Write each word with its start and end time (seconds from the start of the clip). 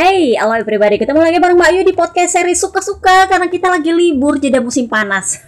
Hey, 0.00 0.32
halo 0.32 0.56
everybody, 0.56 0.96
ketemu 0.96 1.20
lagi 1.20 1.36
bareng 1.36 1.60
Mbak 1.60 1.70
Yu 1.76 1.82
di 1.84 1.92
podcast 1.92 2.32
seri 2.32 2.56
Suka-Suka 2.56 3.28
karena 3.28 3.52
kita 3.52 3.68
lagi 3.68 3.92
libur 3.92 4.40
jeda 4.40 4.56
musim 4.56 4.88
panas. 4.88 5.44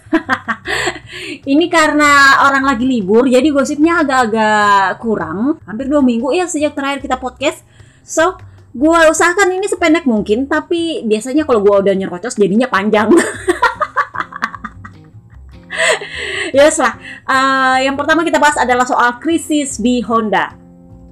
Ini 1.57 1.65
karena 1.73 2.37
orang 2.45 2.61
lagi 2.61 2.85
libur, 2.85 3.25
jadi 3.25 3.49
gosipnya 3.49 4.05
agak-agak 4.05 5.01
kurang. 5.01 5.57
Hampir 5.65 5.89
dua 5.89 6.05
minggu 6.05 6.37
ya 6.37 6.45
sejak 6.45 6.77
terakhir 6.77 7.01
kita 7.01 7.17
podcast. 7.17 7.65
So, 8.05 8.37
gue 8.77 8.99
usahakan 9.09 9.57
ini 9.57 9.65
sependek 9.65 10.05
mungkin, 10.05 10.45
tapi 10.45 11.01
biasanya 11.01 11.49
kalau 11.49 11.65
gue 11.65 11.89
udah 11.89 11.93
nyerocos 11.97 12.37
jadinya 12.37 12.69
panjang. 12.69 13.09
yes 16.61 16.77
lah. 16.77 16.93
Uh, 17.25 17.89
yang 17.89 17.97
pertama 17.97 18.21
kita 18.21 18.37
bahas 18.37 18.61
adalah 18.61 18.85
soal 18.85 19.17
krisis 19.17 19.81
di 19.81 20.05
Honda. 20.05 20.53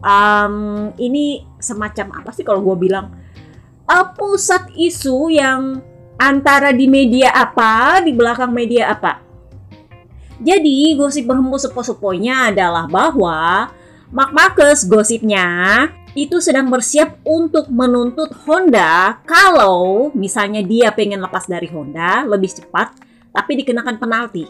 Um, 0.05 0.93
ini 1.01 1.41
semacam 1.57 2.21
apa 2.21 2.29
sih 2.37 2.45
kalau 2.45 2.61
gue 2.61 2.85
bilang? 2.85 3.20
Uh, 3.91 4.07
pusat 4.15 4.71
isu 4.79 5.35
yang 5.35 5.83
antara 6.15 6.71
di 6.71 6.87
media 6.87 7.35
apa, 7.35 7.99
di 7.99 8.15
belakang 8.15 8.55
media 8.55 8.95
apa. 8.95 9.19
Jadi 10.41 10.97
gosip 10.97 11.27
berhembus 11.27 11.69
sepo-seponya 11.69 12.49
adalah 12.49 12.89
bahwa 12.89 13.69
Mark 14.09 14.31
Marcus 14.33 14.87
gosipnya 14.89 15.87
itu 16.17 16.41
sedang 16.43 16.67
bersiap 16.67 17.21
untuk 17.23 17.69
menuntut 17.71 18.33
Honda 18.43 19.21
kalau 19.23 20.09
misalnya 20.17 20.59
dia 20.65 20.91
pengen 20.91 21.23
lepas 21.23 21.47
dari 21.47 21.69
Honda 21.71 22.25
lebih 22.25 22.51
cepat 22.51 22.97
tapi 23.31 23.61
dikenakan 23.61 23.95
penalti. 24.01 24.43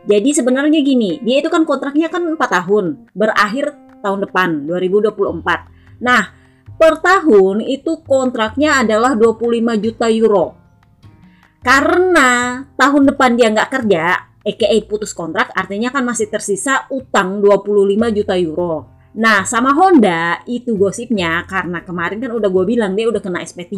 Jadi 0.00 0.32
sebenarnya 0.32 0.80
gini, 0.80 1.20
dia 1.20 1.44
itu 1.44 1.52
kan 1.52 1.68
kontraknya 1.68 2.08
kan 2.08 2.24
4 2.24 2.36
tahun, 2.40 3.04
berakhir 3.12 3.76
tahun 4.00 4.24
depan 4.24 4.64
2024. 4.64 6.00
Nah, 6.00 6.39
per 6.80 7.04
tahun 7.04 7.60
itu 7.60 8.00
kontraknya 8.08 8.80
adalah 8.80 9.12
25 9.12 9.84
juta 9.84 10.08
euro. 10.08 10.56
Karena 11.60 12.64
tahun 12.72 13.12
depan 13.12 13.36
dia 13.36 13.52
nggak 13.52 13.68
kerja, 13.68 14.32
aka 14.40 14.66
putus 14.88 15.12
kontrak, 15.12 15.52
artinya 15.52 15.92
kan 15.92 16.08
masih 16.08 16.32
tersisa 16.32 16.88
utang 16.88 17.44
25 17.44 18.16
juta 18.16 18.32
euro. 18.40 18.88
Nah, 19.12 19.44
sama 19.44 19.76
Honda 19.76 20.40
itu 20.48 20.72
gosipnya 20.80 21.44
karena 21.44 21.84
kemarin 21.84 22.16
kan 22.16 22.32
udah 22.32 22.48
gue 22.48 22.64
bilang 22.64 22.96
dia 22.96 23.12
udah 23.12 23.20
kena 23.20 23.44
SP3. 23.44 23.76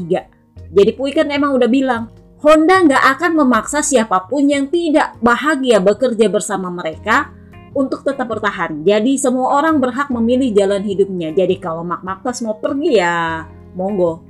Jadi 0.71 0.91
Pui 0.95 1.11
kan 1.11 1.27
emang 1.35 1.59
udah 1.59 1.67
bilang, 1.67 2.07
Honda 2.39 2.87
nggak 2.87 3.05
akan 3.19 3.33
memaksa 3.43 3.83
siapa 3.83 4.31
pun 4.31 4.47
yang 4.47 4.71
tidak 4.71 5.19
bahagia 5.19 5.83
bekerja 5.83 6.31
bersama 6.31 6.71
mereka 6.71 7.35
untuk 7.73 8.05
tetap 8.05 8.29
bertahan. 8.29 8.85
Jadi 8.85 9.17
semua 9.17 9.61
orang 9.61 9.81
berhak 9.81 10.13
memilih 10.13 10.53
jalan 10.53 10.85
hidupnya. 10.85 11.33
Jadi 11.33 11.57
kalau 11.57 11.85
Mark 11.85 12.05
Marcus 12.05 12.45
mau 12.45 12.57
pergi 12.61 13.01
ya 13.01 13.45
monggo. 13.73 14.25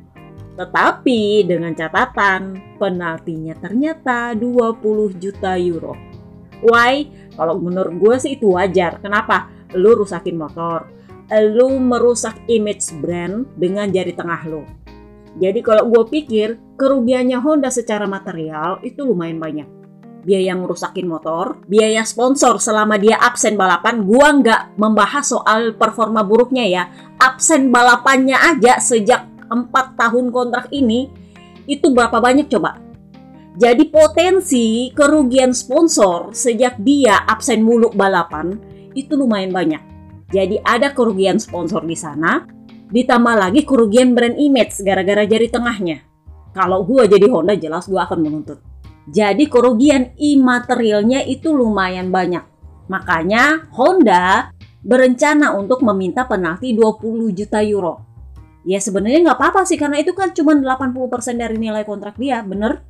Tetapi 0.54 1.48
dengan 1.48 1.72
catatan 1.74 2.76
penaltinya 2.78 3.56
ternyata 3.58 4.36
20 4.38 5.18
juta 5.18 5.58
euro. 5.58 5.94
Why? 6.62 7.08
Kalau 7.34 7.58
menurut 7.58 7.94
gue 7.98 8.14
sih 8.22 8.38
itu 8.38 8.54
wajar. 8.54 9.02
Kenapa? 9.02 9.50
Lu 9.74 9.98
rusakin 9.98 10.38
motor. 10.38 10.86
Lu 11.32 11.80
merusak 11.80 12.44
image 12.46 12.92
brand 13.00 13.48
dengan 13.58 13.88
jari 13.88 14.12
tengah 14.12 14.42
lo. 14.46 14.62
Jadi 15.40 15.64
kalau 15.64 15.88
gue 15.88 16.04
pikir 16.12 16.60
kerugiannya 16.76 17.40
Honda 17.40 17.72
secara 17.72 18.04
material 18.04 18.84
itu 18.84 19.00
lumayan 19.00 19.40
banyak 19.40 19.81
biaya 20.22 20.54
ngerusakin 20.54 21.06
motor, 21.10 21.60
biaya 21.66 22.06
sponsor 22.06 22.62
selama 22.62 22.96
dia 22.96 23.18
absen 23.18 23.58
balapan. 23.58 24.06
Gua 24.06 24.32
nggak 24.32 24.78
membahas 24.78 25.28
soal 25.28 25.74
performa 25.74 26.22
buruknya 26.22 26.64
ya. 26.64 26.82
Absen 27.18 27.74
balapannya 27.74 28.38
aja 28.38 28.78
sejak 28.78 29.26
4 29.50 30.00
tahun 30.00 30.32
kontrak 30.32 30.70
ini 30.72 31.10
itu 31.68 31.90
berapa 31.92 32.18
banyak 32.18 32.48
coba? 32.50 32.78
Jadi 33.52 33.92
potensi 33.92 34.88
kerugian 34.96 35.52
sponsor 35.52 36.32
sejak 36.32 36.80
dia 36.80 37.20
absen 37.28 37.60
mulu 37.60 37.92
balapan 37.92 38.56
itu 38.96 39.12
lumayan 39.12 39.52
banyak. 39.52 39.82
Jadi 40.32 40.56
ada 40.64 40.96
kerugian 40.96 41.36
sponsor 41.36 41.84
di 41.84 41.92
sana, 41.92 42.48
ditambah 42.88 43.36
lagi 43.36 43.68
kerugian 43.68 44.16
brand 44.16 44.40
image 44.40 44.80
gara-gara 44.80 45.28
jari 45.28 45.52
tengahnya. 45.52 46.00
Kalau 46.56 46.80
gue 46.88 47.04
jadi 47.04 47.28
Honda 47.28 47.52
jelas 47.52 47.84
gue 47.84 48.00
akan 48.00 48.18
menuntut. 48.24 48.71
Jadi 49.10 49.50
kerugian 49.50 50.14
imaterialnya 50.14 51.26
itu 51.26 51.50
lumayan 51.50 52.14
banyak. 52.14 52.44
Makanya 52.86 53.66
Honda 53.74 54.54
berencana 54.82 55.54
untuk 55.54 55.82
meminta 55.82 56.26
penalti 56.26 56.74
20 56.74 57.34
juta 57.34 57.62
euro. 57.62 58.02
Ya 58.62 58.78
sebenarnya 58.78 59.26
nggak 59.26 59.38
apa-apa 59.38 59.66
sih 59.66 59.74
karena 59.74 59.98
itu 59.98 60.14
kan 60.14 60.30
cuma 60.30 60.54
80% 60.54 61.34
dari 61.34 61.58
nilai 61.58 61.82
kontrak 61.82 62.14
dia, 62.14 62.46
bener? 62.46 62.82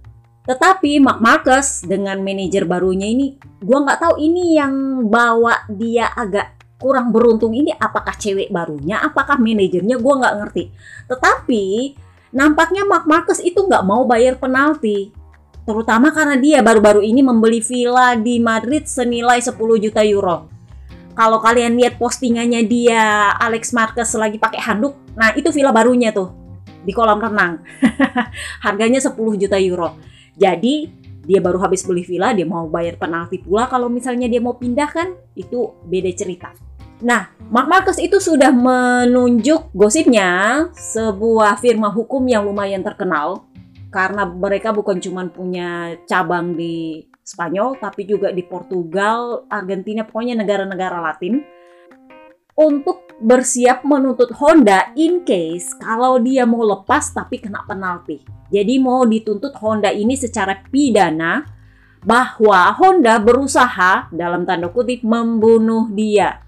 Tetapi 0.44 1.00
Mark 1.00 1.22
Marcus 1.22 1.86
dengan 1.86 2.20
manajer 2.20 2.68
barunya 2.68 3.08
ini, 3.08 3.40
gua 3.62 3.86
nggak 3.86 4.00
tahu 4.04 4.14
ini 4.20 4.58
yang 4.58 5.06
bawa 5.08 5.64
dia 5.70 6.12
agak 6.12 6.60
kurang 6.76 7.14
beruntung 7.14 7.54
ini 7.54 7.70
apakah 7.72 8.12
cewek 8.18 8.50
barunya, 8.50 9.00
apakah 9.00 9.40
manajernya, 9.40 9.96
gua 9.96 10.14
nggak 10.20 10.34
ngerti. 10.44 10.64
Tetapi 11.08 11.64
nampaknya 12.36 12.84
Mark 12.84 13.08
Marcus 13.08 13.40
itu 13.40 13.64
nggak 13.64 13.86
mau 13.86 14.04
bayar 14.04 14.36
penalti 14.36 15.21
terutama 15.62 16.10
karena 16.10 16.36
dia 16.38 16.58
baru-baru 16.60 17.02
ini 17.02 17.22
membeli 17.22 17.62
villa 17.62 18.18
di 18.18 18.42
Madrid 18.42 18.86
senilai 18.86 19.38
10 19.38 19.54
juta 19.58 20.02
euro. 20.02 20.50
Kalau 21.12 21.38
kalian 21.44 21.76
lihat 21.76 22.00
postingannya 22.00 22.64
dia 22.64 23.36
Alex 23.36 23.76
Marquez 23.76 24.16
lagi 24.16 24.40
pakai 24.40 24.60
handuk, 24.64 24.96
nah 25.12 25.30
itu 25.36 25.52
villa 25.52 25.68
barunya 25.68 26.08
tuh 26.08 26.32
di 26.82 26.90
kolam 26.90 27.22
renang. 27.22 27.62
Harganya 28.64 28.98
10 28.98 29.14
juta 29.38 29.56
euro. 29.60 29.98
Jadi 30.34 30.88
dia 31.22 31.38
baru 31.38 31.62
habis 31.62 31.86
beli 31.86 32.02
villa, 32.02 32.34
dia 32.34 32.42
mau 32.42 32.66
bayar 32.66 32.98
penalti 32.98 33.38
pula 33.38 33.70
kalau 33.70 33.86
misalnya 33.86 34.26
dia 34.26 34.42
mau 34.42 34.58
pindah 34.58 34.90
kan, 34.90 35.14
itu 35.38 35.70
beda 35.86 36.10
cerita. 36.10 36.50
Nah, 37.02 37.34
Mark 37.50 37.66
Marcus 37.66 37.98
itu 37.98 38.22
sudah 38.22 38.54
menunjuk 38.54 39.74
gosipnya 39.74 40.66
sebuah 40.74 41.58
firma 41.58 41.90
hukum 41.90 42.22
yang 42.26 42.46
lumayan 42.46 42.82
terkenal 42.82 43.46
karena 43.92 44.24
mereka 44.24 44.72
bukan 44.72 44.96
cuma 44.98 45.28
punya 45.28 46.00
cabang 46.08 46.56
di 46.56 47.04
Spanyol 47.22 47.78
tapi 47.78 48.08
juga 48.08 48.32
di 48.34 48.42
Portugal, 48.42 49.46
Argentina, 49.46 50.02
pokoknya 50.02 50.40
negara-negara 50.42 50.98
Latin 50.98 51.44
untuk 52.56 53.08
bersiap 53.22 53.86
menuntut 53.86 54.34
Honda 54.36 54.92
in 54.98 55.22
case 55.22 55.72
kalau 55.78 56.18
dia 56.18 56.42
mau 56.48 56.64
lepas 56.64 57.14
tapi 57.14 57.38
kena 57.38 57.62
penalti. 57.68 58.20
Jadi 58.52 58.76
mau 58.80 59.06
dituntut 59.08 59.56
Honda 59.60 59.88
ini 59.94 60.12
secara 60.18 60.60
pidana 60.68 61.46
bahwa 62.02 62.74
Honda 62.76 63.16
berusaha 63.22 64.10
dalam 64.10 64.42
tanda 64.44 64.68
kutip 64.68 65.06
membunuh 65.06 65.88
dia. 65.94 66.42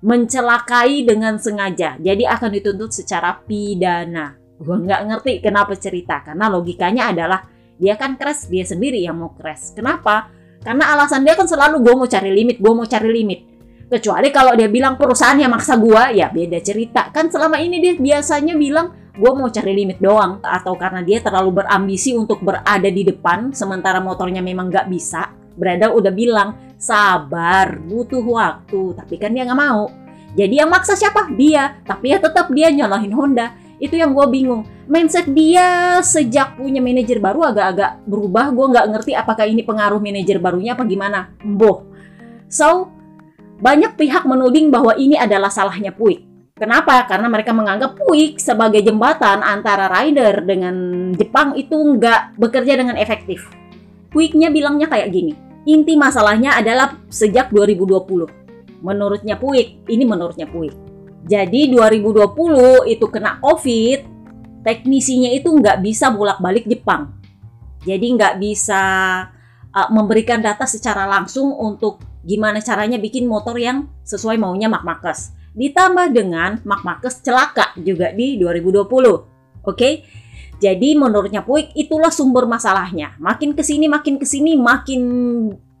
Mencelakai 0.00 1.04
dengan 1.04 1.36
sengaja. 1.36 1.96
Jadi 2.00 2.24
akan 2.24 2.50
dituntut 2.56 2.90
secara 2.92 3.36
pidana. 3.44 4.39
Gue 4.60 4.76
nggak 4.76 5.00
ngerti 5.08 5.32
kenapa 5.40 5.72
cerita 5.80 6.20
karena 6.20 6.52
logikanya 6.52 7.08
adalah 7.08 7.40
dia 7.80 7.96
kan 7.96 8.20
crash 8.20 8.52
dia 8.52 8.68
sendiri 8.68 9.00
yang 9.00 9.16
mau 9.16 9.32
crash. 9.32 9.72
Kenapa? 9.72 10.28
Karena 10.60 10.92
alasan 10.92 11.24
dia 11.24 11.32
kan 11.32 11.48
selalu 11.48 11.80
gue 11.80 11.94
mau 11.96 12.04
cari 12.04 12.28
limit, 12.28 12.60
gue 12.60 12.72
mau 12.76 12.84
cari 12.84 13.08
limit. 13.08 13.40
Kecuali 13.88 14.28
kalau 14.28 14.52
dia 14.52 14.68
bilang 14.68 15.00
perusahaan 15.00 15.34
yang 15.34 15.50
maksa 15.50 15.80
gue, 15.80 16.20
ya 16.20 16.28
beda 16.28 16.60
cerita. 16.60 17.08
Kan 17.08 17.32
selama 17.32 17.56
ini 17.58 17.80
dia 17.80 17.96
biasanya 17.96 18.54
bilang 18.54 18.92
gue 19.16 19.32
mau 19.32 19.48
cari 19.48 19.72
limit 19.72 19.96
doang. 19.98 20.44
Atau 20.44 20.76
karena 20.76 21.00
dia 21.00 21.24
terlalu 21.24 21.64
berambisi 21.64 22.12
untuk 22.12 22.44
berada 22.44 22.86
di 22.86 23.02
depan, 23.02 23.56
sementara 23.56 23.98
motornya 24.04 24.44
memang 24.44 24.68
nggak 24.68 24.86
bisa. 24.92 25.32
Berada 25.56 25.90
udah 25.90 26.12
bilang, 26.12 26.76
sabar, 26.76 27.80
butuh 27.80 28.22
waktu. 28.22 28.94
Tapi 28.94 29.14
kan 29.16 29.32
dia 29.32 29.48
nggak 29.48 29.58
mau. 29.58 29.88
Jadi 30.36 30.60
yang 30.60 30.70
maksa 30.70 30.94
siapa? 30.94 31.32
Dia. 31.34 31.80
Tapi 31.82 32.12
ya 32.12 32.22
tetap 32.22 32.52
dia 32.52 32.68
nyalahin 32.70 33.16
Honda 33.16 33.59
itu 33.80 33.96
yang 33.96 34.12
gue 34.12 34.26
bingung 34.28 34.62
mindset 34.84 35.24
dia 35.32 35.98
sejak 36.04 36.60
punya 36.60 36.84
manajer 36.84 37.16
baru 37.16 37.48
agak-agak 37.48 38.04
berubah 38.04 38.52
gue 38.52 38.66
nggak 38.76 38.86
ngerti 38.92 39.12
apakah 39.16 39.48
ini 39.48 39.64
pengaruh 39.64 39.98
manajer 39.98 40.36
barunya 40.36 40.76
apa 40.76 40.84
gimana 40.84 41.32
boh 41.40 41.88
so 42.46 42.92
banyak 43.60 43.96
pihak 43.96 44.28
menuding 44.28 44.68
bahwa 44.68 44.92
ini 45.00 45.16
adalah 45.16 45.48
salahnya 45.48 45.90
Puig 45.96 46.28
Kenapa? 46.60 47.08
Karena 47.08 47.32
mereka 47.32 47.56
menganggap 47.56 47.96
Puig 47.96 48.36
sebagai 48.36 48.84
jembatan 48.84 49.40
antara 49.40 49.88
rider 49.88 50.44
dengan 50.44 51.08
Jepang 51.16 51.56
itu 51.56 51.72
nggak 51.72 52.36
bekerja 52.36 52.76
dengan 52.76 53.00
efektif. 53.00 53.48
Puignya 54.12 54.52
bilangnya 54.52 54.84
kayak 54.84 55.08
gini, 55.08 55.32
inti 55.64 55.96
masalahnya 55.96 56.60
adalah 56.60 57.00
sejak 57.08 57.48
2020. 57.48 58.28
Menurutnya 58.84 59.40
Puig, 59.40 59.80
ini 59.88 60.04
menurutnya 60.04 60.44
Puig 60.44 60.89
jadi 61.26 61.68
2020 61.68 62.88
itu 62.88 63.06
kena 63.12 63.36
COVID, 63.44 63.98
teknisinya 64.64 65.30
itu 65.32 65.52
nggak 65.52 65.84
bisa 65.84 66.08
bolak-balik 66.12 66.64
Jepang. 66.64 67.12
Jadi 67.84 68.06
nggak 68.16 68.40
bisa 68.40 68.82
uh, 69.72 69.88
memberikan 69.92 70.40
data 70.40 70.64
secara 70.64 71.04
langsung 71.08 71.52
untuk 71.56 72.00
gimana 72.24 72.60
caranya 72.60 73.00
bikin 73.00 73.24
motor 73.24 73.56
yang 73.56 73.88
sesuai 74.04 74.36
maunya 74.36 74.68
Mark 74.68 74.84
Marcus. 74.84 75.32
Ditambah 75.56 76.12
dengan 76.12 76.60
Mark 76.64 76.84
Marcus 76.84 77.20
celaka 77.20 77.72
juga 77.80 78.12
di 78.12 78.36
2020. 78.40 79.64
Oke. 79.66 79.90
Jadi 80.60 80.92
menurutnya 80.92 81.40
Puik 81.40 81.72
itulah 81.72 82.12
sumber 82.12 82.44
masalahnya. 82.44 83.16
Makin 83.16 83.56
ke 83.56 83.64
sini 83.64 83.88
makin 83.88 84.20
ke 84.20 84.28
sini 84.28 84.60
makin 84.60 85.00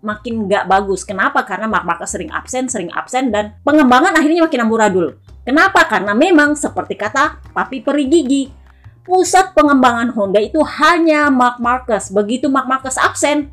makin 0.00 0.48
nggak 0.48 0.64
bagus. 0.64 1.04
Kenapa? 1.04 1.44
Karena 1.44 1.68
Mark 1.68 1.84
Marquez 1.84 2.08
sering 2.16 2.32
absen, 2.32 2.66
sering 2.72 2.88
absen 2.96 3.28
dan 3.28 3.60
pengembangan 3.60 4.16
akhirnya 4.16 4.48
makin 4.48 4.64
amburadul. 4.64 5.20
Kenapa? 5.50 5.82
Karena 5.82 6.14
memang 6.14 6.54
seperti 6.54 6.94
kata 6.94 7.42
Papi 7.50 7.82
Peri 7.82 8.06
Gigi, 8.06 8.46
pusat 9.02 9.50
pengembangan 9.50 10.14
Honda 10.14 10.38
itu 10.38 10.62
hanya 10.62 11.26
Mark 11.26 11.58
Marquez. 11.58 12.06
Begitu 12.14 12.46
Mark 12.46 12.70
Marquez 12.70 12.94
absen, 12.94 13.50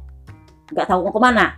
nggak 0.69 0.85
tahu 0.85 1.09
mau 1.09 1.13
ke 1.17 1.17
mana. 1.17 1.57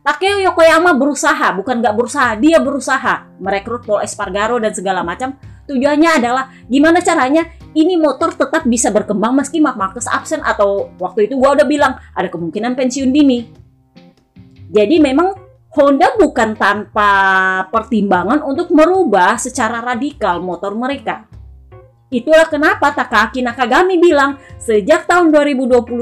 Takeo 0.00 0.40
Yokoyama 0.40 0.96
berusaha, 0.96 1.52
bukan 1.52 1.84
nggak 1.84 1.92
berusaha, 1.92 2.32
dia 2.40 2.56
berusaha 2.56 3.28
merekrut 3.36 3.84
Paul 3.84 4.00
Espargaro 4.00 4.56
dan 4.56 4.72
segala 4.72 5.04
macam. 5.04 5.36
Tujuannya 5.68 6.24
adalah 6.24 6.48
gimana 6.72 7.04
caranya 7.04 7.44
ini 7.76 8.00
motor 8.00 8.32
tetap 8.32 8.64
bisa 8.64 8.88
berkembang 8.88 9.36
meski 9.36 9.60
Mark 9.60 9.76
Marquez 9.76 10.08
absen 10.08 10.40
atau 10.40 10.88
waktu 10.96 11.28
itu 11.28 11.36
gua 11.36 11.52
udah 11.52 11.68
bilang 11.68 12.00
ada 12.16 12.32
kemungkinan 12.32 12.72
pensiun 12.72 13.12
dini. 13.12 13.44
Jadi 14.72 15.04
memang 15.04 15.36
Honda 15.76 16.16
bukan 16.16 16.56
tanpa 16.56 17.10
pertimbangan 17.68 18.40
untuk 18.40 18.72
merubah 18.72 19.36
secara 19.36 19.84
radikal 19.84 20.40
motor 20.40 20.72
mereka. 20.72 21.28
Itulah 22.08 22.48
kenapa 22.48 22.96
Takaki 22.96 23.44
Nakagami 23.44 24.00
bilang 24.00 24.40
sejak 24.56 25.04
tahun 25.04 25.28
2022 25.28 25.92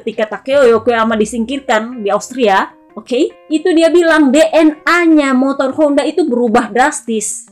ketika 0.00 0.24
Takeo 0.24 0.64
Yokoyama 0.64 1.20
disingkirkan 1.20 2.00
di 2.00 2.08
Austria, 2.08 2.72
oke, 2.96 3.04
okay, 3.04 3.28
itu 3.52 3.68
dia 3.76 3.92
bilang 3.92 4.32
DNA-nya 4.32 5.36
motor 5.36 5.76
Honda 5.76 6.00
itu 6.08 6.24
berubah 6.24 6.72
drastis. 6.72 7.50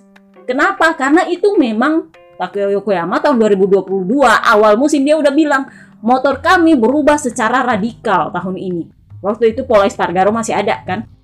Kenapa? 0.48 0.96
Karena 0.96 1.28
itu 1.28 1.52
memang 1.60 2.08
Takeo 2.40 2.72
Yokoyama 2.80 3.20
tahun 3.20 3.36
2022 3.44 4.08
awal 4.24 4.80
musim 4.80 5.04
dia 5.04 5.20
udah 5.20 5.34
bilang 5.34 5.68
motor 6.00 6.40
kami 6.40 6.78
berubah 6.78 7.20
secara 7.20 7.60
radikal 7.60 8.32
tahun 8.32 8.56
ini. 8.56 8.84
Waktu 9.20 9.52
itu 9.52 9.66
Paul 9.68 9.84
Espargaro 9.84 10.30
masih 10.30 10.54
ada 10.56 10.80
kan? 10.86 11.17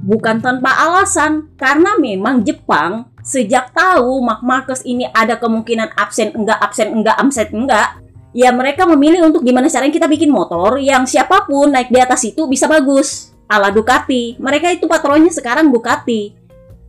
Bukan 0.00 0.40
tanpa 0.40 0.72
alasan 0.80 1.52
karena 1.60 2.00
memang 2.00 2.40
Jepang 2.40 3.12
sejak 3.20 3.76
tahu 3.76 4.24
Mark 4.24 4.40
Marcus 4.40 4.80
ini 4.88 5.04
ada 5.12 5.36
kemungkinan 5.36 5.92
absen 5.92 6.32
enggak 6.32 6.56
absen 6.56 6.88
enggak 6.96 7.20
absen 7.20 7.52
enggak 7.52 8.00
ya 8.32 8.48
mereka 8.54 8.86
memilih 8.86 9.28
untuk 9.28 9.44
gimana 9.44 9.68
caranya 9.68 9.92
kita 9.92 10.08
bikin 10.08 10.30
motor 10.30 10.78
yang 10.78 11.04
siapa 11.04 11.44
pun 11.44 11.74
naik 11.74 11.90
di 11.90 12.00
atas 12.00 12.24
itu 12.26 12.46
bisa 12.46 12.70
bagus. 12.70 13.30
Ala 13.50 13.74
Ducati. 13.74 14.38
Mereka 14.38 14.78
itu 14.78 14.86
patronnya 14.86 15.34
sekarang 15.34 15.74
Ducati. 15.74 16.38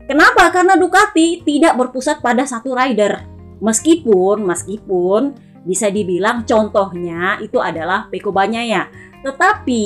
Kenapa? 0.05 0.45
Karena 0.53 0.77
Ducati 0.77 1.41
tidak 1.41 1.73
berpusat 1.73 2.21
pada 2.21 2.45
satu 2.45 2.77
rider. 2.77 3.25
Meskipun, 3.57 4.45
meskipun 4.45 5.33
bisa 5.65 5.89
dibilang 5.89 6.45
contohnya 6.45 7.41
itu 7.41 7.57
adalah 7.57 8.05
Peko 8.13 8.29
Banyaya. 8.29 8.93
Tetapi 9.25 9.85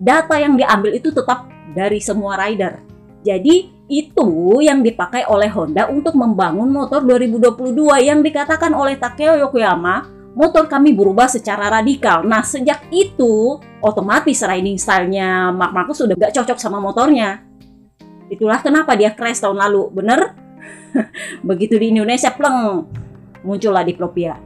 data 0.00 0.40
yang 0.40 0.56
diambil 0.56 0.96
itu 0.96 1.12
tetap 1.12 1.48
dari 1.74 2.02
semua 2.02 2.36
rider. 2.38 2.82
Jadi 3.20 3.68
itu 3.90 4.30
yang 4.62 4.80
dipakai 4.80 5.26
oleh 5.26 5.50
Honda 5.50 5.90
untuk 5.90 6.14
membangun 6.14 6.70
motor 6.70 7.02
2022 7.04 7.74
yang 8.06 8.22
dikatakan 8.22 8.70
oleh 8.72 8.96
Takeo 8.96 9.36
Yokoyama, 9.36 10.06
motor 10.32 10.70
kami 10.70 10.94
berubah 10.94 11.26
secara 11.26 11.68
radikal. 11.68 12.22
Nah 12.22 12.40
sejak 12.40 12.86
itu 12.94 13.58
otomatis 13.82 14.40
riding 14.46 14.78
stylenya 14.78 15.50
Mark 15.50 15.74
Marcus 15.74 16.00
sudah 16.00 16.14
gak 16.14 16.32
cocok 16.38 16.58
sama 16.62 16.78
motornya. 16.78 17.42
Itulah 18.30 18.62
kenapa 18.62 18.94
dia 18.94 19.10
crash 19.10 19.42
tahun 19.42 19.58
lalu, 19.58 19.90
bener? 19.90 20.38
Begitu 21.48 21.74
di 21.82 21.90
Indonesia 21.90 22.30
pleng 22.30 22.86
muncullah 23.42 23.82
diplopia. 23.82 24.38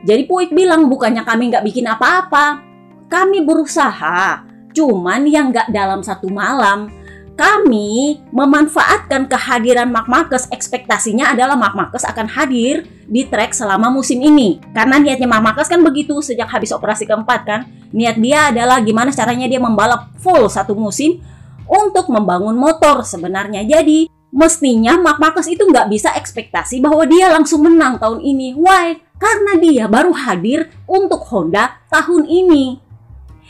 Jadi 0.00 0.24
Puik 0.24 0.56
bilang 0.56 0.88
bukannya 0.88 1.26
kami 1.28 1.52
nggak 1.52 1.66
bikin 1.66 1.84
apa-apa. 1.84 2.64
Kami 3.08 3.44
berusaha, 3.44 4.47
cuman 4.78 5.26
yang 5.26 5.50
nggak 5.50 5.74
dalam 5.74 6.06
satu 6.06 6.30
malam. 6.30 6.94
Kami 7.38 8.18
memanfaatkan 8.34 9.30
kehadiran 9.30 9.86
Mark 9.94 10.10
Marcus 10.10 10.50
ekspektasinya 10.50 11.30
adalah 11.30 11.54
Mark 11.54 11.78
Marcus 11.78 12.02
akan 12.02 12.26
hadir 12.26 12.82
di 13.06 13.22
track 13.30 13.54
selama 13.54 13.94
musim 13.94 14.18
ini. 14.18 14.58
Karena 14.74 14.98
niatnya 14.98 15.30
Mark 15.30 15.46
Marcus 15.46 15.70
kan 15.70 15.78
begitu 15.86 16.18
sejak 16.18 16.50
habis 16.50 16.74
operasi 16.74 17.06
keempat 17.06 17.40
kan. 17.46 17.60
Niat 17.94 18.18
dia 18.18 18.50
adalah 18.50 18.82
gimana 18.82 19.14
caranya 19.14 19.46
dia 19.46 19.62
membalap 19.62 20.10
full 20.18 20.50
satu 20.50 20.74
musim 20.74 21.22
untuk 21.70 22.10
membangun 22.10 22.58
motor 22.58 23.06
sebenarnya. 23.06 23.62
Jadi 23.62 24.10
mestinya 24.34 24.98
Mark 24.98 25.22
Marcus 25.22 25.46
itu 25.46 25.62
nggak 25.62 25.94
bisa 25.94 26.10
ekspektasi 26.18 26.82
bahwa 26.82 27.06
dia 27.06 27.30
langsung 27.30 27.62
menang 27.62 28.02
tahun 28.02 28.18
ini. 28.18 28.58
Why? 28.58 28.98
Karena 29.14 29.54
dia 29.62 29.86
baru 29.86 30.10
hadir 30.10 30.74
untuk 30.90 31.22
Honda 31.30 31.86
tahun 31.86 32.26
ini. 32.26 32.87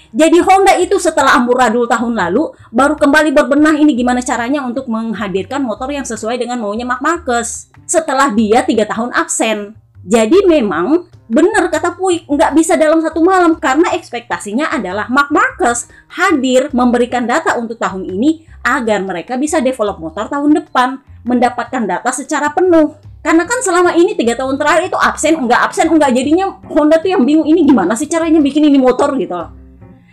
Jadi 0.08 0.40
Honda 0.40 0.72
itu 0.81 0.96
setelah 0.96 1.37
amburadul 1.37 1.84
tahun 1.84 2.16
lalu 2.16 2.56
baru 2.72 2.96
kembali 2.96 3.28
berbenah 3.37 3.76
ini 3.76 3.93
gimana 3.93 4.25
caranya 4.25 4.64
untuk 4.64 4.88
menghadirkan 4.88 5.60
motor 5.60 5.93
yang 5.93 6.08
sesuai 6.08 6.40
dengan 6.40 6.56
maunya 6.56 6.88
Mark 6.88 7.05
Marcus. 7.05 7.69
Setelah 7.84 8.32
dia 8.32 8.64
tiga 8.64 8.88
tahun 8.88 9.12
absen. 9.12 9.76
Jadi 10.08 10.49
memang 10.49 11.05
benar 11.28 11.69
kata 11.69 11.93
Puik 11.93 12.25
nggak 12.25 12.56
bisa 12.56 12.81
dalam 12.81 13.05
satu 13.05 13.20
malam 13.20 13.60
karena 13.60 13.93
ekspektasinya 13.93 14.72
adalah 14.72 15.12
Mark 15.12 15.28
Marcus 15.28 15.93
hadir 16.08 16.72
memberikan 16.72 17.28
data 17.28 17.61
untuk 17.61 17.76
tahun 17.76 18.08
ini 18.08 18.49
agar 18.64 19.04
mereka 19.04 19.37
bisa 19.37 19.61
develop 19.61 20.00
motor 20.00 20.25
tahun 20.32 20.56
depan, 20.64 21.04
mendapatkan 21.28 21.84
data 21.84 22.08
secara 22.16 22.49
penuh. 22.56 22.96
Karena 23.20 23.44
kan 23.44 23.61
selama 23.61 23.93
ini 23.93 24.16
tiga 24.16 24.40
tahun 24.40 24.56
terakhir 24.56 24.88
itu 24.88 24.96
absen, 24.96 25.37
enggak 25.37 25.69
absen, 25.69 25.93
enggak 25.93 26.16
jadinya 26.16 26.56
Honda 26.72 26.96
tuh 26.96 27.12
yang 27.12 27.28
bingung 27.28 27.44
ini 27.44 27.69
gimana 27.69 27.93
sih 27.93 28.08
caranya 28.08 28.40
bikin 28.40 28.64
ini 28.64 28.81
motor 28.81 29.12
gitu 29.20 29.57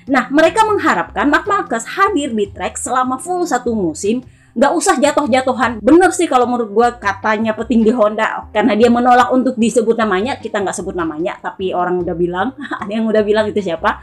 Nah, 0.06 0.30
mereka 0.30 0.62
mengharapkan 0.62 1.26
Mark 1.26 1.50
Marquez 1.50 1.86
hadir 1.98 2.30
di 2.30 2.46
track 2.54 2.78
selama 2.78 3.18
full 3.18 3.42
satu 3.42 3.74
musim, 3.74 4.22
nggak 4.54 4.72
usah 4.78 4.96
jatuh-jatuhan. 5.02 5.82
Bener 5.82 6.14
sih 6.14 6.30
kalau 6.30 6.46
menurut 6.46 6.70
gue 6.72 6.88
katanya 7.02 7.58
petinggi 7.58 7.90
Honda, 7.90 8.46
karena 8.54 8.78
dia 8.78 8.88
menolak 8.94 9.34
untuk 9.34 9.58
disebut 9.58 9.98
namanya, 9.98 10.38
kita 10.38 10.62
nggak 10.62 10.78
sebut 10.78 10.94
namanya, 10.94 11.42
tapi 11.42 11.74
orang 11.74 12.00
udah 12.06 12.16
bilang, 12.16 12.54
ada 12.82 12.92
yang 12.92 13.10
udah 13.10 13.26
bilang 13.26 13.50
itu 13.50 13.60
siapa. 13.60 14.00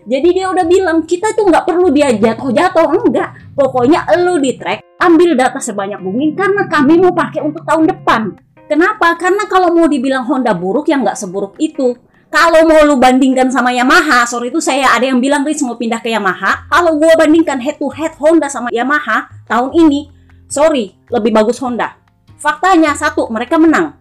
Jadi 0.00 0.32
dia 0.32 0.48
udah 0.48 0.64
bilang 0.64 1.04
kita 1.04 1.36
tuh 1.36 1.52
nggak 1.52 1.68
perlu 1.68 1.92
dia 1.92 2.08
jatuh-jatuh, 2.08 2.86
enggak. 2.88 3.52
Pokoknya 3.52 4.08
lu 4.24 4.40
di 4.40 4.56
track, 4.56 4.96
ambil 4.96 5.36
data 5.36 5.60
sebanyak 5.60 6.00
mungkin 6.00 6.32
karena 6.32 6.64
kami 6.70 6.96
mau 6.96 7.12
pakai 7.12 7.44
untuk 7.44 7.68
tahun 7.68 7.84
depan. 7.84 8.32
Kenapa? 8.64 9.18
Karena 9.18 9.44
kalau 9.50 9.74
mau 9.74 9.90
dibilang 9.90 10.24
Honda 10.24 10.54
buruk 10.56 10.88
ya 10.88 10.96
nggak 10.96 11.18
seburuk 11.18 11.58
itu. 11.60 11.98
Kalau 12.30 12.62
mau 12.62 12.78
lu 12.86 12.94
bandingkan 12.94 13.50
sama 13.50 13.74
Yamaha, 13.74 14.22
sorry 14.22 14.54
itu 14.54 14.62
saya 14.62 14.94
ada 14.94 15.02
yang 15.02 15.18
bilang 15.18 15.42
Riz 15.42 15.58
mau 15.66 15.74
pindah 15.74 15.98
ke 15.98 16.14
Yamaha. 16.14 16.70
Kalau 16.70 16.94
gua 16.94 17.18
bandingkan 17.18 17.58
head 17.58 17.74
to 17.82 17.90
head 17.90 18.14
Honda 18.22 18.46
sama 18.46 18.70
Yamaha 18.70 19.26
tahun 19.50 19.74
ini, 19.74 20.14
sorry 20.46 20.94
lebih 21.10 21.34
bagus 21.34 21.58
Honda. 21.58 21.98
Faktanya 22.38 22.94
satu 22.94 23.26
mereka 23.34 23.58
menang 23.58 23.98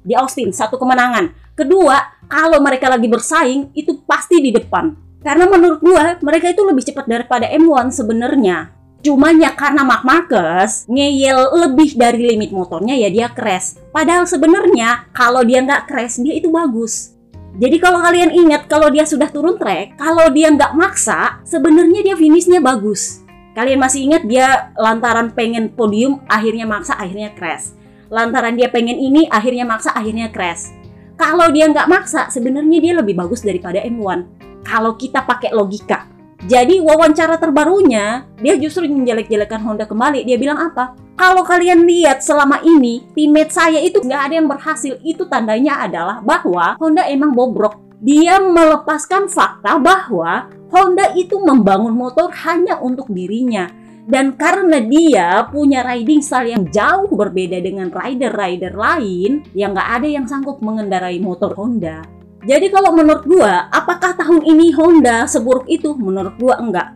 di 0.00 0.16
Austin 0.16 0.48
satu 0.48 0.80
kemenangan. 0.80 1.28
Kedua, 1.52 2.24
kalau 2.24 2.56
mereka 2.64 2.88
lagi 2.88 3.04
bersaing 3.04 3.68
itu 3.76 4.00
pasti 4.08 4.40
di 4.40 4.48
depan 4.48 4.96
karena 5.20 5.44
menurut 5.44 5.84
gua 5.84 6.16
mereka 6.24 6.48
itu 6.48 6.64
lebih 6.64 6.88
cepat 6.88 7.04
daripada 7.04 7.52
M1 7.52 7.92
sebenarnya. 7.92 8.72
Cuma 9.04 9.28
ya 9.36 9.52
karena 9.52 9.84
Mark 9.84 10.08
Marcus 10.08 10.88
ngeyel 10.88 11.52
lebih 11.68 12.00
dari 12.00 12.32
limit 12.32 12.48
motornya 12.48 12.96
ya 12.96 13.12
dia 13.12 13.28
crash. 13.28 13.76
Padahal 13.92 14.24
sebenarnya 14.24 15.04
kalau 15.12 15.44
dia 15.44 15.60
nggak 15.60 15.84
crash 15.84 16.16
dia 16.24 16.32
itu 16.32 16.48
bagus. 16.48 17.17
Jadi 17.56 17.76
kalau 17.80 18.04
kalian 18.04 18.28
ingat 18.34 18.68
kalau 18.68 18.92
dia 18.92 19.08
sudah 19.08 19.32
turun 19.32 19.56
track, 19.56 19.96
kalau 19.96 20.28
dia 20.28 20.52
nggak 20.52 20.76
maksa, 20.76 21.40
sebenarnya 21.48 22.04
dia 22.04 22.14
finishnya 22.18 22.60
bagus. 22.60 23.24
Kalian 23.56 23.80
masih 23.80 24.06
ingat 24.06 24.22
dia 24.28 24.70
lantaran 24.76 25.32
pengen 25.32 25.72
podium, 25.72 26.20
akhirnya 26.28 26.68
maksa, 26.68 26.94
akhirnya 26.94 27.32
crash. 27.34 27.74
Lantaran 28.12 28.54
dia 28.54 28.70
pengen 28.70 29.00
ini, 29.00 29.26
akhirnya 29.26 29.66
maksa, 29.66 29.90
akhirnya 29.96 30.30
crash. 30.30 30.70
Kalau 31.18 31.50
dia 31.50 31.66
nggak 31.66 31.90
maksa, 31.90 32.30
sebenarnya 32.30 32.78
dia 32.78 32.94
lebih 32.94 33.18
bagus 33.18 33.42
daripada 33.42 33.82
M1 33.82 34.22
kalau 34.62 34.94
kita 34.94 35.26
pakai 35.26 35.50
logika. 35.50 36.17
Jadi 36.46 36.78
wawancara 36.78 37.34
terbarunya 37.34 38.22
dia 38.38 38.54
justru 38.54 38.86
menjelek-jelekan 38.86 39.58
Honda 39.58 39.90
kembali. 39.90 40.22
Dia 40.22 40.38
bilang 40.38 40.70
apa? 40.70 40.94
Kalau 41.18 41.42
kalian 41.42 41.82
lihat 41.82 42.22
selama 42.22 42.62
ini 42.62 43.10
teammate 43.10 43.50
saya 43.50 43.82
itu 43.82 43.98
nggak 43.98 44.22
ada 44.30 44.34
yang 44.38 44.46
berhasil. 44.46 44.94
Itu 45.02 45.26
tandanya 45.26 45.82
adalah 45.82 46.22
bahwa 46.22 46.78
Honda 46.78 47.10
emang 47.10 47.34
bobrok. 47.34 47.82
Dia 47.98 48.38
melepaskan 48.38 49.26
fakta 49.26 49.82
bahwa 49.82 50.46
Honda 50.70 51.10
itu 51.18 51.42
membangun 51.42 51.90
motor 51.90 52.30
hanya 52.46 52.78
untuk 52.78 53.10
dirinya. 53.10 53.66
Dan 54.08 54.38
karena 54.38 54.80
dia 54.80 55.44
punya 55.50 55.84
riding 55.84 56.22
style 56.22 56.54
yang 56.54 56.64
jauh 56.70 57.12
berbeda 57.12 57.60
dengan 57.60 57.92
rider-rider 57.92 58.72
lain, 58.72 59.44
yang 59.52 59.76
nggak 59.76 59.90
ada 60.00 60.08
yang 60.08 60.24
sanggup 60.24 60.62
mengendarai 60.64 61.20
motor 61.20 61.52
Honda. 61.52 62.17
Jadi 62.46 62.70
kalau 62.70 62.94
menurut 62.94 63.26
gua, 63.26 63.66
apakah 63.74 64.14
tahun 64.14 64.46
ini 64.46 64.70
Honda 64.78 65.26
seburuk 65.26 65.66
itu? 65.66 65.94
Menurut 65.98 66.38
gua 66.38 66.58
enggak. 66.62 66.94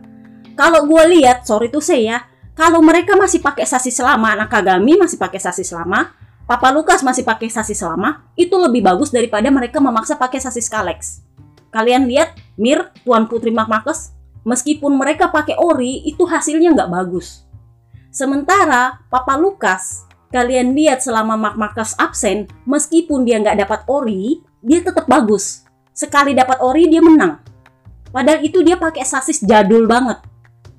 Kalau 0.55 0.87
gua 0.87 1.03
lihat, 1.09 1.43
sorry 1.43 1.67
tuh 1.67 1.83
saya, 1.83 2.23
kalau 2.53 2.79
mereka 2.79 3.17
masih 3.17 3.41
pakai 3.41 3.65
sasis 3.65 3.97
lama, 3.99 4.37
Nakagami 4.37 4.95
masih 4.95 5.17
pakai 5.17 5.41
sasis 5.41 5.73
lama, 5.73 6.13
Papa 6.45 6.69
Lukas 6.69 7.01
masih 7.01 7.25
pakai 7.25 7.49
sasis 7.49 7.81
lama, 7.81 8.23
itu 8.37 8.53
lebih 8.55 8.85
bagus 8.85 9.09
daripada 9.09 9.49
mereka 9.49 9.81
memaksa 9.81 10.15
pakai 10.15 10.37
sasis 10.37 10.69
Kalex. 10.69 11.25
Kalian 11.73 12.05
lihat, 12.05 12.37
Mir, 12.53 12.93
Tuan 13.01 13.25
Putri 13.25 13.49
Mark 13.49 13.71
Marcus, 13.71 14.13
meskipun 14.45 14.93
mereka 14.93 15.33
pakai 15.33 15.57
ori, 15.57 16.05
itu 16.05 16.23
hasilnya 16.27 16.71
nggak 16.77 16.91
bagus. 16.93 17.43
Sementara 18.13 19.01
Papa 19.09 19.33
Lukas, 19.33 20.05
kalian 20.29 20.77
lihat 20.77 21.01
selama 21.01 21.33
Mark 21.33 21.57
Marcus 21.57 21.97
absen, 21.97 22.45
meskipun 22.69 23.25
dia 23.25 23.41
nggak 23.41 23.65
dapat 23.65 23.81
ori, 23.89 24.45
dia 24.63 24.79
tetap 24.79 25.05
bagus. 25.05 25.67
Sekali 25.91 26.31
dapat 26.31 26.63
ori, 26.63 26.87
dia 26.87 27.03
menang. 27.03 27.43
Padahal 28.09 28.41
itu 28.41 28.63
dia 28.63 28.79
pakai 28.79 29.03
sasis 29.03 29.43
jadul 29.43 29.85
banget. 29.85 30.23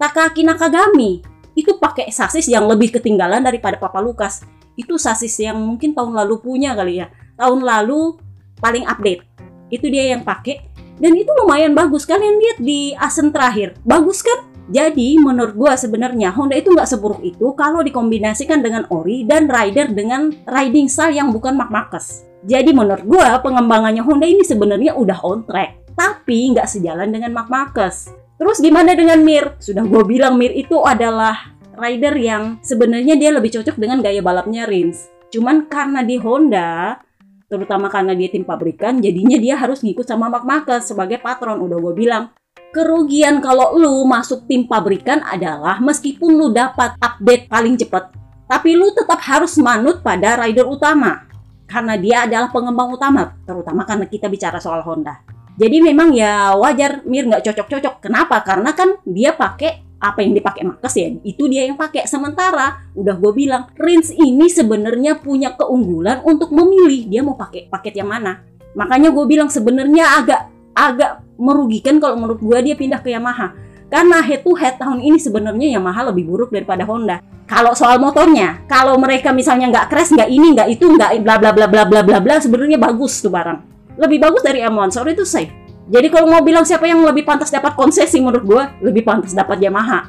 Takaki 0.00 0.42
Nakagami 0.42 1.22
itu 1.54 1.78
pakai 1.78 2.10
sasis 2.10 2.50
yang 2.50 2.66
lebih 2.66 2.90
ketinggalan 2.96 3.44
daripada 3.44 3.78
Papa 3.78 4.02
Lukas. 4.02 4.42
Itu 4.74 4.98
sasis 4.98 5.38
yang 5.38 5.60
mungkin 5.60 5.94
tahun 5.94 6.16
lalu 6.18 6.42
punya 6.42 6.74
kali 6.74 6.98
ya. 6.98 7.12
Tahun 7.38 7.60
lalu 7.62 8.18
paling 8.58 8.88
update. 8.90 9.22
Itu 9.70 9.86
dia 9.86 10.14
yang 10.14 10.26
pakai 10.26 10.66
dan 10.98 11.14
itu 11.14 11.30
lumayan 11.42 11.74
bagus. 11.74 12.06
Kalian 12.06 12.38
lihat 12.38 12.58
di 12.62 12.94
Asen 12.98 13.30
terakhir. 13.30 13.78
Bagus 13.86 14.22
kan? 14.22 14.50
Jadi 14.64 15.20
menurut 15.20 15.54
gua 15.54 15.76
sebenarnya 15.76 16.32
Honda 16.32 16.56
itu 16.56 16.72
nggak 16.72 16.88
seburuk 16.88 17.20
itu 17.20 17.52
kalau 17.52 17.84
dikombinasikan 17.84 18.64
dengan 18.64 18.88
Ori 18.88 19.28
dan 19.28 19.44
Rider 19.44 19.92
dengan 19.92 20.32
riding 20.48 20.88
style 20.88 21.12
yang 21.12 21.28
bukan 21.30 21.52
Mark 21.52 21.68
Marcus. 21.68 22.24
Jadi 22.44 22.70
menurut 22.76 23.04
gua 23.08 23.40
pengembangannya 23.40 24.04
Honda 24.04 24.28
ini 24.28 24.44
sebenarnya 24.44 24.92
udah 24.94 25.18
on 25.24 25.48
track 25.48 25.84
tapi 25.94 26.50
nggak 26.52 26.66
sejalan 26.68 27.08
dengan 27.10 27.30
Mark 27.32 27.48
Marcus. 27.48 28.10
Terus 28.34 28.58
gimana 28.58 28.98
dengan 28.98 29.22
Mir? 29.22 29.54
Sudah 29.62 29.86
gue 29.86 30.02
bilang 30.02 30.34
Mir 30.34 30.50
itu 30.50 30.82
adalah 30.82 31.54
rider 31.78 32.14
yang 32.18 32.58
sebenarnya 32.60 33.14
dia 33.14 33.30
lebih 33.30 33.54
cocok 33.54 33.78
dengan 33.78 34.02
gaya 34.02 34.20
balapnya 34.20 34.66
Rins. 34.66 35.06
Cuman 35.30 35.70
karena 35.70 36.02
di 36.02 36.18
Honda, 36.18 36.98
terutama 37.46 37.86
karena 37.90 38.14
dia 38.14 38.30
tim 38.30 38.42
pabrikan, 38.42 38.98
jadinya 38.98 39.38
dia 39.38 39.54
harus 39.54 39.82
ngikut 39.82 40.06
sama 40.06 40.30
Mark 40.30 40.46
Marcus 40.46 40.90
sebagai 40.90 41.22
patron. 41.22 41.62
Udah 41.62 41.78
gue 41.78 41.94
bilang, 41.94 42.34
kerugian 42.74 43.38
kalau 43.38 43.78
lu 43.78 44.02
masuk 44.06 44.46
tim 44.50 44.66
pabrikan 44.66 45.22
adalah 45.22 45.78
meskipun 45.78 46.34
lu 46.34 46.50
dapat 46.50 46.98
update 46.98 47.46
paling 47.46 47.78
cepat, 47.78 48.10
tapi 48.50 48.74
lu 48.74 48.90
tetap 48.94 49.22
harus 49.22 49.58
manut 49.62 50.02
pada 50.02 50.38
rider 50.42 50.66
utama. 50.66 51.33
Karena 51.74 51.98
dia 51.98 52.22
adalah 52.22 52.54
pengembang 52.54 52.94
utama, 52.94 53.34
terutama 53.42 53.82
karena 53.82 54.06
kita 54.06 54.30
bicara 54.30 54.62
soal 54.62 54.86
Honda. 54.86 55.18
Jadi 55.58 55.82
memang 55.82 56.14
ya 56.14 56.54
wajar 56.54 57.02
Mir 57.02 57.26
nggak 57.26 57.50
cocok-cocok. 57.50 57.98
Kenapa? 57.98 58.38
Karena 58.46 58.70
kan 58.78 58.94
dia 59.02 59.34
pakai 59.34 59.98
apa 59.98 60.22
yang 60.22 60.38
dipakai 60.38 60.62
Marcus 60.62 60.94
ya, 60.94 61.10
itu 61.26 61.50
dia 61.50 61.66
yang 61.66 61.74
pakai. 61.74 62.06
Sementara 62.06 62.86
udah 62.94 63.18
gue 63.18 63.32
bilang, 63.34 63.74
Rins 63.74 64.14
ini 64.14 64.46
sebenarnya 64.46 65.18
punya 65.18 65.58
keunggulan 65.58 66.22
untuk 66.22 66.54
memilih 66.54 67.10
dia 67.10 67.26
mau 67.26 67.34
pakai 67.34 67.66
paket 67.66 67.98
yang 67.98 68.06
mana. 68.06 68.38
Makanya 68.78 69.10
gue 69.10 69.24
bilang 69.26 69.50
sebenarnya 69.50 70.22
agak 70.22 70.40
agak 70.78 71.26
merugikan 71.40 71.98
kalau 71.98 72.14
menurut 72.22 72.38
gue 72.38 72.58
dia 72.70 72.74
pindah 72.78 73.02
ke 73.02 73.10
Yamaha. 73.10 73.50
Karena 73.90 74.22
head 74.22 74.46
to 74.46 74.54
head 74.54 74.78
tahun 74.78 75.02
ini 75.02 75.18
sebenarnya 75.18 75.74
Yamaha 75.74 76.14
lebih 76.14 76.26
buruk 76.30 76.54
daripada 76.54 76.86
Honda. 76.86 77.18
Kalau 77.44 77.76
soal 77.76 78.00
motornya, 78.00 78.64
kalau 78.64 78.96
mereka 78.96 79.28
misalnya 79.28 79.68
nggak 79.68 79.86
crash, 79.92 80.16
nggak 80.16 80.30
ini, 80.32 80.56
nggak 80.56 80.68
itu, 80.72 80.88
nggak 80.88 81.20
bla 81.20 81.36
bla 81.36 81.52
bla 81.52 81.66
bla 81.68 81.84
bla 81.84 82.00
bla 82.00 82.18
bla, 82.18 82.34
sebenarnya 82.40 82.80
bagus 82.80 83.20
tuh 83.20 83.28
barang. 83.28 83.60
Lebih 84.00 84.16
bagus 84.16 84.40
dari 84.40 84.64
M1 84.64 84.90
sorry 84.96 85.12
itu 85.12 85.28
safe. 85.28 85.52
Jadi 85.84 86.08
kalau 86.08 86.32
mau 86.32 86.40
bilang 86.40 86.64
siapa 86.64 86.88
yang 86.88 87.04
lebih 87.04 87.28
pantas 87.28 87.52
dapat 87.52 87.76
konsesi 87.76 88.16
menurut 88.16 88.44
gue 88.48 88.62
lebih 88.88 89.04
pantas 89.04 89.36
dapat 89.36 89.60
Yamaha. 89.60 90.08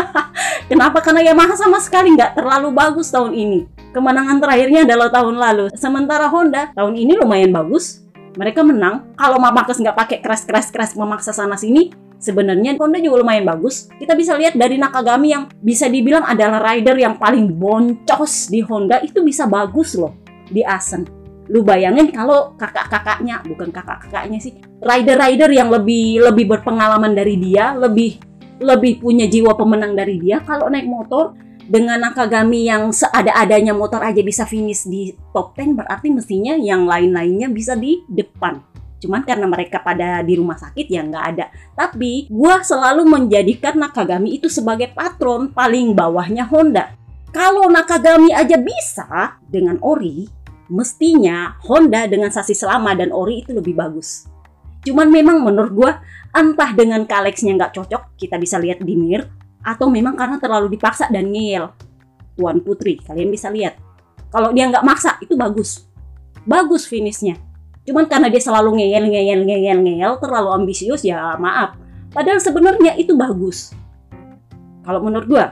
Kenapa? 0.72 1.04
Karena 1.04 1.20
Yamaha 1.20 1.52
sama 1.60 1.76
sekali 1.84 2.16
nggak 2.16 2.40
terlalu 2.40 2.72
bagus 2.72 3.12
tahun 3.12 3.36
ini. 3.36 3.68
Kemenangan 3.92 4.40
terakhirnya 4.40 4.88
adalah 4.88 5.12
tahun 5.12 5.36
lalu. 5.36 5.64
Sementara 5.76 6.24
Honda 6.32 6.72
tahun 6.72 6.96
ini 6.96 7.20
lumayan 7.20 7.52
bagus. 7.52 8.00
Mereka 8.40 8.64
menang. 8.64 9.12
Kalau 9.20 9.36
Marcus 9.36 9.76
nggak 9.76 9.92
pakai 9.92 10.18
crash 10.24 10.48
crash 10.48 10.72
crash 10.72 10.96
memaksa 10.96 11.36
sana 11.36 11.60
sini 11.60 12.09
sebenarnya 12.20 12.76
Honda 12.76 13.00
juga 13.00 13.24
lumayan 13.24 13.48
bagus. 13.48 13.90
Kita 13.96 14.12
bisa 14.14 14.36
lihat 14.36 14.54
dari 14.54 14.76
Nakagami 14.76 15.32
yang 15.32 15.48
bisa 15.64 15.88
dibilang 15.88 16.22
adalah 16.22 16.60
rider 16.60 16.94
yang 17.00 17.16
paling 17.16 17.50
boncos 17.56 18.52
di 18.52 18.60
Honda 18.62 19.00
itu 19.00 19.24
bisa 19.24 19.48
bagus 19.48 19.98
loh 19.98 20.14
di 20.52 20.60
Asen 20.62 21.20
lu 21.50 21.66
bayangin 21.66 22.14
kalau 22.14 22.54
kakak-kakaknya 22.54 23.42
bukan 23.42 23.74
kakak-kakaknya 23.74 24.38
sih 24.38 24.54
rider-rider 24.78 25.50
yang 25.50 25.66
lebih 25.66 26.22
lebih 26.22 26.46
berpengalaman 26.46 27.10
dari 27.10 27.34
dia 27.42 27.74
lebih 27.74 28.22
lebih 28.62 29.02
punya 29.02 29.26
jiwa 29.26 29.58
pemenang 29.58 29.98
dari 29.98 30.22
dia 30.22 30.38
kalau 30.46 30.70
naik 30.70 30.86
motor 30.86 31.34
dengan 31.66 32.02
Nakagami 32.02 32.70
yang 32.70 32.94
seada-adanya 32.94 33.74
motor 33.74 33.98
aja 33.98 34.22
bisa 34.22 34.46
finish 34.46 34.86
di 34.86 35.10
top 35.34 35.58
10 35.58 35.74
berarti 35.74 36.14
mestinya 36.14 36.54
yang 36.54 36.86
lain-lainnya 36.86 37.50
bisa 37.50 37.74
di 37.74 37.98
depan 38.06 38.69
cuman 39.00 39.24
karena 39.24 39.48
mereka 39.48 39.80
pada 39.80 40.20
di 40.20 40.36
rumah 40.36 40.60
sakit 40.60 40.86
ya 40.86 41.00
nggak 41.00 41.24
ada 41.34 41.48
tapi 41.72 42.28
gua 42.28 42.60
selalu 42.60 43.08
menjadikan 43.08 43.80
Nakagami 43.80 44.36
itu 44.36 44.52
sebagai 44.52 44.92
patron 44.92 45.50
paling 45.50 45.96
bawahnya 45.96 46.44
Honda 46.46 46.92
kalau 47.32 47.66
Nakagami 47.72 48.30
aja 48.36 48.60
bisa 48.60 49.40
dengan 49.48 49.80
Ori 49.80 50.40
mestinya 50.70 51.58
Honda 51.66 52.06
dengan 52.06 52.30
sasis 52.30 52.62
lama 52.62 52.94
dan 52.94 53.10
ori 53.10 53.42
itu 53.42 53.50
lebih 53.50 53.74
bagus. 53.74 54.30
Cuman 54.86 55.10
memang 55.10 55.42
menurut 55.42 55.72
gue 55.74 55.92
entah 56.30 56.70
dengan 56.72 57.04
Kalexnya 57.04 57.58
nggak 57.58 57.74
cocok, 57.76 58.02
kita 58.16 58.38
bisa 58.38 58.56
lihat 58.56 58.80
di 58.80 58.94
Mir, 58.96 59.26
atau 59.60 59.90
memang 59.90 60.16
karena 60.16 60.40
terlalu 60.40 60.72
dipaksa 60.72 61.10
dan 61.10 61.28
ngeyel. 61.28 61.74
Tuan 62.38 62.62
Putri, 62.64 62.96
kalian 63.02 63.28
bisa 63.28 63.52
lihat. 63.52 63.76
Kalau 64.30 64.54
dia 64.54 64.70
nggak 64.70 64.86
maksa, 64.86 65.18
itu 65.20 65.34
bagus. 65.36 65.84
Bagus 66.46 66.88
finishnya. 66.88 67.36
Cuman 67.84 68.04
karena 68.06 68.28
dia 68.28 68.42
selalu 68.42 68.80
ngeyel, 68.80 69.04
ngeyel, 69.08 69.40
ngeyel, 69.46 69.78
ngeyel, 69.80 70.12
terlalu 70.20 70.48
ambisius, 70.52 71.02
ya 71.04 71.36
maaf. 71.40 71.76
Padahal 72.10 72.42
sebenarnya 72.42 72.98
itu 72.98 73.16
bagus. 73.16 73.72
Kalau 74.84 75.00
menurut 75.04 75.26
gue, 75.30 75.44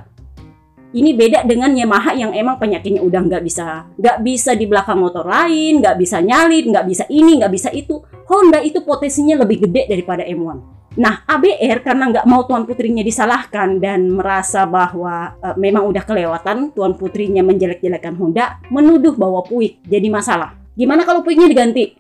ini 0.97 1.13
beda 1.13 1.45
dengan 1.45 1.77
Yamaha 1.77 2.17
yang 2.17 2.33
emang 2.33 2.57
penyakitnya 2.57 3.05
udah 3.05 3.21
nggak 3.29 3.45
bisa 3.45 3.93
nggak 4.01 4.19
bisa 4.25 4.57
di 4.57 4.65
belakang 4.65 4.97
motor 4.97 5.29
lain, 5.29 5.85
nggak 5.85 5.97
bisa 6.01 6.25
nyalip, 6.25 6.65
nggak 6.65 6.87
bisa 6.89 7.05
ini, 7.13 7.37
nggak 7.41 7.53
bisa 7.53 7.69
itu. 7.77 8.01
Honda 8.29 8.61
itu 8.65 8.81
potensinya 8.85 9.41
lebih 9.45 9.69
gede 9.69 9.89
daripada 9.89 10.25
M1. 10.25 10.79
Nah, 10.99 11.23
ABR 11.29 11.85
karena 11.85 12.11
nggak 12.11 12.27
mau 12.27 12.43
tuan 12.49 12.67
putrinya 12.67 13.07
disalahkan 13.07 13.79
dan 13.79 14.11
merasa 14.11 14.67
bahwa 14.67 15.39
e, 15.39 15.49
memang 15.55 15.87
udah 15.87 16.03
kelewatan 16.03 16.75
tuan 16.75 16.99
putrinya 16.99 17.45
menjelek-jelekan 17.47 18.19
Honda, 18.19 18.59
menuduh 18.73 19.15
bahwa 19.15 19.47
Puig 19.47 19.79
jadi 19.87 20.11
masalah. 20.11 20.59
Gimana 20.79 21.03
kalau 21.03 21.27
Puignya 21.27 21.51
diganti? 21.51 21.99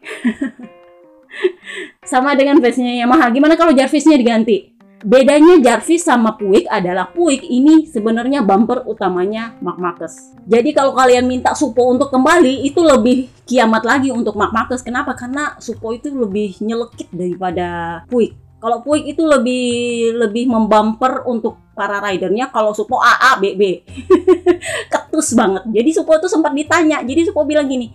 Sama 2.06 2.38
dengan 2.38 2.62
versinya 2.62 2.94
Yamaha, 2.94 3.26
gimana 3.34 3.58
kalau 3.58 3.74
Jarvisnya 3.74 4.14
diganti? 4.14 4.78
Bedanya 4.98 5.62
Jarvis 5.62 6.02
sama 6.02 6.34
Puig 6.34 6.66
adalah 6.66 7.06
Puig 7.14 7.38
ini 7.46 7.86
sebenarnya 7.86 8.42
bumper 8.42 8.82
utamanya 8.82 9.54
Mark 9.62 9.78
Marcus. 9.78 10.34
Jadi 10.42 10.74
kalau 10.74 10.90
kalian 10.90 11.22
minta 11.22 11.54
Supo 11.54 11.86
untuk 11.86 12.10
kembali 12.10 12.66
itu 12.66 12.82
lebih 12.82 13.30
kiamat 13.46 13.86
lagi 13.86 14.10
untuk 14.10 14.34
Mark 14.34 14.50
Marcus. 14.50 14.82
Kenapa? 14.82 15.14
Karena 15.14 15.54
Supo 15.62 15.94
itu 15.94 16.10
lebih 16.10 16.58
nyelekit 16.58 17.14
daripada 17.14 18.02
Puig. 18.10 18.34
Kalau 18.58 18.82
Puig 18.82 19.06
itu 19.06 19.22
lebih 19.22 20.18
lebih 20.18 20.50
membumper 20.50 21.22
untuk 21.30 21.62
para 21.78 22.02
ridernya. 22.02 22.50
Kalau 22.50 22.74
Supo 22.74 22.98
AA 22.98 23.38
BB. 23.38 23.62
Ketus 24.92 25.30
banget. 25.38 25.62
Jadi 25.70 25.90
Supo 25.94 26.10
itu 26.18 26.26
sempat 26.26 26.50
ditanya. 26.58 27.06
Jadi 27.06 27.30
Supo 27.30 27.46
bilang 27.46 27.70
gini, 27.70 27.94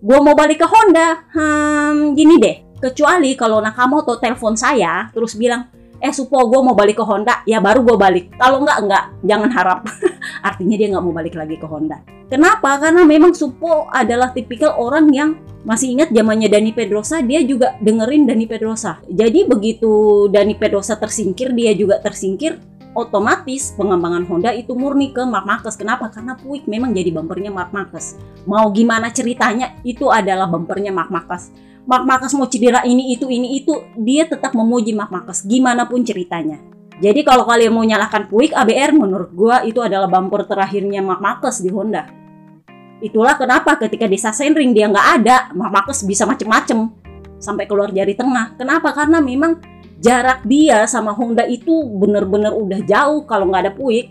gue 0.00 0.18
mau 0.18 0.32
balik 0.32 0.64
ke 0.64 0.66
Honda. 0.66 1.28
Hmm, 1.32 2.16
gini 2.16 2.40
deh. 2.40 2.56
Kecuali 2.80 3.36
kalau 3.36 3.60
Nakamoto 3.60 4.16
telepon 4.16 4.56
saya 4.56 5.12
terus 5.12 5.36
bilang, 5.36 5.68
eh 6.00 6.08
Supo 6.16 6.40
gue 6.48 6.60
mau 6.64 6.72
balik 6.72 6.98
ke 6.98 7.04
Honda. 7.04 7.44
Ya 7.44 7.60
baru 7.60 7.84
gue 7.84 7.96
balik. 8.00 8.32
Kalau 8.40 8.64
enggak 8.64 8.78
enggak. 8.80 9.04
Jangan 9.20 9.50
harap. 9.52 9.78
Artinya 10.48 10.74
dia 10.80 10.88
nggak 10.96 11.04
mau 11.04 11.12
balik 11.12 11.36
lagi 11.36 11.60
ke 11.60 11.66
Honda. 11.68 12.00
Kenapa? 12.32 12.80
Karena 12.80 13.04
memang 13.04 13.36
Supo 13.36 13.92
adalah 13.92 14.32
tipikal 14.32 14.80
orang 14.80 15.12
yang 15.12 15.36
masih 15.60 15.92
ingat 15.92 16.08
zamannya 16.08 16.48
Dani 16.48 16.72
Pedrosa 16.72 17.20
dia 17.20 17.44
juga 17.44 17.76
dengerin 17.84 18.24
Dani 18.24 18.48
Pedrosa. 18.48 18.96
Jadi 19.04 19.44
begitu 19.44 20.24
Dani 20.32 20.56
Pedrosa 20.56 20.96
tersingkir 20.96 21.52
dia 21.52 21.76
juga 21.76 22.00
tersingkir 22.00 22.56
otomatis 22.96 23.74
pengembangan 23.78 24.26
Honda 24.26 24.50
itu 24.54 24.74
murni 24.74 25.14
ke 25.14 25.22
Mark 25.22 25.46
Marquez. 25.46 25.78
Kenapa? 25.78 26.10
Karena 26.10 26.34
Puig 26.34 26.66
memang 26.66 26.90
jadi 26.90 27.14
bumpernya 27.14 27.54
Mark 27.54 27.70
Marquez. 27.70 28.18
Mau 28.48 28.70
gimana 28.74 29.10
ceritanya, 29.14 29.78
itu 29.86 30.10
adalah 30.10 30.50
bumpernya 30.50 30.90
Mark 30.90 31.08
Marquez. 31.08 31.54
Mark 31.88 32.04
Marcus 32.04 32.36
mau 32.36 32.46
cedera 32.46 32.84
ini 32.84 33.16
itu 33.16 33.26
ini 33.26 33.58
itu 33.58 33.72
dia 33.96 34.28
tetap 34.28 34.52
memuji 34.52 34.92
Mark 34.92 35.08
Marcus 35.08 35.42
gimana 35.42 35.88
pun 35.88 36.04
ceritanya 36.04 36.60
jadi 37.00 37.24
kalau 37.24 37.48
kalian 37.48 37.72
mau 37.72 37.82
nyalahkan 37.82 38.28
Puig 38.28 38.52
ABR 38.52 38.92
menurut 38.92 39.30
gua 39.32 39.64
itu 39.64 39.80
adalah 39.80 40.06
bumper 40.06 40.44
terakhirnya 40.44 41.00
Mark 41.00 41.18
Marcus 41.18 41.64
di 41.64 41.72
Honda 41.72 42.06
itulah 43.00 43.34
kenapa 43.34 43.80
ketika 43.80 44.04
di 44.04 44.20
Sachsenring 44.20 44.76
dia 44.76 44.92
nggak 44.92 45.06
ada 45.18 45.36
Mark 45.56 45.72
Marcus 45.72 46.04
bisa 46.04 46.28
macem-macem 46.28 46.92
sampai 47.40 47.64
keluar 47.64 47.88
jari 47.90 48.12
tengah 48.12 48.54
kenapa 48.60 48.92
karena 48.92 49.24
memang 49.24 49.56
jarak 50.00 50.42
dia 50.48 50.88
sama 50.88 51.12
Honda 51.12 51.44
itu 51.44 51.84
bener-bener 52.00 52.50
udah 52.56 52.80
jauh 52.82 53.22
kalau 53.28 53.52
nggak 53.52 53.62
ada 53.68 53.72
Puig. 53.76 54.08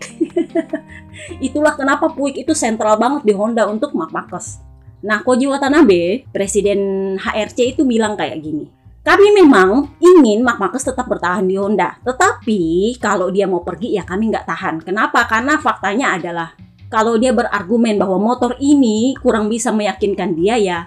Itulah 1.46 1.74
kenapa 1.74 2.08
Puig 2.14 2.38
itu 2.38 2.54
sentral 2.54 2.96
banget 2.96 3.26
di 3.26 3.34
Honda 3.34 3.66
untuk 3.66 3.92
Mark 3.98 4.14
Marquez. 4.14 4.62
Nah, 5.00 5.24
Koji 5.24 5.48
Watanabe, 5.50 6.28
presiden 6.30 7.14
HRC 7.18 7.74
itu 7.76 7.82
bilang 7.82 8.14
kayak 8.14 8.38
gini. 8.38 8.70
Kami 9.00 9.32
memang 9.32 9.96
ingin 9.98 10.44
Mark 10.44 10.62
Marquez 10.62 10.86
tetap 10.86 11.10
bertahan 11.10 11.44
di 11.44 11.58
Honda. 11.58 11.98
Tetapi 12.06 12.94
kalau 13.02 13.32
dia 13.32 13.50
mau 13.50 13.66
pergi 13.66 13.98
ya 13.98 14.06
kami 14.06 14.30
nggak 14.30 14.46
tahan. 14.46 14.74
Kenapa? 14.84 15.26
Karena 15.26 15.58
faktanya 15.58 16.14
adalah 16.14 16.54
kalau 16.92 17.18
dia 17.18 17.34
berargumen 17.34 17.96
bahwa 17.98 18.20
motor 18.20 18.54
ini 18.60 19.16
kurang 19.18 19.48
bisa 19.48 19.72
meyakinkan 19.72 20.36
dia 20.36 20.56
ya 20.60 20.80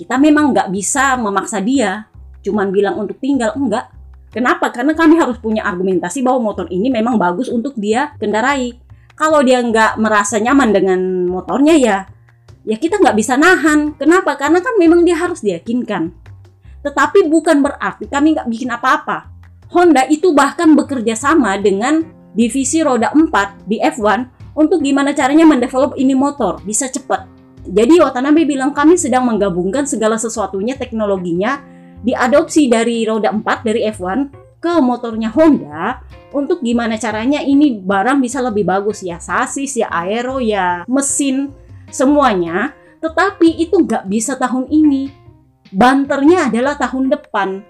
kita 0.00 0.16
memang 0.16 0.56
nggak 0.56 0.72
bisa 0.72 1.12
memaksa 1.20 1.60
dia. 1.60 2.08
Cuman 2.40 2.72
bilang 2.72 2.96
untuk 2.96 3.20
tinggal, 3.20 3.52
enggak. 3.52 3.92
Kenapa? 4.30 4.70
Karena 4.70 4.94
kami 4.94 5.18
harus 5.18 5.42
punya 5.42 5.66
argumentasi 5.66 6.22
bahwa 6.22 6.54
motor 6.54 6.70
ini 6.70 6.86
memang 6.86 7.18
bagus 7.18 7.50
untuk 7.50 7.74
dia 7.74 8.14
kendarai. 8.22 8.78
Kalau 9.18 9.42
dia 9.42 9.58
nggak 9.60 9.98
merasa 9.98 10.38
nyaman 10.38 10.70
dengan 10.70 11.00
motornya 11.26 11.74
ya, 11.76 11.98
ya 12.62 12.76
kita 12.78 13.02
nggak 13.02 13.18
bisa 13.18 13.34
nahan. 13.34 13.98
Kenapa? 13.98 14.38
Karena 14.38 14.62
kan 14.62 14.78
memang 14.78 15.02
dia 15.02 15.18
harus 15.18 15.42
diyakinkan. 15.42 16.14
Tetapi 16.80 17.28
bukan 17.28 17.60
berarti 17.60 18.08
kami 18.08 18.38
nggak 18.38 18.48
bikin 18.48 18.70
apa-apa. 18.70 19.28
Honda 19.70 20.06
itu 20.08 20.32
bahkan 20.32 20.72
bekerja 20.74 21.14
sama 21.18 21.58
dengan 21.58 22.02
divisi 22.32 22.80
roda 22.80 23.10
4 23.12 23.66
di 23.66 23.82
F1 23.82 24.54
untuk 24.54 24.82
gimana 24.82 25.14
caranya 25.14 25.46
mendevelop 25.46 25.98
ini 25.98 26.14
motor 26.14 26.62
bisa 26.62 26.86
cepat. 26.86 27.26
Jadi 27.66 28.00
Watanabe 28.00 28.48
bilang 28.48 28.72
kami 28.72 28.96
sedang 28.96 29.28
menggabungkan 29.28 29.84
segala 29.84 30.16
sesuatunya 30.16 30.74
teknologinya 30.74 31.60
diadopsi 32.04 32.68
dari 32.68 33.04
roda 33.04 33.32
4 33.32 33.44
dari 33.66 33.86
F1 33.88 34.18
ke 34.60 34.76
motornya 34.80 35.32
Honda 35.32 36.04
untuk 36.36 36.60
gimana 36.60 37.00
caranya 37.00 37.40
ini 37.40 37.80
barang 37.80 38.20
bisa 38.20 38.44
lebih 38.44 38.68
bagus 38.68 39.00
ya 39.00 39.16
sasis 39.16 39.80
ya 39.80 39.88
aero 39.88 40.38
ya 40.38 40.84
mesin 40.84 41.52
semuanya. 41.88 42.76
Tetapi 43.00 43.56
itu 43.56 43.80
nggak 43.80 44.04
bisa 44.12 44.36
tahun 44.36 44.68
ini. 44.68 45.08
Banternya 45.72 46.52
adalah 46.52 46.76
tahun 46.76 47.08
depan. 47.08 47.64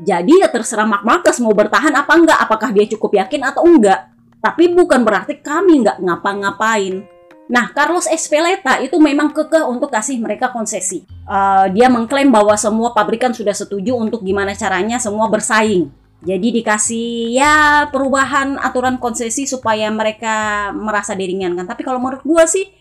Jadi 0.00 0.40
ya 0.40 0.48
terserah 0.48 0.88
Mark 0.88 1.04
Marcus 1.04 1.36
mau 1.44 1.52
bertahan 1.52 1.92
apa 1.92 2.12
enggak 2.16 2.38
apakah 2.40 2.72
dia 2.72 2.88
cukup 2.88 3.20
yakin 3.20 3.44
atau 3.44 3.68
enggak 3.68 4.12
tapi 4.42 4.74
bukan 4.74 5.06
berarti 5.06 5.38
kami 5.38 5.86
nggak 5.86 6.02
ngapa-ngapain 6.02 7.06
Nah, 7.52 7.68
Carlos 7.76 8.08
Espeleta 8.08 8.80
itu 8.80 8.96
memang 8.96 9.28
kekeh 9.28 9.60
untuk 9.68 9.92
kasih 9.92 10.16
mereka 10.16 10.48
konsesi. 10.48 11.04
Uh, 11.28 11.68
dia 11.76 11.92
mengklaim 11.92 12.32
bahwa 12.32 12.56
semua 12.56 12.96
pabrikan 12.96 13.36
sudah 13.36 13.52
setuju 13.52 13.92
untuk 13.92 14.24
gimana 14.24 14.56
caranya 14.56 14.96
semua 14.96 15.28
bersaing. 15.28 15.92
Jadi 16.24 16.48
dikasih 16.48 17.36
ya 17.36 17.84
perubahan 17.92 18.56
aturan 18.56 18.96
konsesi 18.96 19.44
supaya 19.44 19.92
mereka 19.92 20.70
merasa 20.72 21.12
diringankan. 21.12 21.68
Tapi 21.68 21.84
kalau 21.84 22.00
menurut 22.00 22.24
gua 22.24 22.48
sih 22.48 22.72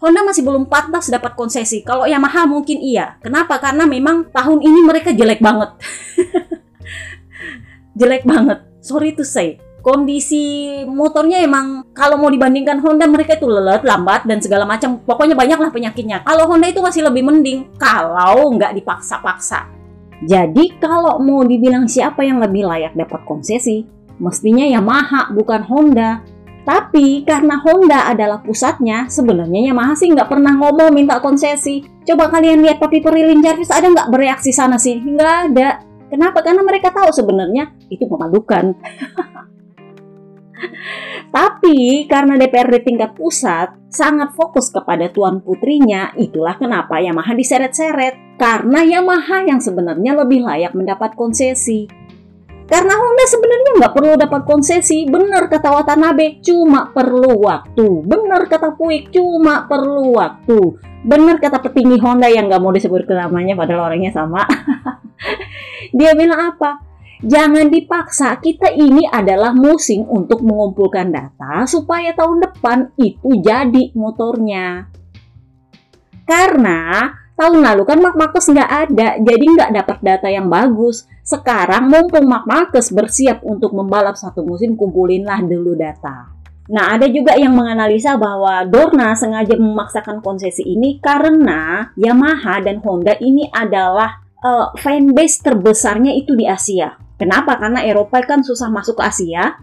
Honda 0.00 0.24
masih 0.24 0.48
belum 0.48 0.64
pantas 0.64 1.12
dapat 1.12 1.36
konsesi. 1.36 1.84
Kalau 1.84 2.08
Yamaha 2.08 2.48
mungkin 2.48 2.80
iya. 2.80 3.20
Kenapa? 3.20 3.60
Karena 3.60 3.84
memang 3.84 4.32
tahun 4.32 4.64
ini 4.64 4.80
mereka 4.80 5.12
jelek 5.12 5.44
banget. 5.44 5.76
jelek 8.00 8.24
banget. 8.24 8.64
Sorry 8.80 9.12
to 9.12 9.26
say 9.26 9.60
kondisi 9.86 10.66
motornya 10.82 11.46
emang 11.46 11.94
kalau 11.94 12.18
mau 12.18 12.26
dibandingkan 12.26 12.82
Honda 12.82 13.06
mereka 13.06 13.38
itu 13.38 13.46
lelet, 13.46 13.86
lambat 13.86 14.26
dan 14.26 14.42
segala 14.42 14.66
macam. 14.66 14.98
Pokoknya 14.98 15.38
banyaklah 15.38 15.70
penyakitnya. 15.70 16.26
Kalau 16.26 16.50
Honda 16.50 16.66
itu 16.66 16.82
masih 16.82 17.06
lebih 17.06 17.22
mending 17.22 17.70
kalau 17.78 18.50
nggak 18.58 18.74
dipaksa-paksa. 18.82 19.70
Jadi 20.26 20.82
kalau 20.82 21.22
mau 21.22 21.46
dibilang 21.46 21.86
siapa 21.86 22.26
yang 22.26 22.42
lebih 22.42 22.66
layak 22.66 22.98
dapat 22.98 23.22
konsesi, 23.22 23.86
mestinya 24.18 24.66
Yamaha 24.66 25.30
bukan 25.30 25.62
Honda. 25.70 26.18
Tapi 26.66 27.22
karena 27.22 27.62
Honda 27.62 28.10
adalah 28.10 28.42
pusatnya, 28.42 29.06
sebenarnya 29.06 29.70
Yamaha 29.70 29.94
sih 29.94 30.10
nggak 30.10 30.26
pernah 30.26 30.50
ngomong 30.58 30.90
minta 30.90 31.22
konsesi. 31.22 31.86
Coba 32.02 32.26
kalian 32.26 32.58
lihat 32.66 32.82
Papi 32.82 32.98
Perilin 32.98 33.38
Jarvis 33.38 33.70
ada 33.70 33.86
nggak 33.86 34.10
bereaksi 34.10 34.50
sana 34.50 34.74
sih? 34.82 34.98
Nggak 34.98 35.54
ada. 35.54 35.78
Kenapa? 36.10 36.42
Karena 36.42 36.66
mereka 36.66 36.90
tahu 36.90 37.14
sebenarnya 37.14 37.70
itu 37.86 38.02
memalukan. 38.10 38.74
Tapi 41.36 42.08
karena 42.08 42.40
DPRD 42.40 42.84
tingkat 42.84 43.12
pusat 43.12 43.76
sangat 43.92 44.32
fokus 44.36 44.72
kepada 44.72 45.08
tuan 45.12 45.40
putrinya, 45.40 46.12
itulah 46.16 46.56
kenapa 46.56 47.00
Yamaha 47.00 47.32
diseret-seret. 47.36 48.36
Karena 48.36 48.84
Yamaha 48.84 49.48
yang 49.48 49.60
sebenarnya 49.60 50.12
lebih 50.16 50.44
layak 50.44 50.76
mendapat 50.76 51.16
konsesi. 51.16 51.88
Karena 52.66 52.98
Honda 52.98 53.24
sebenarnya 53.30 53.70
nggak 53.78 53.94
perlu 53.94 54.12
dapat 54.18 54.42
konsesi, 54.42 55.06
benar 55.06 55.46
kata 55.46 55.70
Watanabe, 55.70 56.42
cuma 56.42 56.90
perlu 56.90 57.46
waktu. 57.46 58.02
Benar 58.02 58.50
kata 58.50 58.74
Puig, 58.74 59.14
cuma 59.14 59.70
perlu 59.70 60.18
waktu. 60.18 60.74
Benar 61.06 61.38
kata 61.38 61.62
petinggi 61.62 62.02
Honda 62.02 62.26
yang 62.26 62.50
nggak 62.50 62.58
mau 62.58 62.74
disebut 62.74 63.06
namanya 63.06 63.54
padahal 63.54 63.94
orangnya 63.94 64.10
sama. 64.10 64.42
Dia 65.96 66.18
bilang 66.18 66.58
apa? 66.58 66.85
Jangan 67.24 67.72
dipaksa, 67.72 68.36
kita 68.44 68.76
ini 68.76 69.08
adalah 69.08 69.56
musim 69.56 70.04
untuk 70.04 70.44
mengumpulkan 70.44 71.08
data 71.08 71.64
supaya 71.64 72.12
tahun 72.12 72.44
depan 72.44 72.92
itu 73.00 73.40
jadi 73.40 73.96
motornya. 73.96 74.92
Karena 76.28 77.08
tahun 77.32 77.64
lalu 77.64 77.82
kan 77.88 77.98
Mark 78.04 78.20
Marcus 78.20 78.52
nggak 78.52 78.70
ada, 78.70 79.16
jadi 79.16 79.44
nggak 79.48 79.70
dapat 79.80 79.98
data 80.04 80.28
yang 80.28 80.52
bagus. 80.52 81.08
Sekarang 81.24 81.88
mumpung 81.88 82.28
Mark 82.28 82.44
Marcus 82.44 82.92
bersiap 82.92 83.40
untuk 83.48 83.72
membalap 83.72 84.20
satu 84.20 84.44
musim, 84.44 84.76
kumpulinlah 84.76 85.40
dulu 85.40 85.72
data. 85.72 86.36
Nah, 86.66 86.98
ada 86.98 87.06
juga 87.06 87.38
yang 87.38 87.54
menganalisa 87.54 88.18
bahwa 88.18 88.66
Dorna 88.66 89.14
sengaja 89.14 89.54
memaksakan 89.54 90.18
konsesi 90.18 90.66
ini 90.66 90.98
karena 90.98 91.94
Yamaha 91.94 92.58
dan 92.58 92.82
Honda 92.82 93.14
ini 93.22 93.46
adalah 93.54 94.18
uh, 94.42 94.74
fanbase 94.74 95.46
terbesarnya 95.46 96.10
itu 96.18 96.34
di 96.34 96.42
Asia. 96.42 97.05
Kenapa? 97.16 97.56
Karena 97.56 97.80
Eropa 97.80 98.20
kan 98.24 98.44
susah 98.44 98.68
masuk 98.68 99.00
ke 99.00 99.04
Asia, 99.08 99.56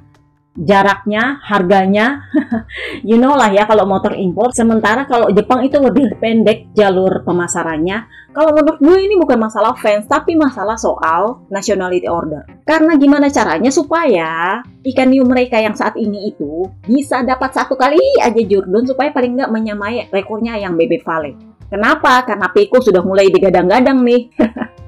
jaraknya, 0.54 1.42
harganya, 1.42 2.22
you 3.08 3.18
know 3.18 3.34
lah 3.34 3.50
ya 3.50 3.66
kalau 3.66 3.89
motor 3.89 4.13
impor. 4.13 4.54
Sementara 4.54 5.06
kalau 5.10 5.34
Jepang 5.34 5.66
itu 5.66 5.78
lebih 5.82 6.18
pendek 6.22 6.74
jalur 6.78 7.26
pemasarannya. 7.26 8.26
Kalau 8.34 8.50
menurut 8.50 8.82
gue 8.82 8.98
ini 8.98 9.13
bukan 9.18 9.38
masalah 9.38 9.78
fans, 9.78 10.10
tapi 10.10 10.34
masalah 10.34 10.74
soal 10.74 11.46
nationality 11.54 12.10
order. 12.10 12.42
Karena 12.66 12.98
gimana 12.98 13.30
caranya 13.30 13.70
supaya 13.70 14.62
ikan 14.82 15.13
hiu 15.13 15.22
mereka 15.26 15.62
yang 15.62 15.78
saat 15.78 15.94
ini 16.02 16.34
itu 16.34 16.66
bisa 16.89 17.22
dapat 17.22 17.54
satu 17.54 17.78
kali 17.78 18.02
aja 18.22 18.42
Jordan 18.42 18.89
supaya 18.89 19.13
paling 19.13 19.38
nggak 19.38 19.54
menyamai 19.54 20.10
rekornya 20.10 20.58
yang 20.58 20.74
Bebe 20.74 21.02
Vale. 21.06 21.38
Kenapa? 21.70 22.26
Karena 22.26 22.50
Peko 22.54 22.82
sudah 22.82 23.02
mulai 23.02 23.30
digadang-gadang 23.34 24.02
nih. 24.02 24.22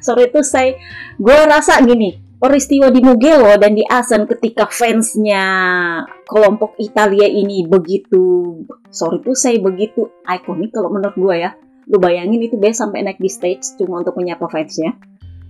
sorry 0.00 0.28
itu 0.28 0.40
saya 0.42 0.76
gue 1.16 1.38
rasa 1.46 1.80
gini 1.82 2.26
peristiwa 2.36 2.92
di 2.92 3.00
Mugello 3.00 3.56
dan 3.56 3.72
di 3.72 3.82
Asen 3.82 4.28
ketika 4.28 4.68
fansnya 4.68 5.44
kelompok 6.28 6.76
Italia 6.76 7.24
ini 7.24 7.64
begitu 7.64 8.60
sorry 8.92 9.24
itu 9.24 9.32
saya 9.32 9.56
begitu 9.58 10.12
ikonik 10.24 10.70
kalau 10.72 10.92
menurut 10.92 11.16
gue 11.16 11.36
ya. 11.40 11.52
Lu 11.86 12.02
bayangin 12.02 12.42
itu 12.42 12.58
Bes 12.58 12.82
sampai 12.82 13.06
naik 13.06 13.22
di 13.22 13.30
stage 13.30 13.78
cuma 13.78 14.02
untuk 14.02 14.18
menyapa 14.18 14.50
fansnya 14.50 14.98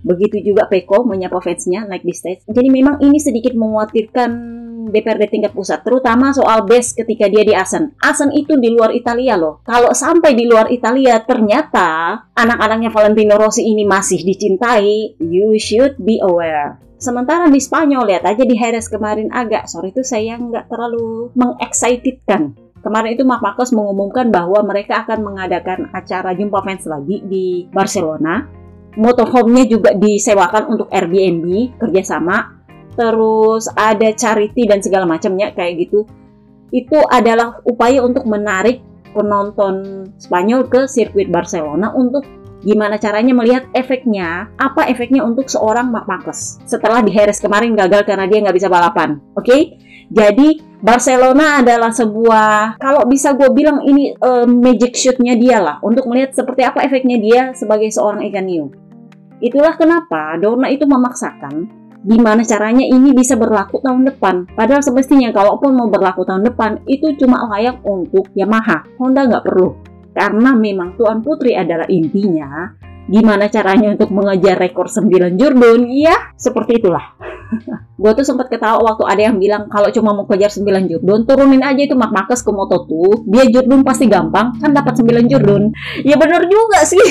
begitu 0.05 0.41
juga 0.41 0.69
Peko 0.69 1.05
menyapa 1.05 1.39
fansnya 1.39 1.85
naik 1.85 2.05
di 2.05 2.13
stage 2.13 2.41
jadi 2.49 2.69
memang 2.69 3.01
ini 3.01 3.17
sedikit 3.17 3.55
mengkhawatirkan 3.57 4.57
DPRD 4.87 5.27
tingkat 5.27 5.51
pusat, 5.51 5.83
terutama 5.83 6.31
soal 6.31 6.63
base 6.63 6.95
ketika 6.95 7.27
dia 7.27 7.43
di 7.43 7.53
Asen. 7.53 7.93
Asen 7.99 8.31
itu 8.31 8.55
di 8.55 8.71
luar 8.71 8.95
Italia 8.95 9.35
loh. 9.35 9.59
Kalau 9.67 9.91
sampai 9.91 10.33
di 10.33 10.47
luar 10.47 10.71
Italia 10.71 11.19
ternyata 11.21 12.23
anak-anaknya 12.33 12.89
Valentino 12.91 13.35
Rossi 13.35 13.67
ini 13.67 13.83
masih 13.83 14.23
dicintai, 14.23 15.19
you 15.19 15.55
should 15.59 15.99
be 15.99 16.19
aware. 16.23 16.79
Sementara 16.97 17.45
di 17.45 17.61
Spanyol, 17.61 18.09
lihat 18.09 18.23
aja 18.25 18.41
di 18.41 18.57
Jerez 18.57 18.89
kemarin 18.89 19.29
agak, 19.29 19.69
sorry 19.69 19.93
itu 19.93 20.01
saya 20.01 20.33
nggak 20.33 20.65
terlalu 20.65 21.29
mengexcitedkan. 21.37 22.57
Kemarin 22.81 23.13
itu 23.13 23.27
Mark 23.27 23.43
Marcos 23.45 23.69
mengumumkan 23.69 24.33
bahwa 24.33 24.63
mereka 24.65 25.05
akan 25.05 25.19
mengadakan 25.21 25.91
acara 25.93 26.33
jumpa 26.33 26.63
fans 26.65 26.89
lagi 26.89 27.21
di 27.21 27.67
Barcelona. 27.69 28.56
Motorhome-nya 28.97 29.69
juga 29.69 29.93
disewakan 29.93 30.73
untuk 30.73 30.89
Airbnb 30.89 31.77
kerjasama 31.77 32.57
terus 32.97 33.69
ada 33.77 34.09
charity 34.17 34.65
dan 34.65 34.81
segala 34.81 35.05
macamnya 35.05 35.53
kayak 35.53 35.85
gitu 35.85 36.09
itu 36.73 36.97
adalah 37.07 37.61
upaya 37.63 38.01
untuk 38.01 38.25
menarik 38.25 38.81
penonton 39.13 40.05
Spanyol 40.17 40.67
ke 40.67 40.89
sirkuit 40.89 41.29
Barcelona 41.29 41.93
untuk 41.93 42.25
gimana 42.65 42.97
caranya 42.97 43.37
melihat 43.37 43.69
efeknya, 43.71 44.49
apa 44.57 44.89
efeknya 44.89 45.21
untuk 45.21 45.47
seorang 45.47 45.93
Mark 45.93 46.09
Marquez 46.09 46.57
setelah 46.65 47.05
di 47.05 47.13
Harris 47.13 47.37
kemarin 47.37 47.77
gagal 47.77 48.03
karena 48.03 48.25
dia 48.25 48.41
nggak 48.43 48.57
bisa 48.57 48.67
balapan. 48.67 49.21
Oke, 49.37 49.45
okay? 49.45 49.61
jadi 50.09 50.59
Barcelona 50.81 51.61
adalah 51.61 51.93
sebuah 51.93 52.81
kalau 52.81 53.05
bisa 53.05 53.33
gue 53.37 53.49
bilang 53.53 53.81
ini 53.85 54.13
uh, 54.17 54.45
magic 54.49 54.97
shootnya 54.97 55.37
dia 55.37 55.61
lah 55.61 55.77
untuk 55.85 56.05
melihat 56.09 56.33
seperti 56.33 56.65
apa 56.65 56.85
efeknya 56.85 57.17
dia 57.21 57.41
sebagai 57.53 57.89
seorang 57.93 58.25
ikan 58.25 58.49
hiu. 58.49 58.86
Itulah 59.37 59.77
kenapa 59.77 60.33
Dorna 60.41 60.69
itu 60.73 60.89
memaksakan 60.89 61.85
gimana 62.07 62.45
caranya 62.47 62.87
ini 62.87 63.11
bisa 63.11 63.35
berlaku 63.35 63.83
tahun 63.83 64.07
depan. 64.07 64.47
Padahal 64.55 64.79
semestinya 64.79 65.33
kalaupun 65.35 65.75
mau 65.75 65.91
berlaku 65.91 66.23
tahun 66.23 66.47
depan 66.47 66.85
itu 66.87 67.13
cuma 67.19 67.45
layak 67.51 67.83
untuk 67.83 68.31
Yamaha. 68.33 68.87
Honda 68.97 69.27
nggak 69.27 69.43
perlu. 69.43 69.75
Karena 70.15 70.57
memang 70.57 70.97
Tuan 70.97 71.21
Putri 71.21 71.53
adalah 71.53 71.85
intinya 71.85 72.73
gimana 73.07 73.47
caranya 73.47 73.95
untuk 73.95 74.11
mengejar 74.11 74.59
rekor 74.59 74.91
9 74.91 75.39
Jurdun 75.39 75.87
ya 75.95 76.35
seperti 76.35 76.83
itulah 76.83 77.15
gue 78.03 78.11
tuh 78.11 78.25
sempat 78.27 78.51
ketawa 78.51 78.83
waktu 78.83 79.03
ada 79.07 79.21
yang 79.31 79.39
bilang 79.39 79.71
kalau 79.71 79.87
cuma 79.95 80.11
mau 80.11 80.27
kejar 80.27 80.51
9 80.51 80.67
Jurdun 80.91 81.23
turunin 81.23 81.63
aja 81.63 81.87
itu 81.87 81.95
Mark 81.95 82.11
Marcus 82.11 82.43
ke 82.43 82.51
Moto2 82.51 83.23
dia 83.31 83.47
Jurdun 83.47 83.87
pasti 83.87 84.11
gampang 84.11 84.59
kan 84.59 84.75
dapat 84.75 84.99
9 84.99 85.23
Jurdun 85.23 85.71
ya 86.03 86.19
bener 86.19 86.51
juga 86.51 86.83
sih 86.83 86.99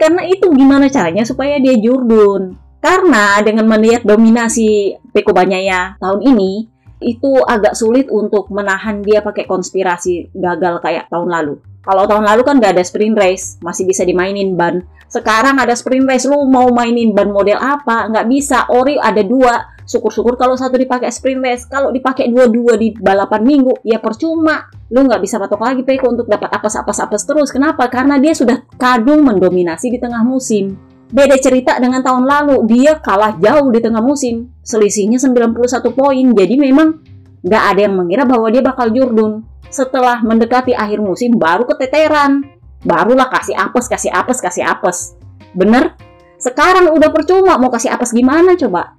karena 0.00 0.22
itu 0.26 0.46
gimana 0.52 0.88
caranya 0.88 1.24
supaya 1.24 1.56
dia 1.60 1.76
Jurdun? 1.76 2.56
Karena 2.80 3.42
dengan 3.42 3.66
melihat 3.66 4.06
dominasi 4.06 4.94
Peko 5.10 5.34
Banyaya 5.34 5.98
tahun 5.98 6.22
ini 6.22 6.70
itu 7.02 7.30
agak 7.44 7.76
sulit 7.76 8.08
untuk 8.08 8.48
menahan 8.48 9.04
dia 9.04 9.20
pakai 9.20 9.44
konspirasi 9.44 10.32
gagal 10.32 10.80
kayak 10.80 11.12
tahun 11.12 11.28
lalu 11.28 11.54
kalau 11.86 12.02
tahun 12.10 12.26
lalu 12.26 12.42
kan 12.42 12.58
nggak 12.58 12.74
ada 12.74 12.82
sprint 12.82 13.14
race, 13.14 13.62
masih 13.62 13.86
bisa 13.86 14.02
dimainin 14.02 14.58
ban. 14.58 14.82
Sekarang 15.06 15.54
ada 15.62 15.70
sprint 15.78 16.02
race, 16.02 16.26
lu 16.26 16.50
mau 16.50 16.66
mainin 16.74 17.14
ban 17.14 17.30
model 17.30 17.62
apa? 17.62 18.10
Nggak 18.10 18.26
bisa. 18.26 18.66
Ori 18.74 18.98
ada 18.98 19.22
dua. 19.22 19.78
Syukur-syukur 19.86 20.34
kalau 20.34 20.58
satu 20.58 20.74
dipakai 20.74 21.14
sprint 21.14 21.38
race. 21.46 21.70
Kalau 21.70 21.94
dipakai 21.94 22.26
dua-dua 22.26 22.74
di 22.74 22.90
balapan 22.90 23.46
minggu, 23.46 23.86
ya 23.86 24.02
percuma. 24.02 24.66
Lu 24.90 25.06
nggak 25.06 25.22
bisa 25.22 25.38
patok 25.38 25.62
lagi 25.62 25.86
Peko 25.86 26.10
untuk 26.10 26.26
dapat 26.26 26.50
apes-apes-apes 26.58 27.22
terus. 27.22 27.54
Kenapa? 27.54 27.86
Karena 27.86 28.18
dia 28.18 28.34
sudah 28.34 28.66
kadung 28.74 29.22
mendominasi 29.22 29.86
di 29.94 30.02
tengah 30.02 30.26
musim. 30.26 30.74
Beda 31.06 31.38
cerita 31.38 31.78
dengan 31.78 32.02
tahun 32.02 32.26
lalu, 32.26 32.66
dia 32.66 32.98
kalah 32.98 33.38
jauh 33.38 33.70
di 33.70 33.78
tengah 33.78 34.02
musim. 34.02 34.50
Selisihnya 34.66 35.22
91 35.22 35.54
poin. 35.94 36.26
Jadi 36.34 36.54
memang 36.58 36.98
nggak 37.46 37.62
ada 37.62 37.80
yang 37.86 37.94
mengira 37.94 38.26
bahwa 38.26 38.50
dia 38.50 38.58
bakal 38.58 38.90
jurdun 38.90 39.46
setelah 39.70 40.22
mendekati 40.22 40.72
akhir 40.72 41.02
musim 41.02 41.36
baru 41.36 41.66
keteteran. 41.66 42.44
Barulah 42.86 43.26
kasih 43.32 43.56
apes, 43.58 43.90
kasih 43.90 44.14
apes, 44.14 44.38
kasih 44.38 44.62
apes. 44.62 45.18
Bener? 45.56 45.96
Sekarang 46.36 46.92
udah 46.92 47.10
percuma 47.10 47.56
mau 47.56 47.72
kasih 47.72 47.90
apes 47.90 48.12
gimana 48.12 48.54
coba? 48.54 48.94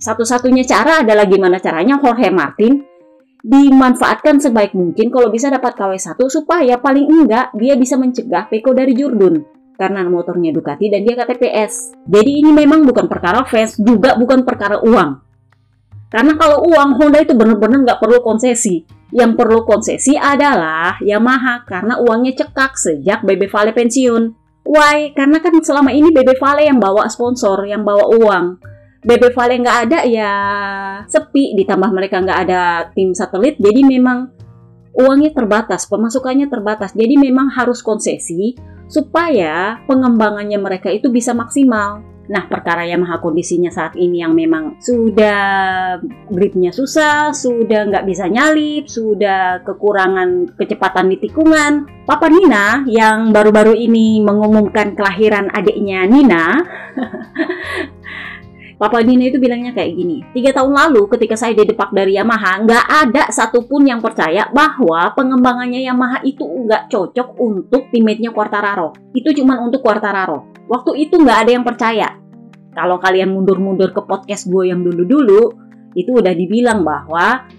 Satu-satunya 0.00 0.64
cara 0.64 1.04
adalah 1.04 1.28
gimana 1.28 1.60
caranya 1.60 2.00
Jorge 2.00 2.32
Martin 2.32 2.84
dimanfaatkan 3.40 4.36
sebaik 4.36 4.76
mungkin 4.76 5.08
kalau 5.08 5.32
bisa 5.32 5.48
dapat 5.48 5.72
KW1 5.72 6.20
supaya 6.28 6.76
paling 6.76 7.08
enggak 7.08 7.48
dia 7.56 7.72
bisa 7.72 7.96
mencegah 7.96 8.52
Peko 8.52 8.76
dari 8.76 8.92
Jurdun 8.92 9.40
karena 9.80 10.04
motornya 10.04 10.52
Ducati 10.52 10.92
dan 10.92 11.08
dia 11.08 11.16
KTPS. 11.16 12.04
Jadi 12.04 12.44
ini 12.44 12.52
memang 12.52 12.84
bukan 12.84 13.08
perkara 13.08 13.40
fans, 13.48 13.80
juga 13.80 14.12
bukan 14.20 14.44
perkara 14.44 14.76
uang. 14.84 15.10
Karena 16.12 16.36
kalau 16.36 16.68
uang 16.68 17.00
Honda 17.00 17.24
itu 17.24 17.32
benar-benar 17.32 17.80
nggak 17.88 18.00
perlu 18.02 18.20
konsesi 18.20 18.99
yang 19.10 19.34
perlu 19.34 19.66
konsesi 19.66 20.14
adalah 20.14 20.98
Yamaha 21.02 21.66
karena 21.66 21.98
uangnya 21.98 22.34
cekak 22.38 22.78
sejak 22.78 23.26
Bebe 23.26 23.50
Vale 23.50 23.74
pensiun. 23.74 24.24
Why? 24.66 25.10
Karena 25.16 25.42
kan 25.42 25.56
selama 25.58 25.90
ini 25.90 26.14
Bebe 26.14 26.38
Vale 26.38 26.66
yang 26.68 26.78
bawa 26.78 27.10
sponsor, 27.10 27.66
yang 27.66 27.82
bawa 27.82 28.06
uang. 28.10 28.44
Bebe 29.00 29.32
Vale 29.32 29.56
nggak 29.58 29.78
ada 29.88 29.98
ya 30.04 30.32
sepi, 31.08 31.56
ditambah 31.56 31.90
mereka 31.90 32.20
nggak 32.20 32.40
ada 32.46 32.92
tim 32.92 33.16
satelit, 33.16 33.56
jadi 33.56 33.80
memang 33.80 34.28
uangnya 34.92 35.32
terbatas, 35.32 35.88
pemasukannya 35.88 36.52
terbatas. 36.52 36.92
Jadi 36.92 37.16
memang 37.16 37.48
harus 37.54 37.80
konsesi 37.80 38.54
supaya 38.90 39.80
pengembangannya 39.86 40.58
mereka 40.58 40.90
itu 40.90 41.08
bisa 41.08 41.32
maksimal. 41.32 42.09
Nah, 42.30 42.46
perkara 42.46 42.86
Yamaha 42.86 43.18
kondisinya 43.18 43.74
saat 43.74 43.98
ini 43.98 44.22
yang 44.22 44.38
memang 44.38 44.78
sudah 44.78 45.98
gripnya 46.30 46.70
susah, 46.70 47.34
sudah 47.34 47.90
nggak 47.90 48.06
bisa 48.06 48.30
nyalip, 48.30 48.86
sudah 48.86 49.66
kekurangan 49.66 50.54
kecepatan 50.54 51.10
di 51.10 51.16
tikungan. 51.26 51.90
Papa 52.06 52.30
Nina 52.30 52.86
yang 52.86 53.34
baru-baru 53.34 53.74
ini 53.74 54.22
mengumumkan 54.22 54.94
kelahiran 54.94 55.50
adiknya 55.50 56.06
Nina, 56.06 56.46
Papa 58.80 59.04
Nina 59.04 59.28
itu 59.28 59.36
bilangnya 59.36 59.76
kayak 59.76 59.92
gini, 59.92 60.24
tiga 60.32 60.56
tahun 60.56 60.72
lalu 60.72 61.04
ketika 61.12 61.36
saya 61.36 61.52
didepak 61.52 61.92
dari 61.92 62.16
Yamaha, 62.16 62.64
nggak 62.64 62.86
ada 62.88 63.28
satupun 63.28 63.84
yang 63.84 64.00
percaya 64.00 64.48
bahwa 64.48 65.12
pengembangannya 65.12 65.84
Yamaha 65.84 66.24
itu 66.24 66.48
nggak 66.48 66.88
cocok 66.88 67.36
untuk 67.36 67.92
teammate-nya 67.92 68.32
Quartararo. 68.32 68.96
Itu 69.12 69.36
cuma 69.36 69.60
untuk 69.60 69.84
Quartararo. 69.84 70.48
Waktu 70.64 70.96
itu 70.96 71.20
nggak 71.20 71.38
ada 71.44 71.50
yang 71.52 71.64
percaya 71.68 72.08
kalau 72.70 73.02
kalian 73.02 73.34
mundur-mundur 73.34 73.90
ke 73.90 74.02
podcast 74.06 74.46
gue 74.46 74.70
yang 74.70 74.86
dulu-dulu, 74.86 75.52
itu 75.98 76.10
udah 76.14 76.30
dibilang 76.30 76.86
bahwa 76.86 77.50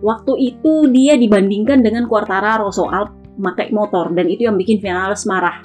waktu 0.00 0.32
itu 0.40 0.88
dia 0.88 1.20
dibandingkan 1.20 1.84
dengan 1.84 2.08
Quartararo 2.08 2.72
soal 2.72 3.12
pakai 3.36 3.70
motor 3.70 4.10
dan 4.16 4.24
itu 4.26 4.48
yang 4.48 4.56
bikin 4.56 4.80
Vinales 4.80 5.28
marah. 5.28 5.60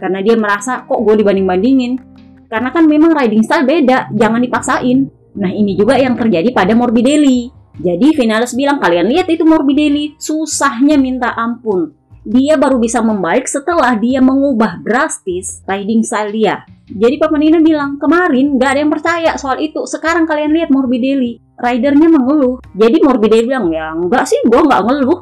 Karena 0.00 0.24
dia 0.24 0.34
merasa 0.34 0.82
kok 0.88 0.96
gue 0.96 1.14
dibanding-bandingin. 1.20 2.13
Karena 2.54 2.70
kan 2.70 2.86
memang 2.86 3.10
riding 3.18 3.42
style 3.42 3.66
beda, 3.66 4.14
jangan 4.14 4.38
dipaksain. 4.38 5.10
Nah 5.42 5.50
ini 5.50 5.74
juga 5.74 5.98
yang 5.98 6.14
terjadi 6.14 6.54
pada 6.54 6.70
Morbidelli. 6.78 7.50
Jadi 7.82 8.14
Vinales 8.14 8.54
bilang 8.54 8.78
kalian 8.78 9.10
lihat 9.10 9.26
itu 9.26 9.42
Morbidelli, 9.42 10.14
susahnya 10.14 10.94
minta 10.94 11.34
ampun. 11.34 11.90
Dia 12.24 12.56
baru 12.56 12.80
bisa 12.80 13.04
membaik 13.04 13.44
setelah 13.44 13.92
dia 14.00 14.24
mengubah 14.24 14.80
drastis 14.80 15.60
riding 15.68 16.00
style 16.00 16.32
dia. 16.32 16.64
Jadi 16.88 17.20
Papa 17.20 17.36
Nina 17.36 17.60
bilang, 17.60 18.00
kemarin 18.00 18.56
gak 18.56 18.70
ada 18.76 18.80
yang 18.80 18.92
percaya 18.92 19.30
soal 19.36 19.60
itu. 19.60 19.84
Sekarang 19.84 20.24
kalian 20.24 20.56
lihat 20.56 20.72
Morbidelli, 20.72 21.36
ridernya 21.60 22.08
mengeluh. 22.08 22.64
Jadi 22.72 22.96
Morbidelli 23.04 23.44
bilang, 23.44 23.68
ya 23.68 23.92
enggak 23.92 24.24
sih, 24.24 24.40
gue 24.40 24.56
nggak 24.56 24.82
ngeluh. 24.88 25.20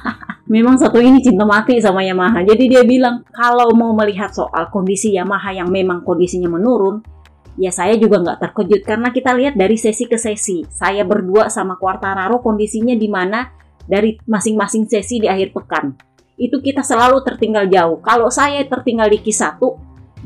Memang 0.52 0.76
satu 0.76 1.00
ini 1.00 1.24
cinta 1.24 1.48
mati 1.48 1.80
sama 1.80 2.04
Yamaha. 2.04 2.44
Jadi 2.44 2.68
dia 2.68 2.84
bilang, 2.84 3.24
kalau 3.32 3.72
mau 3.72 3.96
melihat 3.96 4.36
soal 4.36 4.68
kondisi 4.68 5.16
Yamaha 5.16 5.56
yang 5.56 5.72
memang 5.72 6.04
kondisinya 6.04 6.52
menurun, 6.52 7.00
ya 7.56 7.72
saya 7.72 7.96
juga 7.96 8.20
nggak 8.20 8.36
terkejut 8.36 8.84
karena 8.84 9.08
kita 9.08 9.32
lihat 9.32 9.56
dari 9.56 9.80
sesi 9.80 10.04
ke 10.04 10.20
sesi. 10.20 10.60
Saya 10.68 11.08
berdua 11.08 11.48
sama 11.48 11.80
Quartararo 11.80 12.44
kondisinya 12.44 12.92
di 12.92 13.08
mana 13.08 13.48
dari 13.88 14.20
masing-masing 14.28 14.84
sesi 14.92 15.24
di 15.24 15.28
akhir 15.32 15.56
pekan. 15.56 16.11
Itu 16.36 16.60
kita 16.64 16.80
selalu 16.80 17.20
tertinggal 17.22 17.68
jauh. 17.68 17.98
Kalau 18.00 18.32
saya 18.32 18.64
tertinggal 18.66 19.08
di 19.12 19.20
Q1, 19.20 19.60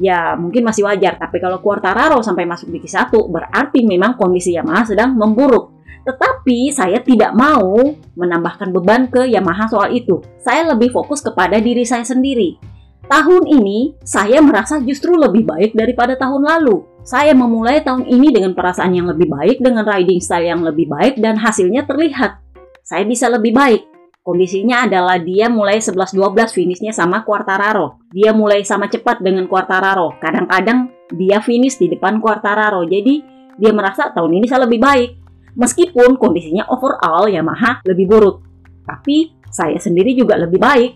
ya 0.01 0.37
mungkin 0.37 0.63
masih 0.65 0.87
wajar. 0.87 1.17
Tapi 1.21 1.41
kalau 1.41 1.61
Quartararo 1.61 2.21
sampai 2.21 2.45
masuk 2.45 2.71
di 2.73 2.79
Q1 2.81 3.13
berarti 3.13 3.83
memang 3.85 4.15
kondisi 4.15 4.55
Yamaha 4.55 4.93
sedang 4.93 5.17
memburuk. 5.17 5.77
Tetapi 6.07 6.71
saya 6.71 7.03
tidak 7.03 7.35
mau 7.35 7.83
menambahkan 8.15 8.71
beban 8.71 9.11
ke 9.11 9.27
Yamaha 9.27 9.67
soal 9.67 9.91
itu. 9.91 10.23
Saya 10.39 10.63
lebih 10.71 10.95
fokus 10.95 11.19
kepada 11.19 11.59
diri 11.59 11.83
saya 11.83 12.07
sendiri. 12.07 12.77
Tahun 13.07 13.43
ini 13.47 13.95
saya 14.03 14.39
merasa 14.43 14.83
justru 14.83 15.15
lebih 15.15 15.47
baik 15.47 15.75
daripada 15.75 16.15
tahun 16.15 16.43
lalu. 16.43 16.87
Saya 17.07 17.39
memulai 17.39 17.83
tahun 17.87 18.03
ini 18.03 18.35
dengan 18.35 18.51
perasaan 18.51 18.91
yang 18.91 19.07
lebih 19.07 19.31
baik, 19.31 19.63
dengan 19.63 19.87
riding 19.87 20.19
style 20.19 20.51
yang 20.51 20.63
lebih 20.67 20.91
baik, 20.91 21.23
dan 21.23 21.39
hasilnya 21.39 21.87
terlihat. 21.87 22.43
Saya 22.83 23.07
bisa 23.07 23.31
lebih 23.31 23.55
baik. 23.55 23.96
Kondisinya 24.27 24.91
adalah 24.91 25.23
dia 25.23 25.47
mulai 25.47 25.79
11-12 25.79 26.51
finishnya 26.51 26.91
sama 26.91 27.23
Quartararo. 27.23 28.03
Dia 28.11 28.35
mulai 28.35 28.67
sama 28.67 28.91
cepat 28.91 29.23
dengan 29.23 29.47
Quartararo. 29.47 30.19
Kadang-kadang 30.19 30.91
dia 31.15 31.39
finish 31.39 31.79
di 31.79 31.87
depan 31.87 32.19
Quartararo. 32.19 32.83
Jadi 32.91 33.23
dia 33.55 33.71
merasa 33.71 34.11
tahun 34.11 34.43
ini 34.43 34.51
saya 34.51 34.67
lebih 34.67 34.83
baik. 34.83 35.11
Meskipun 35.55 36.19
kondisinya 36.19 36.67
overall 36.75 37.31
Yamaha 37.31 37.87
lebih 37.87 38.11
buruk. 38.11 38.43
Tapi 38.83 39.31
saya 39.47 39.79
sendiri 39.79 40.19
juga 40.19 40.35
lebih 40.43 40.59
baik. 40.59 40.93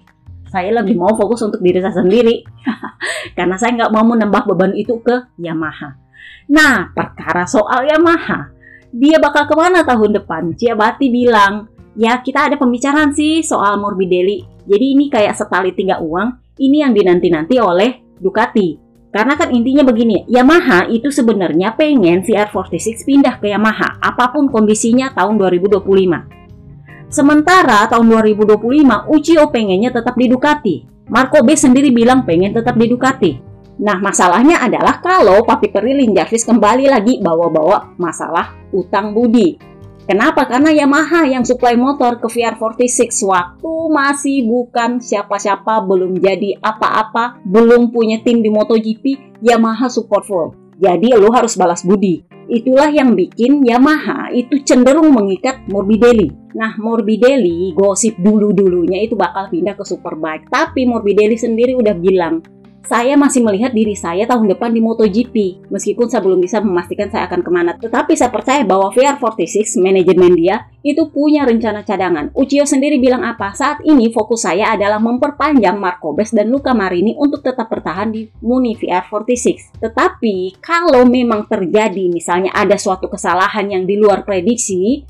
Saya 0.51 0.83
lebih 0.83 0.99
mau 0.99 1.15
fokus 1.15 1.39
untuk 1.47 1.63
diri 1.63 1.79
saya 1.79 2.03
sendiri. 2.03 2.43
Karena 3.39 3.55
saya 3.55 3.79
nggak 3.79 3.95
mau 3.95 4.11
menambah 4.11 4.43
beban 4.51 4.75
itu 4.75 4.99
ke 5.07 5.39
Yamaha. 5.39 5.95
Nah, 6.51 6.91
perkara 6.91 7.47
soal 7.47 7.87
Yamaha. 7.87 8.51
Dia 8.91 9.23
bakal 9.23 9.47
ke 9.47 9.55
mana 9.55 9.87
tahun 9.87 10.19
depan? 10.19 10.51
Ciabati 10.59 11.07
bilang, 11.15 11.71
ya 11.99 12.21
kita 12.23 12.51
ada 12.51 12.57
pembicaraan 12.61 13.15
sih 13.15 13.43
soal 13.43 13.79
Morbidelli. 13.79 14.47
Jadi 14.67 14.87
ini 14.95 15.11
kayak 15.11 15.35
setali 15.35 15.75
tiga 15.75 15.99
uang, 15.99 16.59
ini 16.61 16.85
yang 16.85 16.93
dinanti-nanti 16.95 17.59
oleh 17.59 18.05
Ducati. 18.21 18.91
Karena 19.11 19.35
kan 19.35 19.51
intinya 19.51 19.83
begini, 19.83 20.23
Yamaha 20.31 20.87
itu 20.87 21.11
sebenarnya 21.11 21.75
pengen 21.75 22.23
VR46 22.23 23.03
pindah 23.03 23.43
ke 23.43 23.51
Yamaha, 23.51 23.99
apa 23.99 24.31
pun 24.31 24.47
kondisinya 24.47 25.11
tahun 25.11 25.35
2025. 25.35 26.41
Sementara 27.11 27.91
tahun 27.91 28.07
2025, 28.07 29.11
Uchiho 29.11 29.51
pengennya 29.51 29.91
tetap 29.91 30.15
di 30.15 30.31
Ducati. 30.31 30.77
Marco 31.11 31.43
B 31.43 31.59
sendiri 31.59 31.91
bilang 31.91 32.23
pengen 32.23 32.55
tetap 32.55 32.79
di 32.79 32.87
Ducati. 32.87 33.33
Nah, 33.83 33.99
masalahnya 33.99 34.63
adalah 34.63 35.03
kalau 35.03 35.43
Papi 35.43 35.75
Perilin 35.75 36.15
Jarvis 36.15 36.47
kembali 36.47 36.87
lagi 36.87 37.19
bawa-bawa 37.19 37.99
masalah 37.99 38.55
utang 38.71 39.11
budi. 39.11 39.70
Kenapa? 40.09 40.49
Karena 40.49 40.73
Yamaha 40.73 41.29
yang 41.29 41.45
supply 41.45 41.77
motor 41.77 42.19
ke 42.19 42.27
VR46 42.27 43.25
waktu 43.29 43.73
masih 43.93 44.49
bukan 44.49 44.99
siapa-siapa, 44.99 45.85
belum 45.85 46.19
jadi 46.19 46.57
apa-apa, 46.61 47.41
belum 47.45 47.93
punya 47.93 48.21
tim 48.25 48.41
di 48.41 48.49
MotoGP, 48.49 49.39
Yamaha 49.45 49.87
support 49.93 50.25
full. 50.27 50.49
Jadi 50.81 51.13
lo 51.13 51.29
harus 51.29 51.61
balas 51.61 51.85
budi. 51.85 52.25
Itulah 52.51 52.91
yang 52.91 53.15
bikin 53.15 53.63
Yamaha 53.63 54.33
itu 54.35 54.59
cenderung 54.67 55.15
mengikat 55.15 55.63
Morbidelli. 55.71 56.51
Nah, 56.59 56.75
Morbidelli 56.83 57.71
gosip 57.79 58.19
dulu-dulunya 58.19 58.99
itu 59.07 59.15
bakal 59.15 59.47
pindah 59.53 59.79
ke 59.79 59.87
Superbike. 59.87 60.51
Tapi 60.51 60.83
Morbidelli 60.83 61.39
sendiri 61.39 61.79
udah 61.79 61.95
bilang, 61.95 62.43
saya 62.81 63.13
masih 63.15 63.45
melihat 63.45 63.71
diri 63.77 63.93
saya 63.93 64.25
tahun 64.25 64.51
depan 64.57 64.73
di 64.73 64.81
MotoGP. 64.81 65.69
Meskipun 65.69 66.09
saya 66.09 66.25
belum 66.25 66.41
bisa 66.41 66.65
memastikan 66.65 67.13
saya 67.13 67.29
akan 67.29 67.41
ke 67.45 67.51
mana. 67.53 67.77
Tetapi 67.77 68.17
saya 68.17 68.33
percaya 68.33 68.65
bahwa 68.65 68.89
VR46, 68.91 69.79
manajemen 69.79 70.33
dia, 70.33 70.67
itu 70.81 71.13
punya 71.13 71.45
rencana 71.45 71.85
cadangan. 71.85 72.33
Uchiyo 72.33 72.65
sendiri 72.65 72.97
bilang 72.97 73.21
apa? 73.23 73.53
Saat 73.53 73.85
ini 73.85 74.09
fokus 74.11 74.49
saya 74.49 74.73
adalah 74.73 74.97
memperpanjang 74.99 75.77
Marco 75.77 76.17
Bes 76.17 76.33
dan 76.33 76.49
Luca 76.49 76.73
Marini 76.73 77.15
untuk 77.21 77.45
tetap 77.45 77.69
bertahan 77.69 78.11
di 78.11 78.27
Muni 78.41 78.73
VR46. 78.75 79.77
Tetapi 79.79 80.59
kalau 80.65 81.05
memang 81.05 81.47
terjadi 81.47 82.09
misalnya 82.09 82.51
ada 82.57 82.81
suatu 82.81 83.13
kesalahan 83.13 83.69
yang 83.69 83.85
di 83.85 84.01
luar 84.01 84.25
prediksi, 84.25 85.05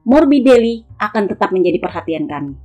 Morbidelli 0.00 0.96
akan 0.96 1.28
tetap 1.28 1.52
menjadi 1.52 1.76
perhatian 1.76 2.24
kami. 2.24 2.56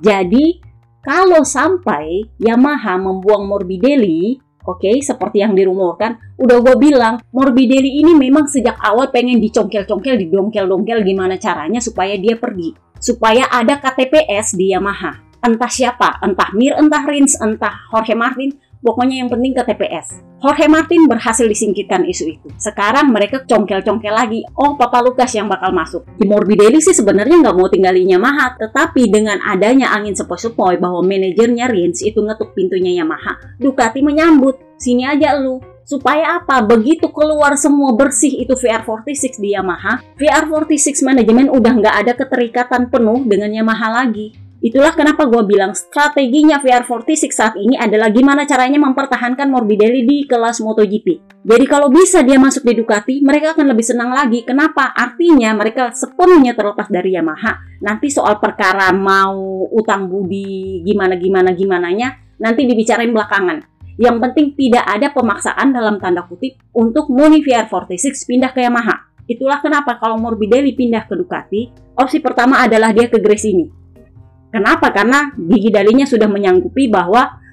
Jadi, 0.00 0.65
kalau 1.06 1.46
sampai 1.46 2.26
Yamaha 2.42 2.98
membuang 2.98 3.46
Morbidelli, 3.46 4.42
oke, 4.66 4.82
okay, 4.82 4.98
seperti 4.98 5.38
yang 5.38 5.54
dirumorkan, 5.54 6.18
udah 6.34 6.58
gue 6.58 6.74
bilang, 6.82 7.22
Morbidelli 7.30 8.02
ini 8.02 8.18
memang 8.18 8.50
sejak 8.50 8.74
awal 8.82 9.14
pengen 9.14 9.38
dicongkel-congkel, 9.38 10.18
didongkel-dongkel 10.26 11.06
gimana 11.06 11.38
caranya 11.38 11.78
supaya 11.78 12.18
dia 12.18 12.34
pergi. 12.34 12.74
Supaya 12.98 13.46
ada 13.46 13.78
KTPS 13.78 14.58
di 14.58 14.74
Yamaha. 14.74 15.22
Entah 15.46 15.70
siapa, 15.70 16.18
entah 16.26 16.50
Mir, 16.58 16.74
entah 16.74 17.06
Rins, 17.06 17.38
entah 17.38 17.86
Jorge 17.94 18.18
Martin, 18.18 18.50
Pokoknya 18.86 19.18
yang 19.18 19.26
penting 19.26 19.50
ke 19.50 19.66
TPS. 19.66 20.22
Jorge 20.38 20.70
Martin 20.70 21.10
berhasil 21.10 21.42
disingkirkan 21.42 22.06
isu 22.06 22.38
itu. 22.38 22.46
Sekarang 22.54 23.10
mereka 23.10 23.42
congkel-congkel 23.42 24.14
lagi. 24.14 24.46
Oh, 24.54 24.78
Papa 24.78 25.02
Lukas 25.02 25.34
yang 25.34 25.50
bakal 25.50 25.74
masuk. 25.74 26.06
Morbidelli 26.22 26.78
sih 26.78 26.94
sebenarnya 26.94 27.42
nggak 27.42 27.56
mau 27.58 27.66
tinggalin 27.66 28.14
Yamaha. 28.14 28.54
Tetapi 28.54 29.10
dengan 29.10 29.42
adanya 29.42 29.90
angin 29.90 30.14
sepoi-sepoi 30.14 30.78
bahwa 30.78 31.02
manajernya 31.02 31.66
Rins 31.66 31.98
itu 32.06 32.22
ngetuk 32.22 32.54
pintunya 32.54 33.02
Yamaha, 33.02 33.58
Ducati 33.58 34.06
menyambut. 34.06 34.78
Sini 34.78 35.02
aja 35.02 35.34
lu. 35.34 35.58
Supaya 35.82 36.38
apa? 36.38 36.62
Begitu 36.62 37.10
keluar 37.10 37.58
semua 37.58 37.90
bersih 37.94 38.42
itu 38.42 38.54
VR46 38.54 39.42
di 39.42 39.54
Yamaha, 39.54 40.02
VR46 40.18 41.02
manajemen 41.02 41.46
udah 41.50 41.72
nggak 41.78 41.96
ada 42.06 42.12
keterikatan 42.14 42.86
penuh 42.90 43.22
dengan 43.26 43.50
Yamaha 43.50 44.02
lagi. 44.02 44.45
Itulah 44.56 44.96
kenapa 44.96 45.28
gue 45.28 45.44
bilang 45.44 45.76
strateginya 45.76 46.56
VR46 46.64 47.28
saat 47.28 47.54
ini 47.60 47.76
adalah 47.76 48.08
gimana 48.08 48.48
caranya 48.48 48.80
mempertahankan 48.80 49.52
Morbidelli 49.52 50.08
di 50.08 50.16
kelas 50.24 50.64
MotoGP. 50.64 51.06
Jadi 51.44 51.64
kalau 51.68 51.92
bisa 51.92 52.24
dia 52.24 52.40
masuk 52.40 52.64
di 52.64 52.72
Ducati, 52.80 53.20
mereka 53.20 53.52
akan 53.52 53.76
lebih 53.76 53.84
senang 53.84 54.08
lagi. 54.16 54.48
Kenapa? 54.48 54.96
Artinya 54.96 55.52
mereka 55.52 55.92
sepenuhnya 55.92 56.56
terlepas 56.56 56.88
dari 56.88 57.12
Yamaha. 57.12 57.84
Nanti 57.84 58.08
soal 58.08 58.40
perkara 58.40 58.88
mau 58.96 59.68
utang 59.76 60.08
budi 60.08 60.80
gimana-gimana 60.88 61.52
gimananya, 61.52 62.16
nanti 62.40 62.64
dibicarain 62.64 63.12
belakangan. 63.12 63.60
Yang 64.00 64.16
penting 64.24 64.46
tidak 64.56 64.84
ada 64.88 65.12
pemaksaan 65.12 65.76
dalam 65.76 66.00
tanda 66.00 66.24
kutip 66.24 66.56
untuk 66.72 67.12
Muni 67.12 67.44
VR46 67.44 68.24
pindah 68.24 68.56
ke 68.56 68.64
Yamaha. 68.64 69.04
Itulah 69.28 69.60
kenapa 69.60 70.00
kalau 70.00 70.16
Morbidelli 70.16 70.72
pindah 70.72 71.04
ke 71.04 71.12
Ducati, 71.12 71.92
opsi 72.00 72.24
pertama 72.24 72.64
adalah 72.64 72.96
dia 72.96 73.06
ke 73.12 73.20
Gresini 73.20 73.85
Kenapa? 74.56 74.88
Karena 74.88 75.36
gigi 75.36 75.68
dalinya 75.68 76.08
sudah 76.08 76.24
menyanggupi 76.24 76.88
bahwa 76.88 77.44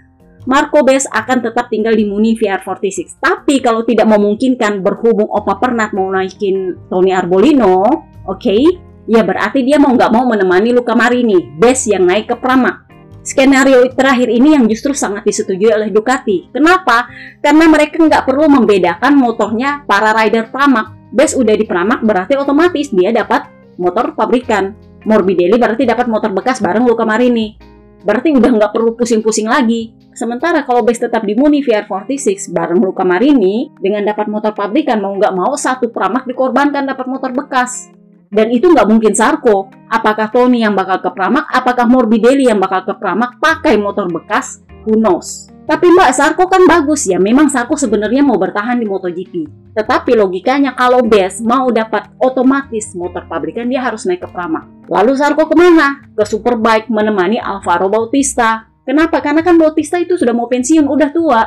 Marco 0.48 0.84
Bes 0.88 1.04
akan 1.08 1.44
tetap 1.44 1.68
tinggal 1.68 1.96
di 1.96 2.08
Muni 2.08 2.36
VR46. 2.40 3.20
Tapi 3.20 3.60
kalau 3.60 3.84
tidak 3.84 4.08
memungkinkan 4.08 4.80
berhubung 4.80 5.28
Opa 5.28 5.60
Pernat 5.60 5.92
mau 5.92 6.08
naikin 6.08 6.76
Tony 6.88 7.12
Arbolino, 7.12 7.84
oke, 7.84 8.40
okay, 8.40 8.64
ya 9.08 9.24
berarti 9.24 9.68
dia 9.68 9.80
mau 9.80 9.92
nggak 9.92 10.12
mau 10.16 10.24
menemani 10.28 10.72
Luca 10.72 10.96
Marini, 10.96 11.60
Bes 11.60 11.88
yang 11.92 12.08
naik 12.08 12.32
ke 12.32 12.36
Pramac. 12.40 12.88
Skenario 13.24 13.88
terakhir 13.96 14.28
ini 14.28 14.52
yang 14.52 14.68
justru 14.68 14.92
sangat 14.92 15.24
disetujui 15.24 15.72
oleh 15.72 15.88
Ducati. 15.88 16.52
Kenapa? 16.52 17.08
Karena 17.40 17.72
mereka 17.72 17.96
nggak 18.04 18.28
perlu 18.28 18.52
membedakan 18.52 19.16
motornya 19.16 19.88
para 19.88 20.12
rider 20.12 20.52
Pramac. 20.52 20.92
Bes 21.08 21.32
udah 21.36 21.56
di 21.56 21.64
Pramac 21.64 22.04
berarti 22.04 22.36
otomatis 22.36 22.92
dia 22.92 23.16
dapat 23.16 23.48
motor 23.80 24.12
pabrikan. 24.12 24.76
Morbidelli 25.04 25.60
berarti 25.60 25.84
dapat 25.84 26.08
motor 26.08 26.32
bekas 26.32 26.64
bareng 26.64 26.88
Luca 26.88 27.04
Marini. 27.04 27.56
Berarti 28.04 28.36
udah 28.36 28.52
nggak 28.52 28.72
perlu 28.76 29.00
pusing-pusing 29.00 29.48
lagi. 29.48 29.96
Sementara 30.12 30.68
kalau 30.68 30.84
base 30.84 31.08
tetap 31.08 31.24
di 31.24 31.34
Muni 31.40 31.64
VR46 31.64 32.52
bareng 32.52 32.84
Luca 32.84 33.08
Marini, 33.08 33.72
dengan 33.80 34.04
dapat 34.04 34.28
motor 34.28 34.52
pabrikan 34.52 35.00
mau 35.00 35.16
nggak 35.16 35.34
mau 35.34 35.56
satu 35.56 35.88
pramak 35.90 36.28
dikorbankan 36.28 36.84
dapat 36.84 37.08
motor 37.08 37.32
bekas. 37.32 37.88
Dan 38.34 38.50
itu 38.52 38.68
nggak 38.68 38.90
mungkin 38.90 39.14
Sarko. 39.16 39.72
Apakah 39.88 40.34
Tony 40.34 40.66
yang 40.66 40.76
bakal 40.76 41.00
ke 41.00 41.10
pramak, 41.16 41.48
apakah 41.54 41.86
Morbidelli 41.86 42.50
yang 42.50 42.60
bakal 42.60 42.84
ke 42.84 42.94
pramak 42.98 43.38
pakai 43.38 43.80
motor 43.80 44.10
bekas? 44.10 44.66
Who 44.84 45.00
knows? 45.00 45.54
Tapi 45.64 45.88
Mbak 45.88 46.12
Sarko 46.12 46.44
kan 46.52 46.68
bagus 46.68 47.08
ya, 47.08 47.16
memang 47.24 47.48
Sarko 47.48 47.80
sebenarnya 47.80 48.20
mau 48.20 48.36
bertahan 48.36 48.76
di 48.76 48.84
MotoGP. 48.84 49.48
Tetapi 49.72 50.12
logikanya 50.12 50.76
kalau 50.76 51.00
Bes 51.08 51.40
mau 51.40 51.72
dapat 51.72 52.12
otomatis 52.20 52.92
motor 53.00 53.24
pabrikan 53.32 53.72
dia 53.72 53.80
harus 53.80 54.04
naik 54.04 54.28
ke 54.28 54.30
Pramac. 54.30 54.68
Lalu 54.94 55.18
Sarko 55.18 55.50
ke 55.50 55.58
mana? 55.58 56.06
Ke 56.14 56.22
Superbike 56.22 56.94
menemani 56.94 57.42
Alvaro 57.42 57.90
Bautista. 57.90 58.70
Kenapa? 58.86 59.26
Karena 59.26 59.42
kan 59.42 59.58
Bautista 59.58 59.98
itu 59.98 60.14
sudah 60.14 60.38
mau 60.38 60.46
pensiun, 60.46 60.86
udah 60.86 61.10
tua. 61.10 61.42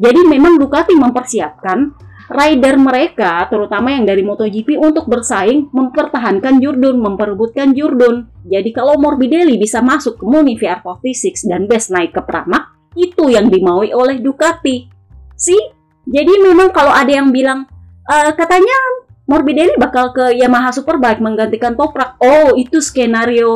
Jadi 0.00 0.24
memang 0.24 0.56
Ducati 0.56 0.96
mempersiapkan 0.96 1.92
rider 2.26 2.74
mereka, 2.80 3.46
terutama 3.46 3.94
yang 3.94 4.08
dari 4.08 4.24
MotoGP 4.24 4.80
untuk 4.80 5.06
bersaing 5.06 5.70
mempertahankan 5.70 6.58
Jurdun, 6.58 6.98
memperebutkan 6.98 7.76
Jurdun. 7.76 8.26
Jadi 8.48 8.70
kalau 8.74 8.98
Morbidelli 8.98 9.60
bisa 9.60 9.78
masuk 9.84 10.18
ke 10.18 10.24
Muni 10.26 10.58
VR46 10.58 11.46
dan 11.46 11.70
Bes 11.70 11.92
naik 11.92 12.16
ke 12.16 12.22
Pramac, 12.24 12.74
itu 12.98 13.30
yang 13.30 13.46
dimaui 13.46 13.94
oleh 13.94 14.18
Ducati. 14.18 14.90
Sih, 15.36 15.60
jadi 16.08 16.32
memang 16.42 16.72
kalau 16.72 16.90
ada 16.90 17.12
yang 17.12 17.30
bilang 17.30 17.68
e, 18.08 18.16
katanya 18.34 18.78
Morbidelli 19.26 19.74
bakal 19.74 20.14
ke 20.14 20.38
Yamaha 20.38 20.70
Superbike 20.70 21.18
menggantikan 21.18 21.74
Toprak. 21.74 22.14
Oh, 22.22 22.54
itu 22.54 22.78
skenario 22.78 23.50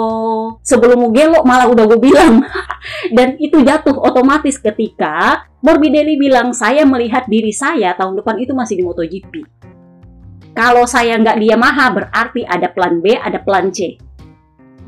sebelum 0.67 0.99
Mugello 0.99 1.47
malah 1.47 1.71
udah 1.71 1.87
gue 1.87 2.11
bilang. 2.11 2.43
Dan 3.17 3.39
itu 3.39 3.63
jatuh 3.63 3.95
otomatis 3.95 4.59
ketika 4.59 5.47
Morbidelli 5.63 6.19
bilang 6.19 6.51
saya 6.51 6.83
melihat 6.83 7.31
diri 7.31 7.55
saya 7.55 7.95
tahun 7.95 8.19
depan 8.19 8.43
itu 8.43 8.51
masih 8.51 8.83
di 8.83 8.85
MotoGP. 8.85 9.33
Kalau 10.59 10.91
saya 10.91 11.15
nggak 11.15 11.39
di 11.39 11.47
Yamaha 11.55 11.87
berarti 11.95 12.43
ada 12.43 12.67
plan 12.75 12.99
B, 12.99 13.15
ada 13.15 13.39
plan 13.39 13.71
C. 13.71 13.95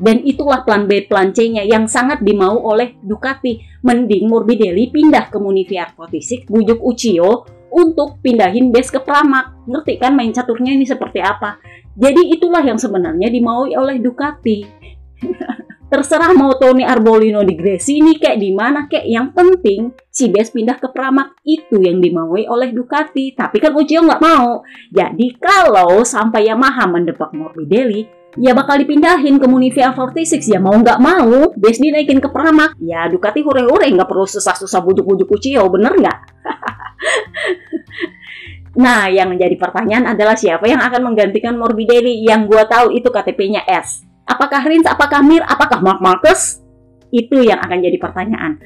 Dan 0.03 0.19
itulah 0.27 0.67
plan 0.67 0.83
B, 0.83 1.07
plan 1.07 1.31
C-nya 1.31 1.63
yang 1.63 1.87
sangat 1.87 2.19
dimau 2.19 2.59
oleh 2.59 2.99
Ducati. 2.99 3.71
Mending 3.87 4.27
Morbidelli 4.27 4.91
pindah 4.91 5.31
ke 5.31 5.39
Muni 5.39 5.63
VR46, 5.63 6.51
bujuk 6.51 6.79
Uchiyo 6.83 7.47
untuk 7.73 8.21
pindahin 8.21 8.69
base 8.69 8.93
ke 8.93 9.01
Pramac. 9.01 9.65
Ngerti 9.65 9.97
kan 9.97 10.13
main 10.13 10.29
caturnya 10.29 10.77
ini 10.77 10.85
seperti 10.85 11.19
apa? 11.19 11.57
Jadi 11.97 12.37
itulah 12.37 12.61
yang 12.61 12.77
sebenarnya 12.77 13.33
dimaui 13.33 13.73
oleh 13.73 13.97
Ducati. 13.97 14.59
Terserah 15.93 16.33
mau 16.33 16.57
Tony 16.57 16.81
Arbolino 16.81 17.45
di 17.45 17.53
Gresini 17.53 18.17
kayak 18.17 18.41
di 18.41 18.49
mana 18.49 18.89
kayak 18.89 19.05
yang 19.05 19.29
penting 19.29 19.93
si 20.09 20.25
Bes 20.25 20.49
pindah 20.49 20.81
ke 20.81 20.89
Pramac 20.89 21.37
itu 21.45 21.77
yang 21.77 22.01
dimaui 22.01 22.49
oleh 22.49 22.73
Ducati. 22.73 23.37
Tapi 23.37 23.61
kan 23.61 23.77
Uchiyo 23.77 24.01
nggak 24.01 24.17
mau. 24.17 24.65
Jadi 24.89 25.37
kalau 25.37 26.01
sampai 26.01 26.49
Yamaha 26.49 26.89
mendepak 26.89 27.29
Morbidelli, 27.37 28.09
ya 28.37 28.51
bakal 28.57 28.81
dipindahin 28.81 29.37
ke 29.37 29.45
Munivia 29.45 29.93
46 29.93 30.49
ya 30.49 30.57
mau 30.57 30.73
nggak 30.73 30.99
mau 30.99 31.53
base 31.53 31.79
dinaikin 31.81 32.17
ke 32.17 32.29
Pramac. 32.29 32.73
Ya 32.81 33.05
Ducati 33.09 33.45
hure-hure 33.45 33.85
nggak 33.85 34.09
perlu 34.09 34.25
susah-susah 34.25 34.79
bujuk-bujuk 34.81 35.29
Uchiyo 35.29 35.65
bener 35.69 35.93
nggak? 35.97 36.19
Nah 38.73 39.05
yang 39.05 39.29
menjadi 39.29 39.53
pertanyaan 39.53 40.17
adalah 40.17 40.33
siapa 40.33 40.65
yang 40.65 40.81
akan 40.81 41.13
menggantikan 41.13 41.53
Morbidelli? 41.53 42.25
Yang 42.25 42.49
gua 42.49 42.65
tahu 42.65 42.89
itu 42.97 43.05
KTP-nya 43.05 43.69
S. 43.69 44.01
Apakah 44.25 44.65
Rins 44.65 44.89
apakah 44.89 45.21
Mir 45.21 45.45
apakah 45.45 45.77
Mark 45.77 46.01
Marcus 46.01 46.57
itu 47.13 47.45
yang 47.45 47.61
akan 47.61 47.85
jadi 47.85 48.01
pertanyaan. 48.01 48.57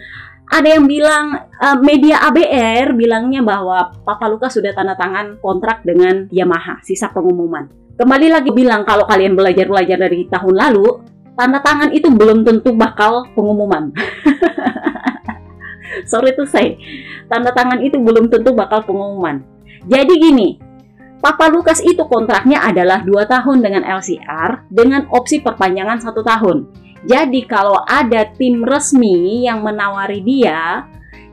Ada 0.47 0.79
yang 0.79 0.87
bilang 0.87 1.43
uh, 1.59 1.75
media 1.83 2.23
ABR 2.23 2.95
bilangnya 2.95 3.43
bahwa 3.43 3.91
Papa 4.07 4.31
Luka 4.31 4.47
sudah 4.47 4.71
tanda 4.71 4.95
tangan 4.95 5.43
kontrak 5.43 5.83
dengan 5.83 6.31
Yamaha 6.31 6.79
sisa 6.87 7.11
pengumuman 7.11 7.86
Kembali 7.97 8.29
lagi 8.29 8.53
bilang 8.53 8.85
kalau 8.85 9.09
kalian 9.09 9.33
belajar-belajar 9.33 9.97
dari 9.97 10.29
tahun 10.29 10.53
lalu, 10.53 11.01
tanda 11.33 11.57
tangan 11.65 11.89
itu 11.89 12.13
belum 12.13 12.45
tentu 12.45 12.69
bakal 12.77 13.25
pengumuman. 13.33 13.89
Sorry 16.11 16.37
tuh 16.37 16.45
saya, 16.45 16.77
tanda 17.25 17.49
tangan 17.49 17.81
itu 17.81 17.97
belum 17.97 18.29
tentu 18.29 18.53
bakal 18.53 18.85
pengumuman. 18.85 19.41
Jadi 19.89 20.13
gini, 20.13 20.61
Papa 21.17 21.49
Lukas 21.49 21.81
itu 21.81 22.05
kontraknya 22.05 22.61
adalah 22.61 23.01
2 23.01 23.17
tahun 23.25 23.65
dengan 23.65 23.81
LCR 23.81 24.69
dengan 24.69 25.09
opsi 25.09 25.41
perpanjangan 25.41 25.97
satu 25.97 26.21
tahun. 26.21 26.69
Jadi 27.01 27.49
kalau 27.49 27.81
ada 27.81 28.29
tim 28.37 28.61
resmi 28.61 29.49
yang 29.49 29.65
menawari 29.65 30.21
dia 30.21 30.85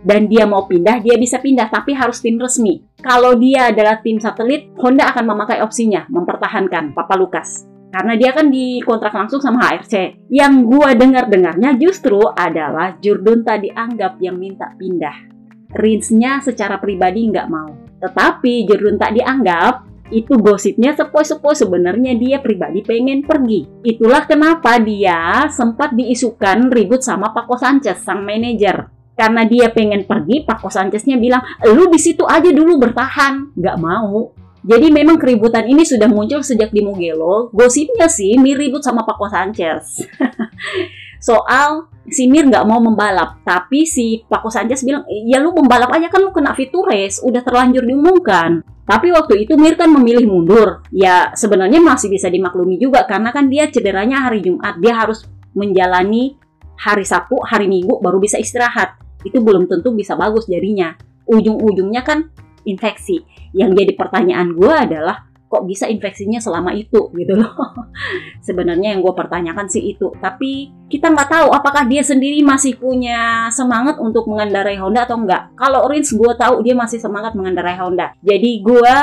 dan 0.05 0.29
dia 0.29 0.45
mau 0.45 0.69
pindah, 0.69 1.01
dia 1.01 1.17
bisa 1.17 1.40
pindah 1.40 1.73
tapi 1.73 1.97
harus 1.97 2.21
tim 2.21 2.37
resmi. 2.37 2.85
kalau 3.01 3.37
dia 3.37 3.73
adalah 3.73 4.01
tim 4.01 4.21
satelit, 4.21 4.73
Honda 4.81 5.09
akan 5.12 5.25
memakai 5.33 5.61
opsinya 5.64 6.09
mempertahankan 6.09 6.93
Papa 6.93 7.17
Lukas. 7.17 7.64
Karena 7.93 8.19
dia 8.19 8.35
kan 8.35 8.51
dikontrak 8.51 9.14
langsung 9.14 9.38
sama 9.38 9.71
HRC. 9.71 10.27
Yang 10.27 10.53
gua 10.67 10.99
dengar-dengarnya 10.99 11.79
justru 11.79 12.19
adalah 12.27 12.99
Jurdunta 12.99 13.55
dianggap 13.55 14.19
yang 14.19 14.35
minta 14.35 14.73
pindah. 14.75 15.31
Rins-nya 15.71 16.43
secara 16.43 16.83
pribadi 16.83 17.31
nggak 17.31 17.47
mau. 17.47 17.71
Tetapi 18.03 18.67
Jurdunta 18.67 19.14
dianggap 19.14 19.87
itu 20.11 20.35
gosipnya 20.37 20.93
sepoi-sepoi 20.93 21.55
sebenarnya 21.55 22.19
dia 22.19 22.43
pribadi 22.43 22.83
pengen 22.83 23.23
pergi. 23.23 23.85
Itulah 23.87 24.27
kenapa 24.27 24.77
dia 24.83 25.47
sempat 25.53 25.95
diisukan 25.95 26.73
ribut 26.75 26.99
sama 27.01 27.31
Paco 27.31 27.55
Sanchez, 27.55 28.03
sang 28.03 28.27
manajer 28.27 28.93
karena 29.14 29.46
dia 29.46 29.70
pengen 29.70 30.03
pergi, 30.03 30.42
Pak 30.42 30.66
Sancheznya 30.66 31.14
bilang, 31.22 31.42
lu 31.70 31.87
di 31.87 32.03
situ 32.03 32.27
aja 32.27 32.50
dulu 32.50 32.83
bertahan, 32.83 33.55
nggak 33.55 33.79
mau. 33.79 34.35
Jadi 34.64 34.88
memang 34.90 35.20
keributan 35.20 35.68
ini 35.68 35.85
sudah 35.85 36.09
muncul 36.09 36.40
sejak 36.40 36.72
di 36.72 36.81
Mugello. 36.81 37.53
Gosipnya 37.53 38.09
sih 38.09 38.40
Mir 38.40 38.57
ribut 38.57 38.81
sama 38.81 39.05
Pak 39.05 39.20
Sanchez. 39.29 40.09
Soal 41.29 41.92
si 42.09 42.27
Mir 42.27 42.48
nggak 42.48 42.64
mau 42.64 42.81
membalap, 42.81 43.44
tapi 43.44 43.85
si 43.85 44.24
Pak 44.24 44.48
Sanchez 44.48 44.83
bilang, 44.83 45.05
ya 45.29 45.38
lu 45.38 45.53
membalap 45.53 45.92
aja 45.92 46.09
kan 46.09 46.24
lu 46.24 46.33
kena 46.33 46.57
fitur 46.57 46.88
race, 46.88 47.20
udah 47.22 47.44
terlanjur 47.44 47.85
diumumkan. 47.85 48.64
Tapi 48.88 49.12
waktu 49.12 49.44
itu 49.44 49.55
Mir 49.61 49.77
kan 49.77 49.92
memilih 49.92 50.27
mundur. 50.27 50.81
Ya 50.90 51.31
sebenarnya 51.37 51.79
masih 51.85 52.09
bisa 52.09 52.33
dimaklumi 52.33 52.81
juga 52.81 53.05
karena 53.05 53.31
kan 53.37 53.46
dia 53.53 53.68
cederanya 53.68 54.27
hari 54.27 54.42
Jumat, 54.42 54.81
dia 54.81 54.96
harus 54.96 55.29
menjalani 55.53 56.40
hari 56.81 57.05
Sabtu, 57.07 57.38
hari 57.44 57.68
Minggu 57.70 58.00
baru 58.00 58.18
bisa 58.18 58.40
istirahat 58.40 59.04
itu 59.24 59.40
belum 59.40 59.66
tentu 59.66 59.90
bisa 59.96 60.14
bagus 60.14 60.46
jadinya. 60.46 60.94
Ujung-ujungnya 61.24 62.04
kan 62.04 62.30
infeksi. 62.68 63.24
Yang 63.56 63.84
jadi 63.84 63.92
pertanyaan 63.96 64.52
gue 64.52 64.72
adalah 64.72 65.24
kok 65.54 65.70
bisa 65.70 65.87
infeksinya 65.87 66.42
selama 66.42 66.74
itu 66.74 67.14
gitu 67.14 67.38
loh. 67.38 67.54
Sebenarnya 68.46 68.96
yang 68.96 69.06
gue 69.06 69.14
pertanyakan 69.14 69.70
sih 69.70 69.94
itu. 69.94 70.10
Tapi 70.18 70.74
kita 70.90 71.14
nggak 71.14 71.30
tahu 71.30 71.48
apakah 71.54 71.87
dia 71.87 72.02
sendiri 72.02 72.42
masih 72.42 72.74
punya 72.74 73.46
semangat 73.54 74.02
untuk 74.02 74.26
mengendarai 74.26 74.74
Honda 74.82 75.06
atau 75.06 75.14
enggak. 75.22 75.54
Kalau 75.54 75.87
Rins 75.87 76.10
gue 76.10 76.32
tahu 76.34 76.66
dia 76.66 76.74
masih 76.74 76.98
semangat 76.98 77.38
mengendarai 77.38 77.78
Honda. 77.78 78.18
Jadi 78.18 78.50
gue 78.66 78.96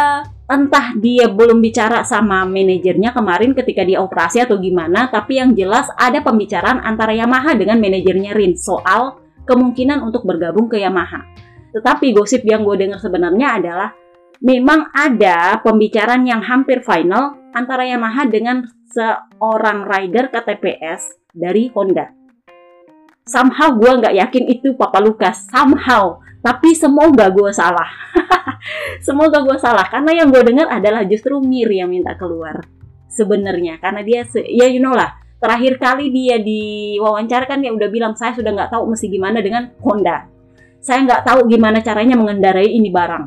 entah 0.51 0.91
dia 0.99 1.31
belum 1.31 1.63
bicara 1.63 2.03
sama 2.03 2.43
manajernya 2.43 3.15
kemarin 3.15 3.55
ketika 3.55 3.87
dia 3.87 4.03
operasi 4.03 4.43
atau 4.43 4.59
gimana. 4.59 5.07
Tapi 5.07 5.39
yang 5.39 5.55
jelas 5.55 5.87
ada 5.95 6.19
pembicaraan 6.19 6.83
antara 6.83 7.15
Yamaha 7.15 7.55
dengan 7.55 7.79
manajernya 7.79 8.35
Rins 8.35 8.67
soal 8.67 9.20
kemungkinan 9.45 10.01
untuk 10.05 10.25
bergabung 10.25 10.69
ke 10.69 10.81
Yamaha. 10.81 11.25
Tetapi 11.71 12.11
gosip 12.11 12.43
yang 12.43 12.67
gue 12.67 12.75
dengar 12.75 12.99
sebenarnya 12.99 13.61
adalah 13.61 13.89
memang 14.43 14.91
ada 14.91 15.61
pembicaraan 15.63 16.27
yang 16.27 16.43
hampir 16.43 16.83
final 16.83 17.39
antara 17.55 17.87
Yamaha 17.87 18.27
dengan 18.27 18.67
seorang 18.91 19.87
rider 19.87 20.27
KTPS 20.33 21.31
dari 21.31 21.71
Honda. 21.71 22.11
Somehow 23.23 23.71
gue 23.77 23.91
nggak 24.01 24.15
yakin 24.17 24.43
itu 24.51 24.75
Papa 24.75 24.99
Lukas. 24.99 25.47
Somehow. 25.47 26.19
Tapi 26.41 26.73
semoga 26.73 27.29
gue 27.29 27.53
salah. 27.53 27.87
semoga 29.07 29.45
gue 29.45 29.57
salah. 29.61 29.85
Karena 29.87 30.25
yang 30.25 30.33
gue 30.33 30.41
dengar 30.41 30.67
adalah 30.73 31.05
justru 31.05 31.37
Mir 31.39 31.69
yang 31.69 31.93
minta 31.93 32.17
keluar. 32.17 32.65
Sebenarnya. 33.07 33.77
Karena 33.77 34.01
dia, 34.01 34.25
ya 34.49 34.65
you 34.65 34.81
know 34.81 34.97
lah 34.97 35.21
terakhir 35.41 35.81
kali 35.81 36.13
dia 36.13 36.37
diwawancara 36.37 37.49
kan 37.49 37.59
dia 37.59 37.73
udah 37.73 37.89
bilang 37.89 38.13
saya 38.13 38.37
sudah 38.37 38.53
nggak 38.53 38.69
tahu 38.69 38.93
mesti 38.93 39.09
gimana 39.09 39.41
dengan 39.41 39.73
Honda. 39.81 40.29
Saya 40.77 41.01
nggak 41.01 41.25
tahu 41.25 41.49
gimana 41.49 41.81
caranya 41.81 42.13
mengendarai 42.13 42.69
ini 42.69 42.93
barang. 42.93 43.23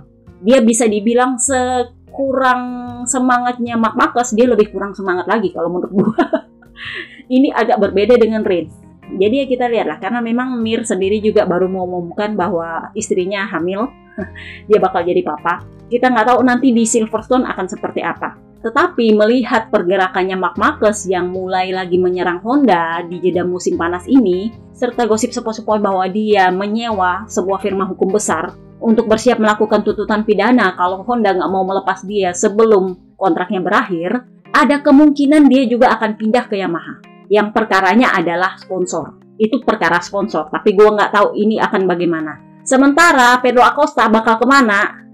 Dia 0.47 0.63
bisa 0.63 0.87
dibilang 0.87 1.39
sekurang 1.43 2.63
semangatnya 3.11 3.75
Mark 3.75 3.99
Marcus, 3.99 4.31
dia 4.31 4.47
lebih 4.47 4.71
kurang 4.71 4.95
semangat 4.95 5.27
lagi 5.27 5.51
kalau 5.51 5.75
menurut 5.75 5.91
gua. 5.91 6.15
ini 7.37 7.51
agak 7.51 7.83
berbeda 7.83 8.15
dengan 8.15 8.47
Rins. 8.47 8.75
Jadi 9.15 9.35
ya 9.45 9.47
kita 9.47 9.67
lihatlah 9.71 9.99
karena 10.01 10.19
memang 10.25 10.59
Mir 10.59 10.83
sendiri 10.83 11.21
juga 11.21 11.47
baru 11.47 11.71
mengumumkan 11.71 12.35
bahwa 12.35 12.91
istrinya 12.99 13.47
hamil, 13.47 13.91
dia 14.71 14.79
bakal 14.83 15.07
jadi 15.07 15.23
papa. 15.23 15.63
Kita 15.87 16.11
nggak 16.11 16.27
tahu 16.35 16.41
nanti 16.43 16.75
di 16.75 16.83
Silverstone 16.83 17.47
akan 17.47 17.67
seperti 17.71 18.03
apa. 18.03 18.54
Tetapi 18.65 19.13
melihat 19.13 19.69
pergerakannya 19.69 20.41
Mark 20.41 20.57
Marcus 20.57 21.05
yang 21.05 21.29
mulai 21.29 21.69
lagi 21.69 22.01
menyerang 22.01 22.41
Honda 22.41 23.05
di 23.05 23.21
jeda 23.21 23.45
musim 23.45 23.77
panas 23.77 24.09
ini, 24.09 24.49
serta 24.73 25.05
gosip 25.05 25.37
sepoi-sepoi 25.37 25.85
bahwa 25.85 26.09
dia 26.09 26.49
menyewa 26.49 27.29
sebuah 27.29 27.61
firma 27.61 27.85
hukum 27.85 28.17
besar 28.17 28.57
untuk 28.81 29.05
bersiap 29.05 29.37
melakukan 29.41 29.81
tuntutan 29.81 30.25
pidana 30.25 30.73
kalau 30.77 31.05
Honda 31.05 31.37
nggak 31.37 31.51
mau 31.53 31.65
melepas 31.65 32.05
dia 32.09 32.33
sebelum 32.33 33.17
kontraknya 33.21 33.61
berakhir, 33.61 34.25
ada 34.53 34.81
kemungkinan 34.81 35.45
dia 35.49 35.65
juga 35.65 35.93
akan 35.97 36.17
pindah 36.21 36.45
ke 36.49 36.61
Yamaha. 36.61 37.01
Yang 37.33 37.57
perkaranya 37.57 38.13
adalah 38.13 38.61
sponsor. 38.61 39.17
Itu 39.41 39.61
perkara 39.65 40.01
sponsor, 40.05 40.53
tapi 40.53 40.73
gue 40.73 40.85
nggak 40.85 41.17
tahu 41.17 41.33
ini 41.37 41.61
akan 41.61 41.89
bagaimana. 41.89 42.61
Sementara 42.65 43.41
Pedro 43.45 43.61
Acosta 43.61 44.09
bakal 44.09 44.41
ke 44.41 44.47
mana? 44.49 45.05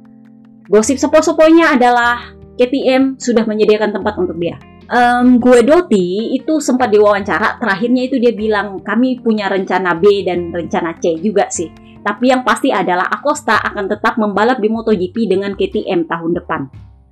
Gosip 0.70 1.02
sepoi-sepoinya 1.02 1.74
adalah 1.74 2.39
KTM 2.60 3.16
sudah 3.16 3.48
menyediakan 3.48 3.96
tempat 3.96 4.20
untuk 4.20 4.36
dia. 4.36 4.60
Um, 4.90 5.40
gue 5.40 5.64
Doti 5.64 6.36
itu 6.36 6.60
sempat 6.60 6.92
diwawancara, 6.92 7.56
terakhirnya 7.56 8.04
itu 8.04 8.20
dia 8.20 8.36
bilang 8.36 8.84
kami 8.84 9.24
punya 9.24 9.48
rencana 9.48 9.96
B 9.96 10.20
dan 10.28 10.52
rencana 10.52 10.92
C 11.00 11.16
juga 11.24 11.48
sih. 11.48 11.72
Tapi 12.04 12.28
yang 12.28 12.44
pasti 12.44 12.68
adalah 12.68 13.08
Acosta 13.08 13.64
akan 13.64 13.88
tetap 13.88 14.20
membalap 14.20 14.60
di 14.60 14.68
MotoGP 14.68 15.16
dengan 15.24 15.56
KTM 15.56 16.04
tahun 16.04 16.32
depan. 16.36 16.60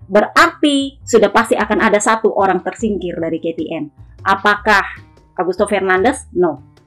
Berarti 0.09 1.01
sudah 1.01 1.33
pasti 1.33 1.57
akan 1.57 1.81
ada 1.81 2.01
satu 2.01 2.33
orang 2.37 2.61
tersingkir 2.61 3.17
dari 3.17 3.41
KTM. 3.41 3.89
Apakah 4.25 4.85
Augusto 5.37 5.65
Fernandez? 5.65 6.29
No. 6.37 6.78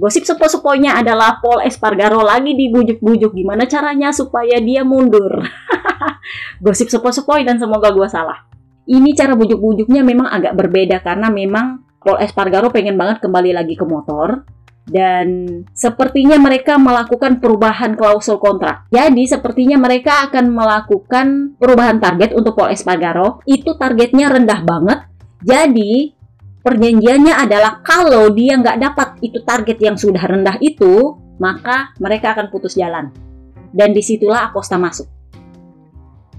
Gosip 0.00 0.24
sepo-seponya 0.24 0.96
adalah 0.96 1.44
Paul 1.44 1.60
Espargaro 1.60 2.24
lagi 2.24 2.56
dibujuk-bujuk 2.56 3.36
gimana 3.36 3.68
caranya 3.68 4.16
supaya 4.16 4.56
dia 4.56 4.80
mundur. 4.80 5.44
gosip 6.64 6.88
sepoi-sepoi 6.88 7.44
dan 7.44 7.60
semoga 7.60 7.92
gue 7.92 8.08
salah. 8.08 8.48
Ini 8.88 9.12
cara 9.14 9.36
bujuk-bujuknya 9.36 10.02
memang 10.02 10.26
agak 10.32 10.56
berbeda 10.56 11.04
karena 11.04 11.28
memang 11.28 11.84
Paul 12.00 12.16
Espargaro 12.16 12.72
pengen 12.72 12.96
banget 12.96 13.20
kembali 13.20 13.52
lagi 13.52 13.76
ke 13.76 13.84
motor 13.84 14.48
dan 14.88 15.46
sepertinya 15.76 16.40
mereka 16.40 16.80
melakukan 16.80 17.38
perubahan 17.38 17.94
klausul 17.94 18.40
kontrak. 18.40 18.88
Jadi 18.90 19.28
sepertinya 19.28 19.78
mereka 19.78 20.26
akan 20.26 20.50
melakukan 20.50 21.26
perubahan 21.60 22.02
target 22.02 22.34
untuk 22.34 22.56
Paul 22.56 22.72
Espargaro. 22.72 23.44
Itu 23.46 23.76
targetnya 23.76 24.32
rendah 24.32 24.60
banget. 24.64 24.98
Jadi 25.44 26.19
perjanjiannya 26.60 27.34
adalah 27.34 27.80
kalau 27.80 28.30
dia 28.32 28.56
nggak 28.60 28.78
dapat 28.80 29.08
itu 29.24 29.40
target 29.42 29.78
yang 29.80 29.96
sudah 29.96 30.20
rendah 30.20 30.56
itu, 30.60 31.16
maka 31.40 31.96
mereka 31.96 32.36
akan 32.36 32.52
putus 32.52 32.76
jalan. 32.76 33.10
Dan 33.70 33.96
di 33.96 34.02
situlah 34.04 34.50
Acosta 34.50 34.76
masuk. 34.76 35.08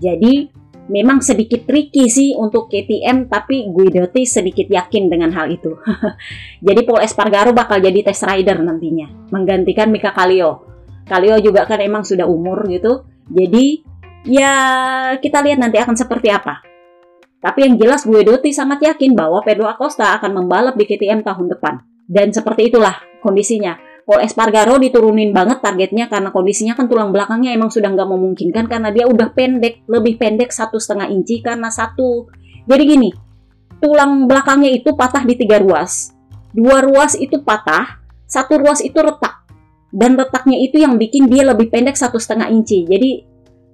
Jadi 0.02 0.50
memang 0.92 1.22
sedikit 1.22 1.64
tricky 1.64 2.10
sih 2.10 2.34
untuk 2.34 2.68
KTM 2.68 3.30
tapi 3.30 3.70
Guidotti 3.70 4.26
sedikit 4.26 4.68
yakin 4.68 5.08
dengan 5.08 5.32
hal 5.32 5.48
itu. 5.54 5.78
jadi 6.66 6.82
Paul 6.84 7.06
Espargaro 7.06 7.54
bakal 7.54 7.80
jadi 7.80 8.02
test 8.02 8.26
rider 8.26 8.60
nantinya 8.60 9.08
menggantikan 9.30 9.94
Mika 9.94 10.12
Kallio. 10.12 10.68
Kallio 11.06 11.38
juga 11.40 11.70
kan 11.70 11.80
emang 11.80 12.04
sudah 12.04 12.26
umur 12.26 12.66
gitu. 12.68 13.06
Jadi 13.30 13.84
ya 14.26 14.54
kita 15.18 15.40
lihat 15.46 15.62
nanti 15.62 15.78
akan 15.80 15.96
seperti 15.96 16.34
apa. 16.34 16.71
Tapi 17.42 17.66
yang 17.66 17.76
jelas 17.82 18.06
Guidotti 18.06 18.54
sangat 18.54 18.86
yakin 18.86 19.18
bahwa 19.18 19.42
Pedro 19.42 19.66
Acosta 19.66 20.14
akan 20.14 20.46
membalap 20.46 20.78
di 20.78 20.86
KTM 20.86 21.26
tahun 21.26 21.50
depan. 21.50 21.82
Dan 22.06 22.30
seperti 22.30 22.70
itulah 22.70 23.02
kondisinya 23.26 23.74
Paul 24.06 24.28
Espargaro 24.28 24.82
diturunin 24.82 25.32
banget 25.32 25.62
targetnya 25.62 26.10
karena 26.10 26.34
kondisinya 26.34 26.74
kan 26.74 26.90
tulang 26.90 27.14
belakangnya 27.14 27.54
emang 27.54 27.70
sudah 27.70 27.94
nggak 27.94 28.10
memungkinkan 28.10 28.66
karena 28.68 28.90
dia 28.90 29.06
udah 29.06 29.32
pendek, 29.32 29.86
lebih 29.86 30.18
pendek 30.18 30.50
satu 30.50 30.82
setengah 30.82 31.08
inci 31.10 31.40
karena 31.40 31.70
satu. 31.70 32.28
Jadi 32.66 32.84
gini, 32.84 33.10
tulang 33.80 34.26
belakangnya 34.26 34.74
itu 34.74 34.94
patah 34.98 35.24
di 35.24 35.38
tiga 35.38 35.62
ruas. 35.62 36.14
Dua 36.52 36.84
ruas 36.84 37.16
itu 37.16 37.40
patah, 37.42 38.04
satu 38.28 38.60
ruas 38.60 38.84
itu 38.84 39.00
retak. 39.00 39.48
Dan 39.92 40.20
retaknya 40.20 40.60
itu 40.60 40.80
yang 40.80 41.00
bikin 41.00 41.32
dia 41.32 41.48
lebih 41.48 41.72
pendek 41.72 41.96
satu 41.96 42.20
setengah 42.20 42.52
inci. 42.52 42.84
Jadi 42.84 43.12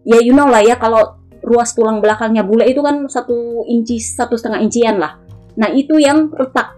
ya 0.05 0.21
you 0.21 0.37
know 0.37 0.45
lah 0.45 0.61
ya 0.61 0.77
kalau 0.77 1.17
ruas 1.47 1.71
tulang 1.71 2.03
belakangnya 2.03 2.43
bule 2.43 2.67
itu 2.67 2.83
kan 2.83 3.07
satu 3.07 3.63
inci 3.63 4.03
satu 4.03 4.35
setengah 4.35 4.59
incian 4.59 4.99
lah. 4.99 5.15
Nah 5.55 5.71
itu 5.71 5.95
yang 5.97 6.27
retak. 6.35 6.75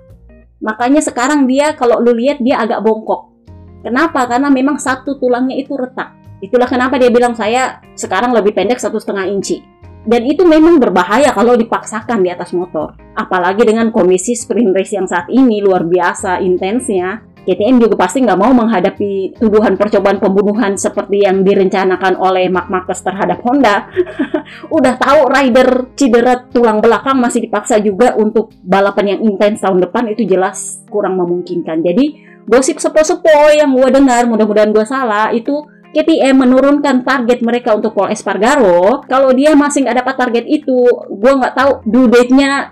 Makanya 0.62 1.02
sekarang 1.02 1.50
dia 1.50 1.74
kalau 1.74 1.98
lu 1.98 2.14
lihat 2.14 2.40
dia 2.40 2.62
agak 2.62 2.86
bongkok. 2.86 3.34
Kenapa? 3.82 4.28
Karena 4.30 4.52
memang 4.54 4.78
satu 4.78 5.18
tulangnya 5.18 5.56
itu 5.58 5.74
retak. 5.74 6.16
Itulah 6.40 6.68
kenapa 6.68 6.96
dia 6.96 7.12
bilang 7.12 7.36
saya 7.36 7.84
sekarang 7.96 8.32
lebih 8.32 8.56
pendek 8.56 8.80
satu 8.80 9.00
setengah 9.00 9.28
inci. 9.28 9.60
Dan 10.00 10.24
itu 10.24 10.48
memang 10.48 10.80
berbahaya 10.80 11.36
kalau 11.36 11.60
dipaksakan 11.60 12.24
di 12.24 12.32
atas 12.32 12.56
motor. 12.56 12.96
Apalagi 13.20 13.68
dengan 13.68 13.92
kondisi 13.92 14.32
sprint 14.32 14.72
race 14.72 14.96
yang 14.96 15.08
saat 15.08 15.28
ini 15.28 15.60
luar 15.60 15.84
biasa 15.84 16.40
intensnya. 16.40 17.29
KTM 17.50 17.82
juga 17.82 17.98
pasti 17.98 18.22
nggak 18.22 18.38
mau 18.38 18.54
menghadapi 18.54 19.42
tuduhan 19.42 19.74
percobaan 19.74 20.22
pembunuhan 20.22 20.78
seperti 20.78 21.26
yang 21.26 21.42
direncanakan 21.42 22.14
oleh 22.22 22.46
Mark 22.46 22.70
Marquez 22.70 23.02
terhadap 23.02 23.42
Honda. 23.42 23.90
Udah 24.78 24.94
tahu 25.02 25.26
rider 25.26 25.90
cedera 25.98 26.46
tulang 26.54 26.78
belakang 26.78 27.18
masih 27.18 27.42
dipaksa 27.42 27.82
juga 27.82 28.14
untuk 28.14 28.54
balapan 28.62 29.18
yang 29.18 29.20
intens 29.26 29.66
tahun 29.66 29.82
depan 29.82 30.14
itu 30.14 30.30
jelas 30.30 30.86
kurang 30.94 31.18
memungkinkan. 31.18 31.82
Jadi 31.82 32.22
gosip 32.46 32.78
sepo-sepo 32.78 33.50
yang 33.50 33.74
gue 33.74 33.90
dengar, 33.90 34.30
mudah-mudahan 34.30 34.70
gue 34.70 34.86
salah, 34.86 35.34
itu 35.34 35.66
KTM 35.90 36.38
menurunkan 36.38 37.02
target 37.02 37.42
mereka 37.42 37.74
untuk 37.74 37.98
Paul 37.98 38.14
Espargaro. 38.14 39.02
Kalau 39.10 39.34
dia 39.34 39.58
masih 39.58 39.90
nggak 39.90 40.06
dapat 40.06 40.16
target 40.22 40.46
itu, 40.46 40.86
gue 41.10 41.32
nggak 41.34 41.58
tahu 41.58 41.72
due 41.90 42.06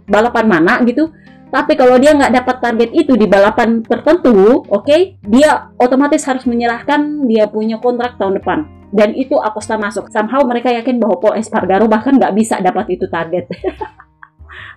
balapan 0.05 0.45
mana 0.45 0.77
gitu 0.85 1.09
tapi 1.47 1.79
kalau 1.79 1.95
dia 1.95 2.11
nggak 2.11 2.33
dapat 2.43 2.55
target 2.59 2.89
itu 2.91 3.15
di 3.15 3.27
balapan 3.27 3.79
tertentu, 3.83 4.63
oke, 4.67 4.83
okay, 4.83 5.15
dia 5.23 5.71
otomatis 5.79 6.23
harus 6.27 6.43
menyerahkan 6.43 7.23
dia 7.27 7.47
punya 7.47 7.79
kontrak 7.79 8.19
tahun 8.19 8.39
depan. 8.43 8.59
Dan 8.87 9.15
itu 9.19 9.35
Acosta 9.35 9.75
masuk. 9.75 10.07
Somehow 10.07 10.47
mereka 10.47 10.71
yakin 10.71 10.99
bahwa 10.99 11.19
Paul 11.19 11.35
Espargaro 11.39 11.91
bahkan 11.91 12.15
nggak 12.15 12.35
bisa 12.35 12.59
dapat 12.63 12.87
itu 12.95 13.07
target. 13.11 13.51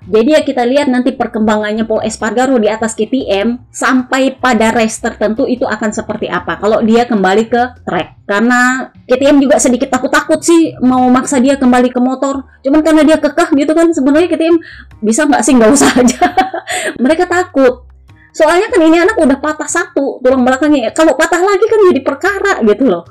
Jadi 0.09 0.32
ya 0.32 0.40
kita 0.40 0.64
lihat 0.64 0.88
nanti 0.88 1.12
perkembangannya 1.12 1.84
Paul 1.84 2.01
Espargaro 2.01 2.57
di 2.57 2.72
atas 2.72 2.96
KTM 2.96 3.68
sampai 3.68 4.32
pada 4.32 4.72
race 4.72 4.96
tertentu 4.96 5.44
itu 5.44 5.68
akan 5.68 5.92
seperti 5.92 6.24
apa 6.24 6.57
kalau 6.57 6.80
dia 6.80 7.05
kembali 7.05 7.44
ke 7.53 7.62
track. 7.84 8.24
Karena 8.24 8.88
KTM 9.05 9.44
juga 9.44 9.61
sedikit 9.61 9.92
takut-takut 9.92 10.40
sih 10.40 10.72
mau 10.80 11.05
maksa 11.12 11.36
dia 11.36 11.61
kembali 11.61 11.92
ke 11.92 12.01
motor. 12.01 12.48
Cuman 12.64 12.80
karena 12.80 13.05
dia 13.05 13.20
kekeh 13.20 13.53
gitu 13.53 13.72
kan 13.76 13.92
sebenarnya 13.92 14.28
KTM 14.32 14.57
bisa 15.05 15.28
nggak 15.28 15.42
sih 15.44 15.53
nggak 15.53 15.70
usah 15.76 15.90
aja. 15.92 16.22
Mereka 17.05 17.28
takut. 17.28 17.84
Soalnya 18.32 18.72
kan 18.72 18.80
ini 18.80 18.96
anak 19.05 19.20
udah 19.20 19.36
patah 19.36 19.68
satu 19.68 20.22
tulang 20.24 20.48
belakangnya. 20.48 20.96
Kalau 20.96 21.12
patah 21.12 21.44
lagi 21.44 21.66
kan 21.68 21.80
jadi 21.92 22.01
perkara 22.01 22.53
gitu 22.64 22.88
loh. 22.88 23.05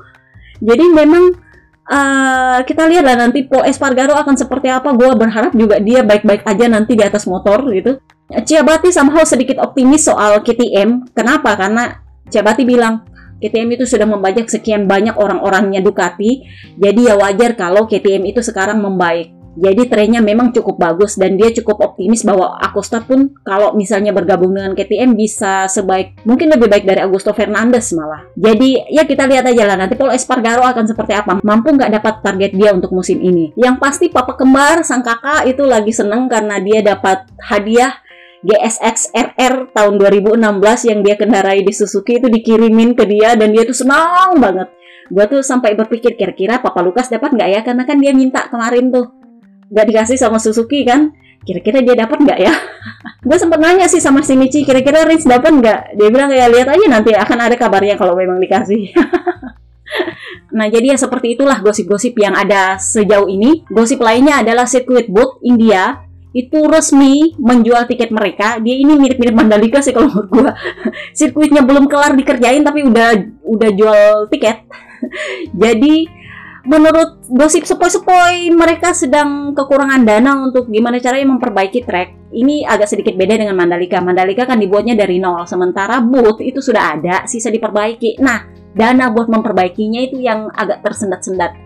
Jadi 0.59 0.85
memang 0.89 1.48
uh, 1.89 2.61
kita 2.63 2.85
lihat 2.85 3.03
lah 3.03 3.17
nanti 3.17 3.43
Paul 3.49 3.65
Espargaro 3.65 4.13
akan 4.13 4.37
seperti 4.37 4.69
apa. 4.69 4.93
Gue 4.93 5.09
berharap 5.17 5.51
juga 5.57 5.81
dia 5.81 6.05
baik-baik 6.05 6.45
aja 6.45 6.65
nanti 6.69 6.93
di 6.93 7.03
atas 7.03 7.25
motor 7.25 7.65
gitu. 7.73 7.97
Ciabati 8.29 8.93
somehow 8.93 9.25
sedikit 9.25 9.57
optimis 9.57 10.05
soal 10.05 10.45
KTM. 10.45 11.09
Kenapa? 11.17 11.57
Karena 11.57 11.97
Ciabati 12.29 12.61
bilang 12.61 13.09
KTM 13.41 13.79
itu 13.79 13.89
sudah 13.89 14.05
membajak 14.05 14.51
sekian 14.51 14.85
banyak 14.85 15.17
orang-orangnya 15.17 15.81
Ducati. 15.81 16.45
Jadi 16.77 17.09
ya 17.09 17.17
wajar 17.17 17.57
kalau 17.57 17.89
KTM 17.89 18.29
itu 18.29 18.45
sekarang 18.45 18.83
membaik. 18.83 19.38
Jadi 19.57 19.89
trennya 19.89 20.21
memang 20.21 20.53
cukup 20.53 20.77
bagus 20.77 21.17
dan 21.17 21.33
dia 21.33 21.49
cukup 21.49 21.81
optimis 21.81 22.21
bahwa 22.21 22.59
Acosta 22.61 23.01
pun 23.01 23.33
kalau 23.41 23.73
misalnya 23.73 24.13
bergabung 24.13 24.53
dengan 24.53 24.77
KTM 24.77 25.17
bisa 25.17 25.65
sebaik 25.65 26.21
mungkin 26.27 26.53
lebih 26.53 26.69
baik 26.69 26.85
dari 26.85 27.01
Augusto 27.01 27.33
Fernandes 27.33 27.89
malah. 27.97 28.29
Jadi 28.37 28.93
ya 28.93 29.09
kita 29.09 29.25
lihat 29.25 29.49
aja 29.49 29.63
lah 29.65 29.77
nanti 29.79 29.97
kalau 29.97 30.13
Espargaro 30.13 30.61
akan 30.63 30.85
seperti 30.85 31.17
apa. 31.17 31.41
Mampu 31.41 31.73
nggak 31.73 31.91
dapat 31.97 32.13
target 32.21 32.51
dia 32.53 32.69
untuk 32.71 32.93
musim 32.93 33.17
ini. 33.19 33.49
Yang 33.57 33.75
pasti 33.81 34.05
papa 34.13 34.37
kembar 34.37 34.85
sang 34.85 35.01
kakak 35.01 35.49
itu 35.49 35.65
lagi 35.65 35.91
seneng 35.91 36.29
karena 36.29 36.61
dia 36.61 36.85
dapat 36.85 37.25
hadiah 37.41 37.97
GSX 38.39 39.11
RR 39.11 39.75
tahun 39.75 39.99
2016 39.99 40.39
yang 40.87 40.99
dia 41.03 41.19
kendarai 41.19 41.59
di 41.59 41.75
Suzuki 41.75 42.23
itu 42.23 42.31
dikirimin 42.31 42.95
ke 42.95 43.03
dia 43.03 43.35
dan 43.35 43.51
dia 43.51 43.67
tuh 43.67 43.75
senang 43.75 44.39
banget. 44.39 44.71
Gue 45.09 45.25
tuh 45.25 45.41
sampai 45.41 45.73
berpikir 45.73 46.15
kira-kira 46.15 46.61
Papa 46.61 46.85
Lukas 46.85 47.09
dapat 47.09 47.33
nggak 47.33 47.49
ya 47.49 47.61
karena 47.65 47.83
kan 47.83 47.97
dia 47.97 48.13
minta 48.13 48.45
kemarin 48.47 48.93
tuh 48.93 49.18
nggak 49.69 49.85
dikasih 49.89 50.17
sama 50.17 50.41
Suzuki 50.41 50.83
kan 50.83 51.13
kira-kira 51.45 51.79
dia 51.79 51.95
dapat 51.95 52.19
nggak 52.19 52.39
ya 52.41 52.53
gue 53.27 53.37
sempat 53.39 53.59
nanya 53.63 53.87
sih 53.87 54.03
sama 54.03 54.19
si 54.25 54.35
Michi 54.35 54.67
kira-kira 54.67 55.07
Rins 55.07 55.23
dapat 55.23 55.53
nggak 55.55 55.79
dia 55.95 56.09
bilang 56.11 56.29
ya 56.33 56.51
lihat 56.51 56.67
aja 56.67 56.85
nanti 56.89 57.15
akan 57.15 57.37
ada 57.47 57.55
kabarnya 57.55 57.95
kalau 57.95 58.13
memang 58.17 58.37
dikasih 58.41 58.91
Nah, 60.49 60.65
jadi 60.65 60.93
ya 60.93 60.97
seperti 60.97 61.37
itulah 61.37 61.61
gosip-gosip 61.61 62.17
yang 62.17 62.33
ada 62.33 62.77
sejauh 62.81 63.29
ini. 63.29 63.65
Gosip 63.69 64.01
lainnya 64.01 64.41
adalah 64.41 64.65
Circuit 64.65 65.05
Boot 65.05 65.41
India 65.45 66.09
itu 66.33 66.61
resmi 66.69 67.33
menjual 67.41 67.89
tiket 67.89 68.13
mereka. 68.13 68.61
Dia 68.61 68.77
ini 68.77 68.97
mirip-mirip 68.97 69.33
Mandalika 69.33 69.81
sih 69.81 69.93
kalau 69.93 70.09
menurut 70.09 70.29
gua. 70.29 70.49
Sirkuitnya 71.17 71.65
belum 71.65 71.89
kelar 71.89 72.13
dikerjain 72.17 72.61
tapi 72.61 72.85
udah 72.85 73.17
udah 73.45 73.69
jual 73.73 74.09
tiket. 74.29 74.65
jadi 75.63 75.95
menurut 76.67 77.23
gosip 77.31 77.63
sepoi-sepoi 77.63 78.51
mereka 78.51 78.91
sedang 78.91 79.55
kekurangan 79.55 80.03
dana 80.03 80.43
untuk 80.43 80.67
gimana 80.67 80.99
caranya 80.99 81.31
memperbaiki 81.35 81.85
track. 81.85 82.09
Ini 82.29 82.67
agak 82.67 82.93
sedikit 82.93 83.15
beda 83.15 83.39
dengan 83.39 83.55
Mandalika. 83.57 84.03
Mandalika 84.03 84.45
kan 84.45 84.59
dibuatnya 84.59 84.93
dari 84.93 85.17
nol, 85.17 85.47
sementara 85.47 85.97
boot 86.03 86.43
itu 86.43 86.59
sudah 86.59 86.99
ada, 86.99 87.15
sisa 87.25 87.49
diperbaiki. 87.49 88.21
Nah, 88.21 88.45
dana 88.75 89.09
buat 89.09 89.31
memperbaikinya 89.31 90.03
itu 90.03 90.21
yang 90.21 90.51
agak 90.53 90.85
tersendat-sendat. 90.85 91.57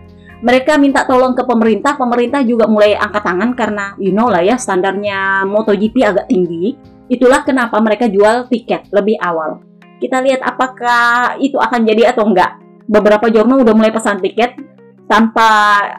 Mereka 0.44 0.76
minta 0.76 1.08
tolong 1.08 1.32
ke 1.32 1.40
pemerintah, 1.44 1.96
pemerintah 1.96 2.44
juga 2.44 2.68
mulai 2.68 2.92
angkat 2.92 3.22
tangan 3.24 3.50
karena 3.56 3.96
you 3.96 4.12
know 4.12 4.28
lah 4.28 4.44
ya 4.44 4.60
standarnya 4.60 5.48
MotoGP 5.48 6.04
agak 6.04 6.28
tinggi. 6.28 6.76
Itulah 7.08 7.44
kenapa 7.44 7.80
mereka 7.80 8.08
jual 8.08 8.48
tiket 8.48 8.88
lebih 8.92 9.16
awal. 9.20 9.60
Kita 10.00 10.20
lihat 10.20 10.44
apakah 10.44 11.40
itu 11.40 11.56
akan 11.56 11.88
jadi 11.88 12.12
atau 12.12 12.28
enggak. 12.28 12.60
Beberapa 12.84 13.32
jurnal 13.32 13.64
udah 13.64 13.72
mulai 13.72 13.92
pesan 13.92 14.20
tiket, 14.20 14.73
tanpa 15.04 15.48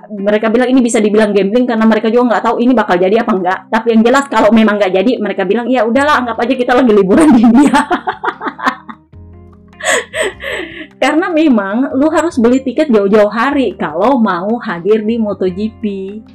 mereka 0.09 0.49
bilang 0.49 0.65
ini 0.73 0.81
bisa 0.81 0.97
dibilang 0.97 1.29
gambling 1.29 1.69
karena 1.69 1.85
mereka 1.85 2.09
juga 2.09 2.35
nggak 2.35 2.43
tahu 2.49 2.55
ini 2.57 2.73
bakal 2.73 2.97
jadi 2.97 3.21
apa 3.21 3.31
enggak. 3.37 3.59
Tapi 3.69 3.87
yang 3.93 4.01
jelas 4.01 4.25
kalau 4.25 4.49
memang 4.49 4.81
nggak 4.81 4.93
jadi, 4.93 5.11
mereka 5.21 5.45
bilang 5.45 5.69
ya 5.69 5.85
udahlah 5.85 6.25
anggap 6.25 6.37
aja 6.41 6.53
kita 6.57 6.73
lagi 6.73 6.91
liburan 6.93 7.29
di 7.33 7.41
India. 7.45 7.73
karena 11.03 11.29
memang 11.29 11.93
lu 11.93 12.09
harus 12.09 12.41
beli 12.41 12.65
tiket 12.65 12.89
jauh-jauh 12.89 13.29
hari 13.29 13.77
kalau 13.77 14.17
mau 14.17 14.57
hadir 14.57 15.05
di 15.05 15.21
MotoGP 15.21 15.83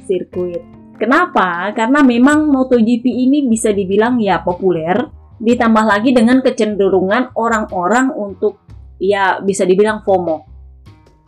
sirkuit. 0.07 0.63
Kenapa? 0.95 1.73
Karena 1.75 2.05
memang 2.05 2.47
MotoGP 2.47 3.03
ini 3.03 3.49
bisa 3.49 3.73
dibilang 3.73 4.21
ya 4.21 4.39
populer, 4.39 4.95
ditambah 5.41 5.83
lagi 5.83 6.13
dengan 6.13 6.39
kecenderungan 6.39 7.35
orang-orang 7.35 8.13
untuk 8.15 8.63
ya 9.01 9.41
bisa 9.41 9.65
dibilang 9.65 10.05
FOMO 10.05 10.50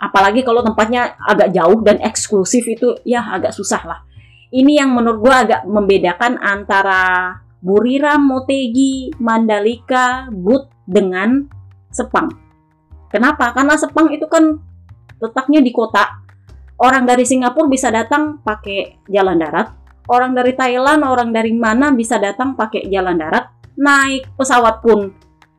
apalagi 0.03 0.43
kalau 0.43 0.59
tempatnya 0.59 1.15
agak 1.23 1.55
jauh 1.55 1.79
dan 1.79 2.03
eksklusif 2.03 2.67
itu 2.67 2.99
ya 3.07 3.23
agak 3.23 3.55
susah 3.55 3.81
lah. 3.87 3.99
Ini 4.53 4.83
yang 4.83 4.91
menurut 4.93 5.19
gue 5.23 5.33
agak 5.33 5.61
membedakan 5.65 6.37
antara 6.37 7.33
Buriram, 7.63 8.27
Motegi, 8.27 9.15
Mandalika, 9.23 10.27
Bud 10.29 10.67
dengan 10.83 11.47
Sepang. 11.87 12.27
Kenapa? 13.07 13.55
Karena 13.55 13.79
Sepang 13.79 14.11
itu 14.11 14.27
kan 14.27 14.59
letaknya 15.23 15.63
di 15.63 15.71
kota. 15.71 16.21
Orang 16.77 17.07
dari 17.07 17.23
Singapura 17.23 17.71
bisa 17.71 17.87
datang 17.87 18.43
pakai 18.43 19.07
jalan 19.07 19.39
darat. 19.39 19.71
Orang 20.11 20.35
dari 20.35 20.51
Thailand, 20.51 21.07
orang 21.07 21.31
dari 21.31 21.55
mana 21.55 21.95
bisa 21.95 22.19
datang 22.19 22.59
pakai 22.59 22.91
jalan 22.91 23.15
darat. 23.15 23.47
Naik 23.79 24.35
pesawat 24.35 24.83
pun 24.83 25.15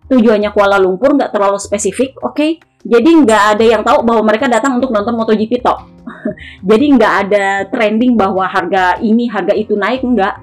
tujuannya 0.09 0.51
Kuala 0.53 0.77
Lumpur 0.77 1.17
nggak 1.17 1.33
terlalu 1.33 1.59
spesifik, 1.61 2.17
oke? 2.21 2.35
Okay? 2.37 2.51
Jadi 2.85 3.11
nggak 3.25 3.43
ada 3.57 3.65
yang 3.65 3.81
tahu 3.81 4.05
bahwa 4.05 4.23
mereka 4.29 4.45
datang 4.45 4.77
untuk 4.77 4.93
nonton 4.93 5.17
MotoGP 5.17 5.65
tok. 5.65 5.89
Jadi 6.69 6.85
nggak 7.01 7.15
ada 7.27 7.47
trending 7.73 8.13
bahwa 8.13 8.45
harga 8.45 9.01
ini 9.01 9.25
harga 9.25 9.57
itu 9.57 9.73
naik 9.73 10.05
nggak. 10.05 10.35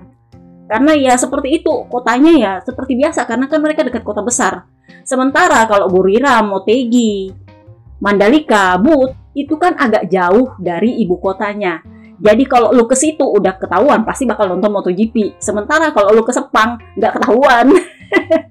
Karena 0.66 0.92
ya 0.98 1.14
seperti 1.20 1.62
itu 1.62 1.86
kotanya 1.92 2.32
ya 2.34 2.54
seperti 2.64 2.98
biasa 2.98 3.28
karena 3.28 3.46
kan 3.46 3.62
mereka 3.62 3.86
dekat 3.86 4.02
kota 4.02 4.26
besar. 4.26 4.66
Sementara 5.06 5.70
kalau 5.70 5.86
Buriram, 5.92 6.50
Motegi, 6.50 7.30
Mandalika, 8.02 8.80
Bud 8.82 9.14
itu 9.38 9.54
kan 9.62 9.78
agak 9.78 10.10
jauh 10.10 10.58
dari 10.58 10.98
ibu 11.06 11.22
kotanya. 11.22 11.86
Jadi 12.22 12.46
kalau 12.46 12.70
lu 12.74 12.86
ke 12.86 12.94
situ 12.94 13.26
udah 13.26 13.58
ketahuan 13.58 14.02
pasti 14.02 14.26
bakal 14.26 14.50
nonton 14.50 14.74
MotoGP. 14.74 15.38
Sementara 15.38 15.94
kalau 15.94 16.14
lu 16.14 16.26
ke 16.26 16.34
Sepang 16.34 16.82
nggak 16.98 17.22
ketahuan. 17.22 17.70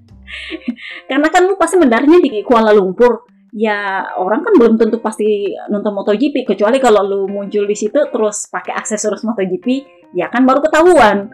Karena 1.09 1.27
kan 1.27 1.47
lu 1.47 1.55
pasti 1.59 1.75
mendarnya 1.79 2.17
di 2.21 2.41
Kuala 2.43 2.71
Lumpur 2.71 3.31
ya 3.51 4.07
orang 4.15 4.47
kan 4.47 4.55
belum 4.55 4.79
tentu 4.79 5.03
pasti 5.03 5.51
nonton 5.67 5.91
MotoGP 5.91 6.47
kecuali 6.47 6.79
kalau 6.79 7.03
lu 7.03 7.21
muncul 7.27 7.67
di 7.67 7.75
situ 7.75 7.99
terus 8.07 8.47
pakai 8.47 8.71
aksesoris 8.79 9.27
MotoGP 9.27 9.67
ya 10.15 10.31
kan 10.31 10.47
baru 10.47 10.63
ketahuan. 10.63 11.27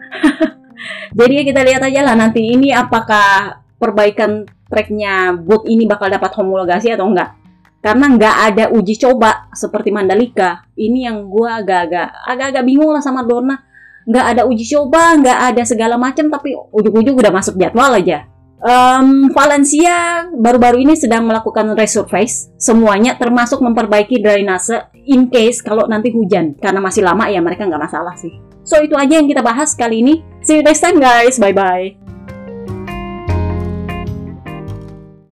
Jadi 1.18 1.42
kita 1.42 1.62
lihat 1.66 1.82
aja 1.82 2.00
lah 2.06 2.14
nanti 2.14 2.54
ini 2.54 2.70
apakah 2.70 3.58
perbaikan 3.78 4.46
tracknya 4.70 5.34
boot 5.34 5.66
ini 5.66 5.86
bakal 5.86 6.10
dapat 6.10 6.30
homologasi 6.38 6.94
atau 6.94 7.10
enggak. 7.10 7.34
Karena 7.78 8.10
nggak 8.10 8.36
ada 8.50 8.64
uji 8.74 8.98
coba 8.98 9.50
seperti 9.54 9.94
Mandalika. 9.94 10.66
Ini 10.74 11.10
yang 11.10 11.30
gue 11.30 11.46
agak-agak 11.46 12.26
agak-agak 12.26 12.62
bingung 12.66 12.90
lah 12.90 13.02
sama 13.02 13.22
Dorna. 13.22 13.58
Nggak 14.06 14.26
ada 14.34 14.42
uji 14.50 14.66
coba, 14.66 15.14
nggak 15.18 15.38
ada 15.54 15.62
segala 15.62 15.94
macam, 16.00 16.26
tapi 16.32 16.56
ujung-ujung 16.56 17.14
udah 17.18 17.28
masuk 17.28 17.60
jadwal 17.60 17.92
aja 17.92 18.26
Um, 18.58 19.30
Valencia 19.30 20.26
baru-baru 20.34 20.82
ini 20.82 20.98
sedang 20.98 21.30
melakukan 21.30 21.78
resurface 21.78 22.50
semuanya 22.58 23.14
termasuk 23.14 23.62
memperbaiki 23.62 24.18
drainase 24.18 24.90
in 25.06 25.30
case 25.30 25.62
kalau 25.62 25.86
nanti 25.86 26.10
hujan 26.10 26.58
karena 26.58 26.82
masih 26.82 27.06
lama 27.06 27.30
ya 27.30 27.38
mereka 27.38 27.70
nggak 27.70 27.86
masalah 27.86 28.18
sih. 28.18 28.34
So 28.66 28.82
itu 28.82 28.98
aja 28.98 29.22
yang 29.22 29.30
kita 29.30 29.46
bahas 29.46 29.78
kali 29.78 30.02
ini. 30.02 30.26
See 30.42 30.58
you 30.58 30.66
next 30.66 30.82
time 30.82 30.98
guys. 30.98 31.38
Bye 31.38 31.54
bye. 31.54 32.17